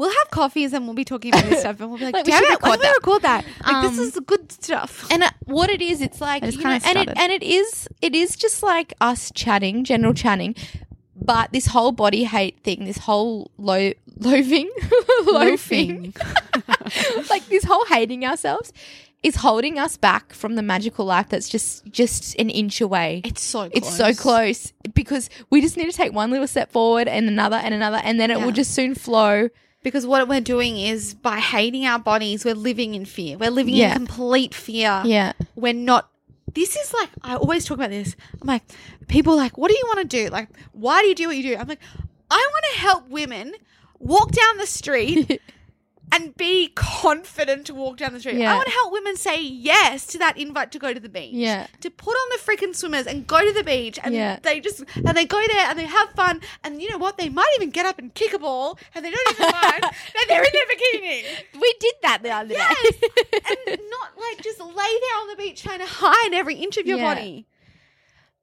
We'll 0.01 0.09
have 0.21 0.31
coffees 0.31 0.73
and 0.73 0.85
we'll 0.85 0.95
be 0.95 1.05
talking 1.05 1.31
about 1.31 1.45
this 1.47 1.59
stuff, 1.59 1.79
and 1.79 1.89
we'll 1.89 1.99
be 1.99 2.05
like, 2.05 2.13
Like, 2.19 2.25
we 2.25 2.31
"Damn 2.31 2.43
should 2.43 2.53
it, 2.53 2.61
why 2.63 2.69
record 2.71 2.81
don't 2.81 2.81
we 2.81 2.87
that." 2.87 2.95
record 2.97 3.21
that? 3.21 3.45
Like, 3.73 3.83
this 3.91 3.99
Um, 3.99 4.05
is 4.07 4.19
good 4.25 4.51
stuff." 4.51 5.11
and 5.11 5.21
uh, 5.23 5.29
what 5.45 5.69
it 5.69 5.79
is, 5.81 6.01
it's 6.01 6.19
like 6.19 6.41
you 6.43 6.57
know, 6.57 6.79
and 6.83 6.97
it 6.97 7.09
and 7.15 7.31
it 7.31 7.43
is 7.43 7.87
it 8.01 8.15
is 8.15 8.35
just 8.35 8.63
like 8.63 8.93
us 8.99 9.31
chatting, 9.35 9.83
general 9.83 10.13
chatting. 10.15 10.55
But 11.23 11.51
this 11.51 11.67
whole 11.67 11.91
body 11.91 12.23
hate 12.23 12.57
thing, 12.63 12.85
this 12.85 12.97
whole 12.97 13.51
lo- 13.59 13.93
loathing, 14.17 14.71
loafing, 15.27 16.15
like 17.29 17.45
this 17.47 17.63
whole 17.63 17.85
hating 17.85 18.25
ourselves, 18.25 18.73
is 19.21 19.35
holding 19.35 19.77
us 19.77 19.97
back 19.97 20.33
from 20.33 20.55
the 20.55 20.63
magical 20.63 21.05
life 21.05 21.29
that's 21.29 21.47
just 21.47 21.85
just 21.91 22.35
an 22.39 22.49
inch 22.49 22.81
away. 22.81 23.21
It's 23.23 23.43
so 23.43 23.69
close. 23.69 23.71
It's 23.75 23.95
so 23.95 24.13
close 24.15 24.73
because 24.95 25.29
we 25.51 25.61
just 25.61 25.77
need 25.77 25.85
to 25.91 25.95
take 25.95 26.11
one 26.11 26.31
little 26.31 26.47
step 26.47 26.71
forward 26.71 27.07
and 27.07 27.27
another 27.27 27.57
and 27.57 27.73
another, 27.75 27.99
and 28.03 28.19
then 28.19 28.31
it 28.31 28.39
Yeah. 28.39 28.45
will 28.45 28.51
just 28.51 28.73
soon 28.73 28.95
flow. 28.95 29.49
Because 29.83 30.05
what 30.05 30.27
we're 30.27 30.41
doing 30.41 30.77
is 30.77 31.13
by 31.15 31.39
hating 31.39 31.85
our 31.85 31.97
bodies, 31.99 32.45
we're 32.45 32.53
living 32.55 32.93
in 32.93 33.05
fear. 33.05 33.37
We're 33.37 33.49
living 33.49 33.73
Yeah. 33.73 33.91
in 33.91 34.05
complete 34.05 34.53
fear. 34.53 35.01
Yeah, 35.05 35.33
We're 35.55 35.73
not. 35.73 36.09
This 36.53 36.75
is 36.75 36.93
like 36.93 37.09
I 37.23 37.35
always 37.35 37.65
talk 37.65 37.75
about 37.77 37.89
this. 37.91 38.15
I'm 38.41 38.47
like, 38.47 38.63
people 39.07 39.33
are 39.33 39.37
like, 39.37 39.57
what 39.57 39.69
do 39.71 39.77
you 39.77 39.83
want 39.87 39.99
to 39.99 40.05
do? 40.23 40.29
Like, 40.29 40.49
why 40.73 41.01
do 41.01 41.07
you 41.07 41.15
do 41.15 41.27
what 41.27 41.37
you 41.37 41.43
do? 41.43 41.55
I'm 41.57 41.67
like, 41.67 41.79
I 42.29 42.47
want 42.51 42.65
to 42.73 42.79
help 42.79 43.09
women 43.09 43.53
walk 43.99 44.31
down 44.31 44.57
the 44.57 44.67
street 44.67 45.41
and 46.11 46.35
be 46.35 46.69
confident 46.75 47.65
to 47.67 47.73
walk 47.73 47.97
down 47.97 48.13
the 48.13 48.19
street. 48.19 48.35
Yeah. 48.35 48.51
I 48.53 48.55
want 48.55 48.67
to 48.67 48.73
help 48.73 48.91
women 48.93 49.15
say 49.15 49.41
yes 49.41 50.05
to 50.07 50.17
that 50.19 50.37
invite 50.37 50.71
to 50.73 50.79
go 50.79 50.93
to 50.93 50.99
the 50.99 51.09
beach. 51.09 51.33
Yeah. 51.33 51.67
To 51.81 51.89
put 51.89 52.11
on 52.11 52.29
the 52.31 52.39
freaking 52.43 52.75
swimmers 52.75 53.07
and 53.07 53.25
go 53.25 53.39
to 53.45 53.53
the 53.53 53.63
beach 53.63 53.97
and 54.03 54.13
Yeah. 54.13 54.39
they 54.41 54.59
just 54.59 54.83
and 54.95 55.15
they 55.17 55.25
go 55.25 55.41
there 55.47 55.67
and 55.69 55.79
they 55.79 55.85
have 55.85 56.09
fun 56.11 56.41
and 56.63 56.81
you 56.81 56.89
know 56.89 56.97
what? 56.97 57.17
They 57.17 57.29
might 57.29 57.51
even 57.55 57.69
get 57.69 57.85
up 57.85 57.97
and 57.99 58.13
kick 58.13 58.33
a 58.33 58.39
ball 58.39 58.77
and 58.93 59.05
they 59.05 59.11
don't 59.11 59.31
even 59.31 59.43
mind 59.51 59.81
that 59.83 60.25
they're 60.27 60.43
in 60.43 60.49
their 60.53 60.65
bikini. 60.65 61.61
we 61.61 61.73
did 61.79 61.95
that 62.03 62.23
the 62.23 62.31
other 62.31 62.53
Yes. 62.53 62.75
day. 62.99 63.09
and 63.69 63.79
not 63.89 64.09
like 64.17 64.41
just 64.43 64.59
lay 64.59 64.65
there 64.75 65.17
on 65.21 65.27
the 65.29 65.35
beach 65.37 65.63
trying 65.63 65.79
to 65.79 65.85
hide 65.87 66.33
every 66.33 66.55
inch 66.55 66.77
of 66.77 66.85
your 66.87 66.97
Yeah. 66.97 67.13
body. 67.15 67.45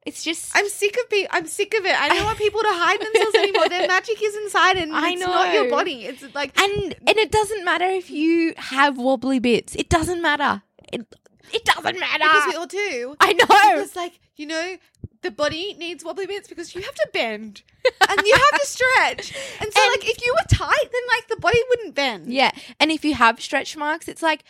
It's 0.09 0.23
just 0.25 0.51
I'm 0.55 0.69
sick 0.69 0.97
of 1.03 1.09
being. 1.11 1.27
I'm 1.31 1.47
sick 1.47 1.75
of 1.75 1.85
it. 1.85 1.95
I 1.95 2.09
don't 2.09 2.25
want 2.25 2.39
people 2.39 2.61
to 2.61 2.69
hide 2.71 3.01
themselves 3.01 3.35
anymore. 3.45 3.69
Their 3.69 3.87
magic 3.87 4.21
is 4.23 4.35
inside, 4.37 4.77
and 4.77 4.93
I 4.95 5.11
it's 5.13 5.21
not 5.21 5.53
your 5.55 5.71
body. 5.71 6.05
It's 6.07 6.25
like 6.35 6.59
and 6.61 6.95
and 7.07 7.17
it 7.19 7.31
doesn't 7.31 7.65
matter 7.65 7.87
if 7.87 8.11
you 8.11 8.55
have 8.57 8.99
wobbly 8.99 9.39
bits. 9.39 9.75
It 9.77 9.89
doesn't 9.89 10.21
matter. 10.23 10.63
It 10.93 11.07
it 11.53 11.65
doesn't 11.65 11.99
matter. 11.99 12.25
because 12.25 12.47
we 12.49 12.55
all 12.57 12.67
do. 12.67 13.17
I 13.21 13.33
know. 13.33 13.47
Because 13.47 13.97
like 13.97 14.19
you 14.37 14.47
know, 14.47 14.77
the 15.23 15.31
body 15.31 15.75
needs 15.79 16.05
wobbly 16.05 16.27
bits 16.27 16.49
because 16.49 16.75
you 16.75 16.83
have 16.83 16.95
to 16.95 17.09
bend 17.13 17.63
and 18.09 18.21
you 18.25 18.35
have 18.35 18.61
to 18.61 18.67
stretch. 18.67 19.35
And 19.61 19.73
so, 19.73 19.81
And- 19.83 19.91
like, 20.01 20.09
if 20.09 20.25
you 20.25 20.33
were 20.35 20.47
tight, 20.49 20.89
then 20.93 21.03
like 21.17 21.29
the 21.29 21.37
body 21.37 21.59
wouldn't 21.71 21.95
bend. 21.95 22.33
yeah, 22.33 22.51
and 22.81 22.91
if 22.91 23.05
you 23.05 23.15
have 23.15 23.41
stretch 23.41 23.77
marks, 23.77 24.07
it's 24.09 24.23
like 24.23 24.45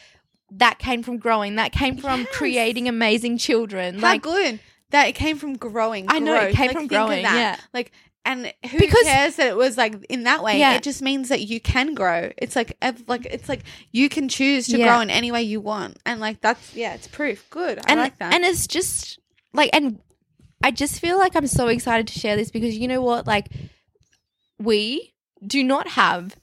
that 0.51 0.79
came 0.79 1.03
from 1.03 1.18
growing. 1.18 1.57
That 1.57 1.73
came 1.73 1.97
from 1.99 2.21
Yes. 2.21 2.29
creating 2.33 2.88
amazing 2.88 3.38
children. 3.38 3.97
How 3.97 4.01
like 4.12 4.23
good 4.23 4.61
that 4.90 5.09
it 5.09 5.14
came 5.14 5.37
from 5.38 5.57
growing. 5.57 6.07
I 6.09 6.18
know, 6.18 6.35
it 6.35 6.55
came 6.55 6.68
Like, 6.68 6.77
from 6.77 6.87
growing, 6.87 7.22
that. 7.22 7.35
yeah. 7.37 7.57
like. 7.72 7.92
And 8.24 8.53
who 8.70 8.79
Because- 8.79 9.05
cares 9.05 9.37
that 9.37 9.46
it 9.46 9.57
was 9.57 9.79
like 9.79 10.05
in 10.11 10.24
that 10.24 10.42
way? 10.42 10.59
Yeah. 10.59 10.74
It 10.74 10.83
just 10.83 11.01
means 11.01 11.31
that 11.31 11.40
you 11.42 11.61
can 11.61 11.94
grow. 11.94 12.31
It's 12.37 12.55
like 12.57 12.77
like 13.07 13.24
it's 13.24 13.48
like 13.48 13.62
you 13.90 14.11
can 14.11 14.29
choose 14.29 14.66
to 14.66 14.77
Yeah. 14.77 14.87
grow 14.88 15.01
in 15.01 15.09
any 15.09 15.33
way 15.33 15.44
you 15.44 15.62
want, 15.62 15.98
and 16.05 16.20
like 16.20 16.42
that's 16.42 16.74
yeah, 16.74 16.92
it's 16.92 17.07
proof. 17.09 17.48
Good, 17.48 17.79
I 17.79 17.83
and 17.92 18.01
like 18.01 18.18
that. 18.18 18.35
and 18.35 18.44
it's 18.44 18.66
just 18.66 19.18
like 19.55 19.70
and 19.72 19.98
I 20.62 20.72
just 20.72 21.01
feel 21.01 21.16
like 21.16 21.37
I'm 21.37 21.46
so 21.46 21.68
excited 21.68 22.07
to 22.09 22.18
share 22.18 22.37
this 22.37 22.51
because 22.51 22.77
you 22.77 22.87
know 22.87 23.01
what 23.01 23.27
like 23.27 23.46
we 24.59 25.14
do 25.46 25.62
not 25.64 25.88
have 25.88 26.37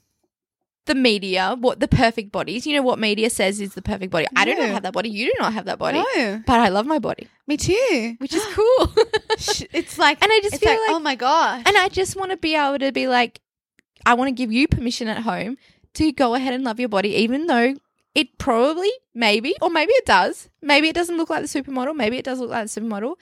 the 0.86 0.94
media 0.94 1.56
what 1.58 1.80
the 1.80 1.88
perfect 1.88 2.32
bodies 2.32 2.66
you 2.66 2.74
know 2.74 2.82
what 2.82 2.98
media 2.98 3.28
says 3.30 3.60
is 3.60 3.74
the 3.74 3.82
perfect 3.82 4.10
body? 4.10 4.26
I 4.34 4.44
do 4.44 4.54
not 4.54 4.68
have 4.70 4.82
that 4.84 4.92
body. 4.92 5.10
You 5.10 5.26
do 5.26 5.34
not 5.38 5.52
have 5.52 5.66
that 5.66 5.78
body. 5.78 5.98
No, 6.16 6.42
but 6.46 6.60
I 6.60 6.68
love 6.68 6.86
my 6.86 6.98
body. 6.98 7.28
Me 7.46 7.56
too. 7.56 8.16
which 8.18 8.32
is 8.34 8.42
cool. 8.54 8.92
It's 9.72 9.98
like, 9.98 10.22
And 10.22 10.30
I 10.32 10.40
just 10.42 10.56
feel 10.60 10.70
like, 10.70 10.80
like- 10.80 10.90
oh 10.90 10.98
my 11.00 11.14
gosh, 11.14 11.62
and 11.66 11.76
I 11.76 11.88
just 11.88 12.16
want 12.16 12.30
to 12.30 12.36
be 12.36 12.54
able 12.56 12.78
to 12.78 12.92
be 12.92 13.06
like 13.08 13.40
I 14.04 14.14
want 14.14 14.28
to 14.28 14.32
give 14.32 14.52
you 14.52 14.68
permission 14.68 15.08
at 15.08 15.22
home 15.22 15.56
to 15.94 16.12
go 16.12 16.34
ahead 16.34 16.54
and 16.54 16.62
love 16.64 16.78
your 16.80 16.88
body 16.88 17.10
even 17.16 17.46
though 17.46 17.74
it 18.14 18.38
probably 18.38 18.90
maybe 19.14 19.54
or 19.60 19.68
maybe 19.70 19.92
it 19.92 20.06
does. 20.06 20.48
Maybe 20.62 20.88
it 20.88 20.94
doesn't 20.94 21.16
look 21.16 21.28
like 21.30 21.42
the 21.42 21.48
supermodel. 21.62 21.94
Maybe 21.96 22.16
it 22.16 22.24
does 22.24 22.38
look 22.40 22.50
like 22.50 22.68
the 22.68 22.80
supermodel. 22.80 23.14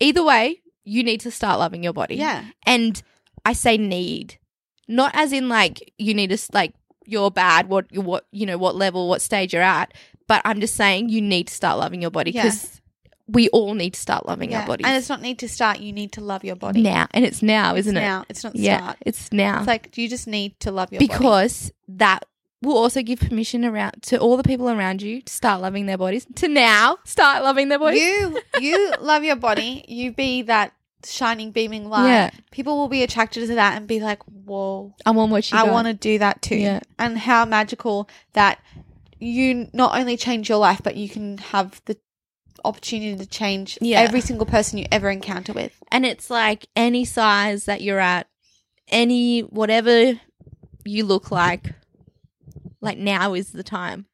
Either 0.00 0.22
way 0.22 0.60
you 0.84 1.02
need 1.02 1.20
to 1.22 1.30
start 1.30 1.58
loving 1.58 1.82
your 1.82 1.92
body. 1.92 2.16
Yeah, 2.16 2.44
and 2.66 3.02
I 3.44 3.52
say 3.52 3.76
need. 3.78 4.38
Not 4.86 5.10
as 5.14 5.32
in 5.32 5.48
like 5.48 5.92
you 5.98 6.14
need 6.14 6.30
to 6.30 6.38
like 6.52 6.72
you're 7.08 7.30
bad 7.30 7.68
what 7.68 7.86
you 7.90 8.00
what 8.00 8.26
you 8.32 8.46
know 8.46 8.58
what 8.58 8.76
level 8.76 9.08
what 9.08 9.20
stage 9.22 9.52
you're 9.52 9.62
at 9.62 9.92
but 10.26 10.42
I'm 10.44 10.60
just 10.60 10.74
saying 10.76 11.08
you 11.08 11.20
need 11.22 11.46
to 11.48 11.54
start 11.54 11.78
loving 11.78 12.02
your 12.02 12.10
body 12.10 12.30
Yeah. 12.32 12.42
because 12.44 12.80
we 13.26 13.48
all 13.50 13.74
need 13.74 13.94
to 13.94 14.00
start 14.00 14.26
loving 14.26 14.50
yeah. 14.52 14.60
our 14.60 14.66
bodies 14.66 14.86
and 14.86 14.96
it's 14.96 15.08
not 15.10 15.20
need 15.20 15.38
to 15.40 15.48
start. 15.48 15.80
You 15.80 15.92
need 15.92 16.12
to 16.12 16.20
love 16.22 16.44
your 16.44 16.56
body 16.56 16.80
now 16.82 17.06
and 17.12 17.24
it's 17.24 17.42
now 17.42 17.74
It's 17.74 17.80
isn't 17.86 17.96
it 17.96 18.00
Now 18.00 18.24
it's 18.28 18.44
not 18.44 18.56
yeah 18.56 18.78
start. 18.78 18.96
it's 19.04 19.32
now 19.32 19.58
It's 19.58 19.66
like 19.66 19.96
you 19.98 20.08
just 20.08 20.26
need 20.26 20.58
to 20.60 20.70
love 20.70 20.92
your 20.92 21.00
body. 21.00 21.08
because 21.08 21.72
that 21.88 22.24
will 22.62 22.76
also 22.76 23.02
give 23.02 23.20
permission 23.20 23.64
around 23.64 24.02
to 24.02 24.18
all 24.18 24.36
the 24.36 24.42
people 24.42 24.68
around 24.68 25.00
you 25.02 25.22
to 25.22 25.32
start 25.32 25.60
loving 25.60 25.86
their 25.86 25.98
bodies 25.98 26.26
to 26.36 26.48
now 26.48 26.98
start 27.04 27.42
loving 27.44 27.68
their 27.68 27.78
bodies 27.78 28.00
you 28.02 28.40
you 28.60 28.92
love 29.00 29.22
your 29.24 29.36
body. 29.36 29.84
You 29.88 30.12
be 30.12 30.42
that 30.42 30.72
shining, 31.04 31.50
beaming 31.52 31.88
light. 31.88 32.08
Yeah. 32.08 32.30
People 32.50 32.76
will 32.76 32.88
be 32.88 33.02
attracted 33.02 33.46
to 33.48 33.54
that 33.54 33.76
and 33.76 33.86
be 33.86 34.00
like, 34.00 34.22
"Whoa, 34.24 34.94
I 35.06 35.10
want 35.12 35.30
what 35.30 35.50
you 35.50 35.58
I 35.58 35.64
want 35.64 35.86
to 35.88 35.94
do 35.94 36.18
that 36.18 36.42
too." 36.42 36.56
Yeah. 36.56 36.80
And 36.98 37.18
how 37.18 37.44
magical 37.44 38.08
that 38.32 38.60
you 39.20 39.68
not 39.72 39.98
only 39.98 40.16
change 40.16 40.48
your 40.48 40.58
life, 40.58 40.80
but 40.82 40.96
you 40.96 41.08
can 41.08 41.38
have 41.38 41.80
the 41.86 41.96
opportunity 42.64 43.16
to 43.16 43.26
change 43.26 43.78
Yeah. 43.80 44.00
every 44.00 44.20
single 44.20 44.46
person 44.46 44.78
you 44.78 44.86
ever 44.90 45.10
encounter 45.10 45.52
with. 45.52 45.72
and 45.92 46.04
it's 46.04 46.28
like 46.28 46.66
any 46.74 47.04
size 47.04 47.64
that 47.66 47.80
you're 47.80 48.00
at 48.00 48.26
any 48.88 49.40
whatever 49.40 50.18
you 50.84 51.04
look 51.04 51.30
like 51.30 51.74
like 52.80 52.98
now 52.98 53.34
is 53.34 53.52
the 53.52 53.62
time 53.62 54.06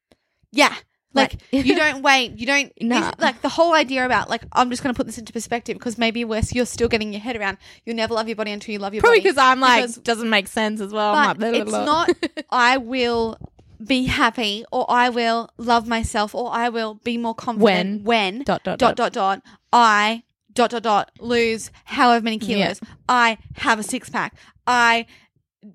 Yeah. 0.52 0.74
Like, 1.14 1.32
Like- 1.34 1.40
you 1.66 1.74
don't 1.76 2.02
wait. 2.02 2.38
You 2.38 2.46
don't 2.46 2.72
Nah. 2.80 3.12
like 3.18 3.40
the 3.40 3.48
whole 3.48 3.72
idea 3.74 4.04
about 4.04 4.28
like 4.28 4.42
I'm 4.52 4.68
just 4.70 4.82
going 4.82 4.94
to 4.94 4.96
put 4.96 5.06
this 5.06 5.16
into 5.18 5.32
perspective 5.32 5.78
because 5.78 5.96
maybe 5.96 6.24
we're, 6.24 6.42
you're 6.52 6.66
still 6.66 6.88
getting 6.88 7.12
your 7.12 7.20
head 7.22 7.36
around. 7.36 7.58
You'll 7.86 7.96
never 7.96 8.14
love 8.14 8.28
your 8.28 8.36
body 8.36 8.50
until 8.50 8.72
you 8.72 8.78
love 8.78 8.92
your 8.94 9.00
probably 9.00 9.20
body. 9.20 9.30
because 9.30 9.38
i'm 9.38 9.60
like 9.60 9.82
Because- 9.82 9.96
doesn't 9.98 10.28
make 10.28 10.48
sense 10.48 10.80
as 10.80 10.92
well 10.92 11.14
I'm 11.14 11.36
but 11.36 11.52
like, 11.52 11.64
blah, 11.64 11.84
blah, 11.84 12.04
it's 12.08 12.24
not 12.32 12.44
I 12.50 12.76
will 12.78 13.38
be 13.84 14.04
happy 14.04 14.64
or 14.72 14.86
I 14.88 15.08
will 15.10 15.50
love 15.58 15.86
myself 15.86 16.34
or 16.34 16.50
I 16.52 16.68
will 16.68 16.94
be 17.04 17.18
more 17.18 17.34
confident 17.34 18.02
when 18.04 18.42
dot 18.42 18.64
dot 18.64 18.78
dot 18.78 18.96
dot 18.96 19.12
dot 19.12 19.42
I 19.72 20.22
dot 20.52 20.70
dot 20.70 20.82
dot 20.82 21.10
lose 21.20 21.70
however 21.84 22.22
many 22.24 22.38
kilos. 22.38 22.80
I 23.08 23.38
have 23.56 23.78
a 23.78 23.82
six 23.82 24.08
pack. 24.08 24.36
I 24.66 25.06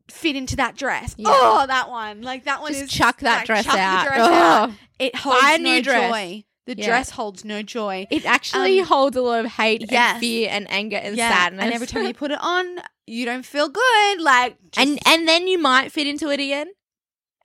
fit 0.09 0.35
into 0.35 0.55
that 0.57 0.75
dress. 0.75 1.15
Yeah. 1.17 1.27
Oh, 1.29 1.65
that 1.67 1.89
one. 1.89 2.21
Like 2.21 2.45
that 2.45 2.61
one 2.61 2.71
Just 2.73 2.85
is 2.85 2.89
chuck 2.91 3.19
that 3.21 3.37
like, 3.39 3.45
dress 3.45 3.65
chuck 3.65 3.77
out. 3.77 4.05
dress 4.05 4.19
out. 4.19 4.71
It 4.99 5.15
holds 5.15 5.41
Buy 5.41 5.57
no 5.57 5.81
dress. 5.81 6.11
joy. 6.11 6.43
The 6.65 6.75
Yeah. 6.77 6.85
dress 6.85 7.09
holds 7.11 7.43
no 7.43 7.63
joy. 7.63 8.05
it 8.11 8.25
actually 8.25 8.79
Um, 8.81 8.85
holds 8.85 9.17
a 9.17 9.21
lot 9.21 9.43
of 9.45 9.51
hate 9.53 9.85
yes. 9.89 10.13
and 10.13 10.19
fear 10.19 10.49
and 10.51 10.69
anger 10.71 10.97
and 10.97 11.15
Yeah, 11.17 11.29
sadness 11.31 11.63
And 11.65 11.73
every 11.73 11.87
time 11.87 12.05
you 12.05 12.13
put 12.23 12.29
it 12.31 12.37
on, 12.41 12.77
you 13.07 13.25
don't 13.25 13.45
feel 13.45 13.69
good. 13.69 14.21
Like 14.21 14.57
just- 14.71 14.77
and 14.87 14.99
and 15.07 15.27
then 15.27 15.47
you 15.47 15.57
might 15.57 15.91
fit 15.91 16.05
into 16.05 16.29
it 16.29 16.39
again 16.39 16.67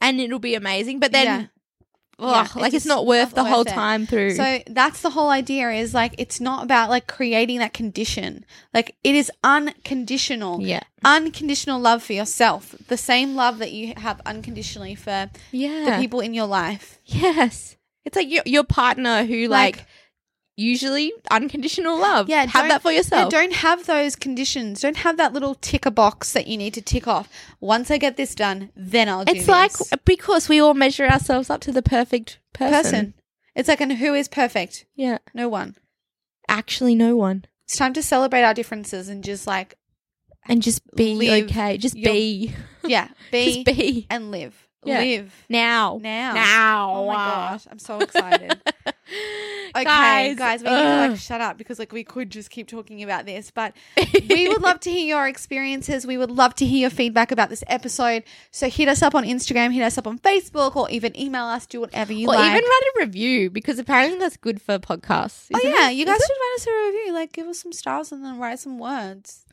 and 0.00 0.20
it'll 0.20 0.38
be 0.38 0.54
amazing 0.54 1.00
but 1.00 1.12
then. 1.12 1.50
Ugh, 2.18 2.48
Yeah, 2.54 2.60
like 2.62 2.72
it's 2.74 2.84
just 2.84 2.86
not 2.86 3.06
worth 3.06 3.34
the 3.34 3.42
not 3.42 3.50
whole 3.50 3.62
it. 3.62 3.68
time 3.68 4.06
through 4.06 4.34
So 4.36 4.60
that's 4.66 5.00
the 5.02 5.10
whole 5.10 5.30
idea 5.30 5.70
is 5.70 5.94
like 5.94 6.14
it's 6.18 6.40
not 6.40 6.64
about 6.64 6.90
like 6.90 7.06
creating 7.06 7.58
that 7.58 7.72
condition. 7.74 8.44
Like 8.72 8.94
it 9.04 9.14
is 9.14 9.30
unconditional. 9.42 10.60
yeah 10.62 10.80
Unconditional 11.04 11.78
love 11.80 12.02
for 12.02 12.12
yourself. 12.14 12.74
The 12.88 12.96
same 12.96 13.34
love 13.34 13.58
that 13.58 13.72
you 13.72 13.94
have 13.96 14.20
unconditionally 14.24 14.94
for 14.94 15.30
yeah 15.52 15.84
the 15.84 15.96
people 16.02 16.20
in 16.20 16.34
your 16.34 16.46
life. 16.46 16.98
Yes. 17.04 17.76
It's 18.04 18.16
like 18.16 18.30
your 18.30 18.42
your 18.46 18.64
partner 18.64 19.24
who 19.24 19.48
like, 19.48 19.76
Like- 19.76 19.86
usually 20.56 21.12
unconditional 21.30 21.98
love. 21.98 22.28
Yeah, 22.28 22.46
have 22.46 22.68
that 22.68 22.82
for 22.82 22.90
Yeah, 22.92 22.98
yourself. 22.98 23.30
don't 23.30 23.52
have 23.54 23.86
those 23.86 24.14
conditions. 24.16 24.80
Don't 24.80 24.98
have 24.98 25.16
that 25.16 25.32
little 25.32 25.54
ticker 25.56 25.90
box 25.90 26.32
that 26.32 26.46
you 26.46 26.56
need 26.56 26.74
to 26.74 26.82
tick 26.82 27.06
off. 27.08 27.28
Once 27.60 27.90
I 27.90 27.98
get 27.98 28.16
this 28.16 28.34
done, 28.34 28.70
then 28.76 29.08
I'll 29.08 29.24
do 29.24 29.34
it's 29.34 29.48
like 29.48 29.72
this. 29.72 29.92
because 30.04 30.48
we 30.48 30.60
all 30.60 30.74
measure 30.74 31.06
ourselves 31.06 31.50
up 31.50 31.60
to 31.62 31.72
the 31.72 31.82
perfect 31.82 32.38
person. 32.52 32.72
person. 32.82 33.14
It's 33.56 33.68
like, 33.68 33.80
and 33.80 33.92
who 33.94 34.14
is 34.14 34.28
perfect? 34.28 34.84
Yeah. 34.96 35.18
No 35.32 35.48
one. 35.48 35.76
actually 36.48 36.94
no 36.94 37.16
one. 37.16 37.44
It's 37.66 37.76
time 37.78 37.94
to 37.94 38.02
celebrate 38.02 38.42
our 38.42 38.52
differences 38.54 39.08
and 39.08 39.24
just 39.24 39.46
like, 39.46 39.76
And 40.46 40.62
just 40.62 40.82
be 40.94 41.42
okay. 41.44 41.78
Just 41.78 41.96
your- 41.96 42.12
be. 42.12 42.54
yeah, 42.84 43.08
be, 43.32 43.64
Just 43.64 43.76
be. 43.78 44.06
and 44.10 44.30
live. 44.30 44.68
Yeah. 44.84 44.98
Live. 45.00 45.44
Now. 45.48 45.98
Now. 46.02 46.34
Now. 46.34 46.92
Oh 46.94 47.06
my 47.06 47.14
gosh, 47.14 47.66
I'm 47.70 47.78
so 47.78 47.98
excited. 48.00 48.60
Okay, 49.76 49.82
guys, 49.84 50.38
guys, 50.38 50.62
we 50.62 50.70
need 50.70 50.76
to 50.82 51.08
like 51.08 51.18
shut 51.18 51.40
up 51.40 51.58
because 51.58 51.80
like 51.80 51.90
we 51.90 52.04
could 52.04 52.30
just 52.30 52.48
keep 52.48 52.68
talking 52.68 53.02
about 53.02 53.26
this, 53.26 53.50
but 53.50 53.74
we 54.30 54.48
would 54.48 54.62
love 54.62 54.78
to 54.80 54.90
hear 54.90 55.04
your 55.04 55.26
experiences. 55.26 56.06
We 56.06 56.16
would 56.16 56.30
love 56.30 56.54
to 56.56 56.64
hear 56.64 56.82
your 56.82 56.90
feedback 56.90 57.32
about 57.32 57.48
this 57.50 57.64
episode. 57.66 58.22
So 58.52 58.68
hit 58.70 58.86
us 58.86 59.02
up 59.02 59.16
on 59.16 59.24
Instagram, 59.24 59.72
hit 59.72 59.82
us 59.82 59.98
up 59.98 60.06
on 60.06 60.20
Facebook, 60.20 60.76
or 60.76 60.88
even 60.90 61.18
email 61.18 61.46
us. 61.46 61.66
Do 61.66 61.80
whatever 61.80 62.12
you 62.12 62.28
or 62.28 62.34
like. 62.36 62.52
even 62.52 62.62
write 62.62 62.82
a 62.94 63.00
review 63.00 63.50
because 63.50 63.80
apparently 63.80 64.16
that's 64.16 64.36
good 64.36 64.62
for 64.62 64.78
podcasts. 64.78 65.48
oh 65.52 65.60
yeah, 65.60 65.90
it? 65.90 65.94
you 65.94 66.04
Is 66.04 66.06
guys 66.08 66.20
it? 66.20 66.22
should 66.22 66.40
write 66.40 66.54
us 66.56 66.66
a 66.68 66.86
review. 66.86 67.12
Like, 67.12 67.32
give 67.32 67.48
us 67.48 67.58
some 67.58 67.72
stars 67.72 68.12
and 68.12 68.24
then 68.24 68.38
write 68.38 68.60
some 68.60 68.78
words. 68.78 69.44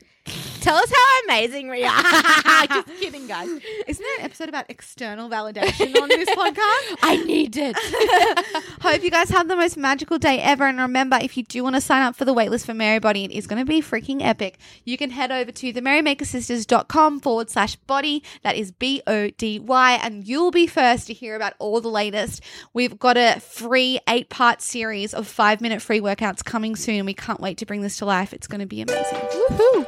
Tell 0.62 0.76
us 0.76 0.91
how 0.91 1.20
amazing 1.26 1.70
we 1.70 1.84
are. 1.84 2.01
just 2.68 2.88
kidding, 2.99 3.26
guys. 3.26 3.49
Isn't 3.88 4.03
there 4.03 4.20
an 4.20 4.26
episode 4.26 4.47
about 4.47 4.66
external 4.70 5.28
validation 5.28 5.99
on 5.99 6.07
this 6.07 6.30
podcast? 6.38 6.97
I 7.01 7.24
need 7.26 7.57
it. 7.57 7.76
Hope 8.82 9.03
you 9.03 9.09
guys 9.09 9.30
have 9.30 9.47
the 9.47 9.55
most 9.55 9.76
magical 9.76 10.20
day 10.20 10.39
ever. 10.39 10.66
And 10.68 10.80
remember, 10.80 11.18
if 11.20 11.36
you 11.36 11.43
do 11.43 11.64
want 11.64 11.76
to 11.78 11.82
sign 11.82 12.03
up 12.03 12.16
for 12.16 12.26
the 12.26 12.34
waitlist 12.36 12.68
for 12.68 12.76
Merry 12.76 12.99
Body, 12.99 13.26
it 13.26 13.32
is 13.32 13.47
going 13.47 13.57
to 13.57 13.66
be 13.66 13.82
freaking 13.82 14.22
epic. 14.22 14.59
You 14.86 14.99
can 14.99 15.09
head 15.09 15.32
over 15.32 15.51
to 15.51 15.74
themerrymakersisters.com 15.74 17.22
forward 17.22 17.49
slash 17.49 17.76
body. 17.76 18.22
That 18.43 18.55
is 18.55 18.72
B 18.72 19.01
O 19.07 19.32
D 19.32 19.57
Y. 19.59 19.99
And 20.03 20.28
you'll 20.28 20.51
be 20.51 20.68
first 20.68 21.07
to 21.07 21.14
hear 21.14 21.36
about 21.36 21.53
all 21.57 21.82
the 21.82 21.89
latest. 21.89 22.43
We've 22.72 22.99
got 22.99 23.18
a 23.18 23.39
free 23.39 23.99
eight 24.07 24.30
part 24.30 24.62
series 24.62 25.16
of 25.16 25.28
five 25.28 25.59
minute 25.59 25.82
free 25.82 26.01
workouts 26.01 26.45
coming 26.45 26.76
soon. 26.76 26.97
And 26.97 27.05
we 27.07 27.16
can't 27.16 27.41
wait 27.41 27.57
to 27.57 27.66
bring 27.66 27.82
this 27.82 27.97
to 27.97 28.05
life. 28.05 28.32
It's 28.32 28.45
going 28.45 28.62
to 28.62 28.68
be 28.68 28.82
amazing. 28.82 29.18
Woohoo. 29.18 29.88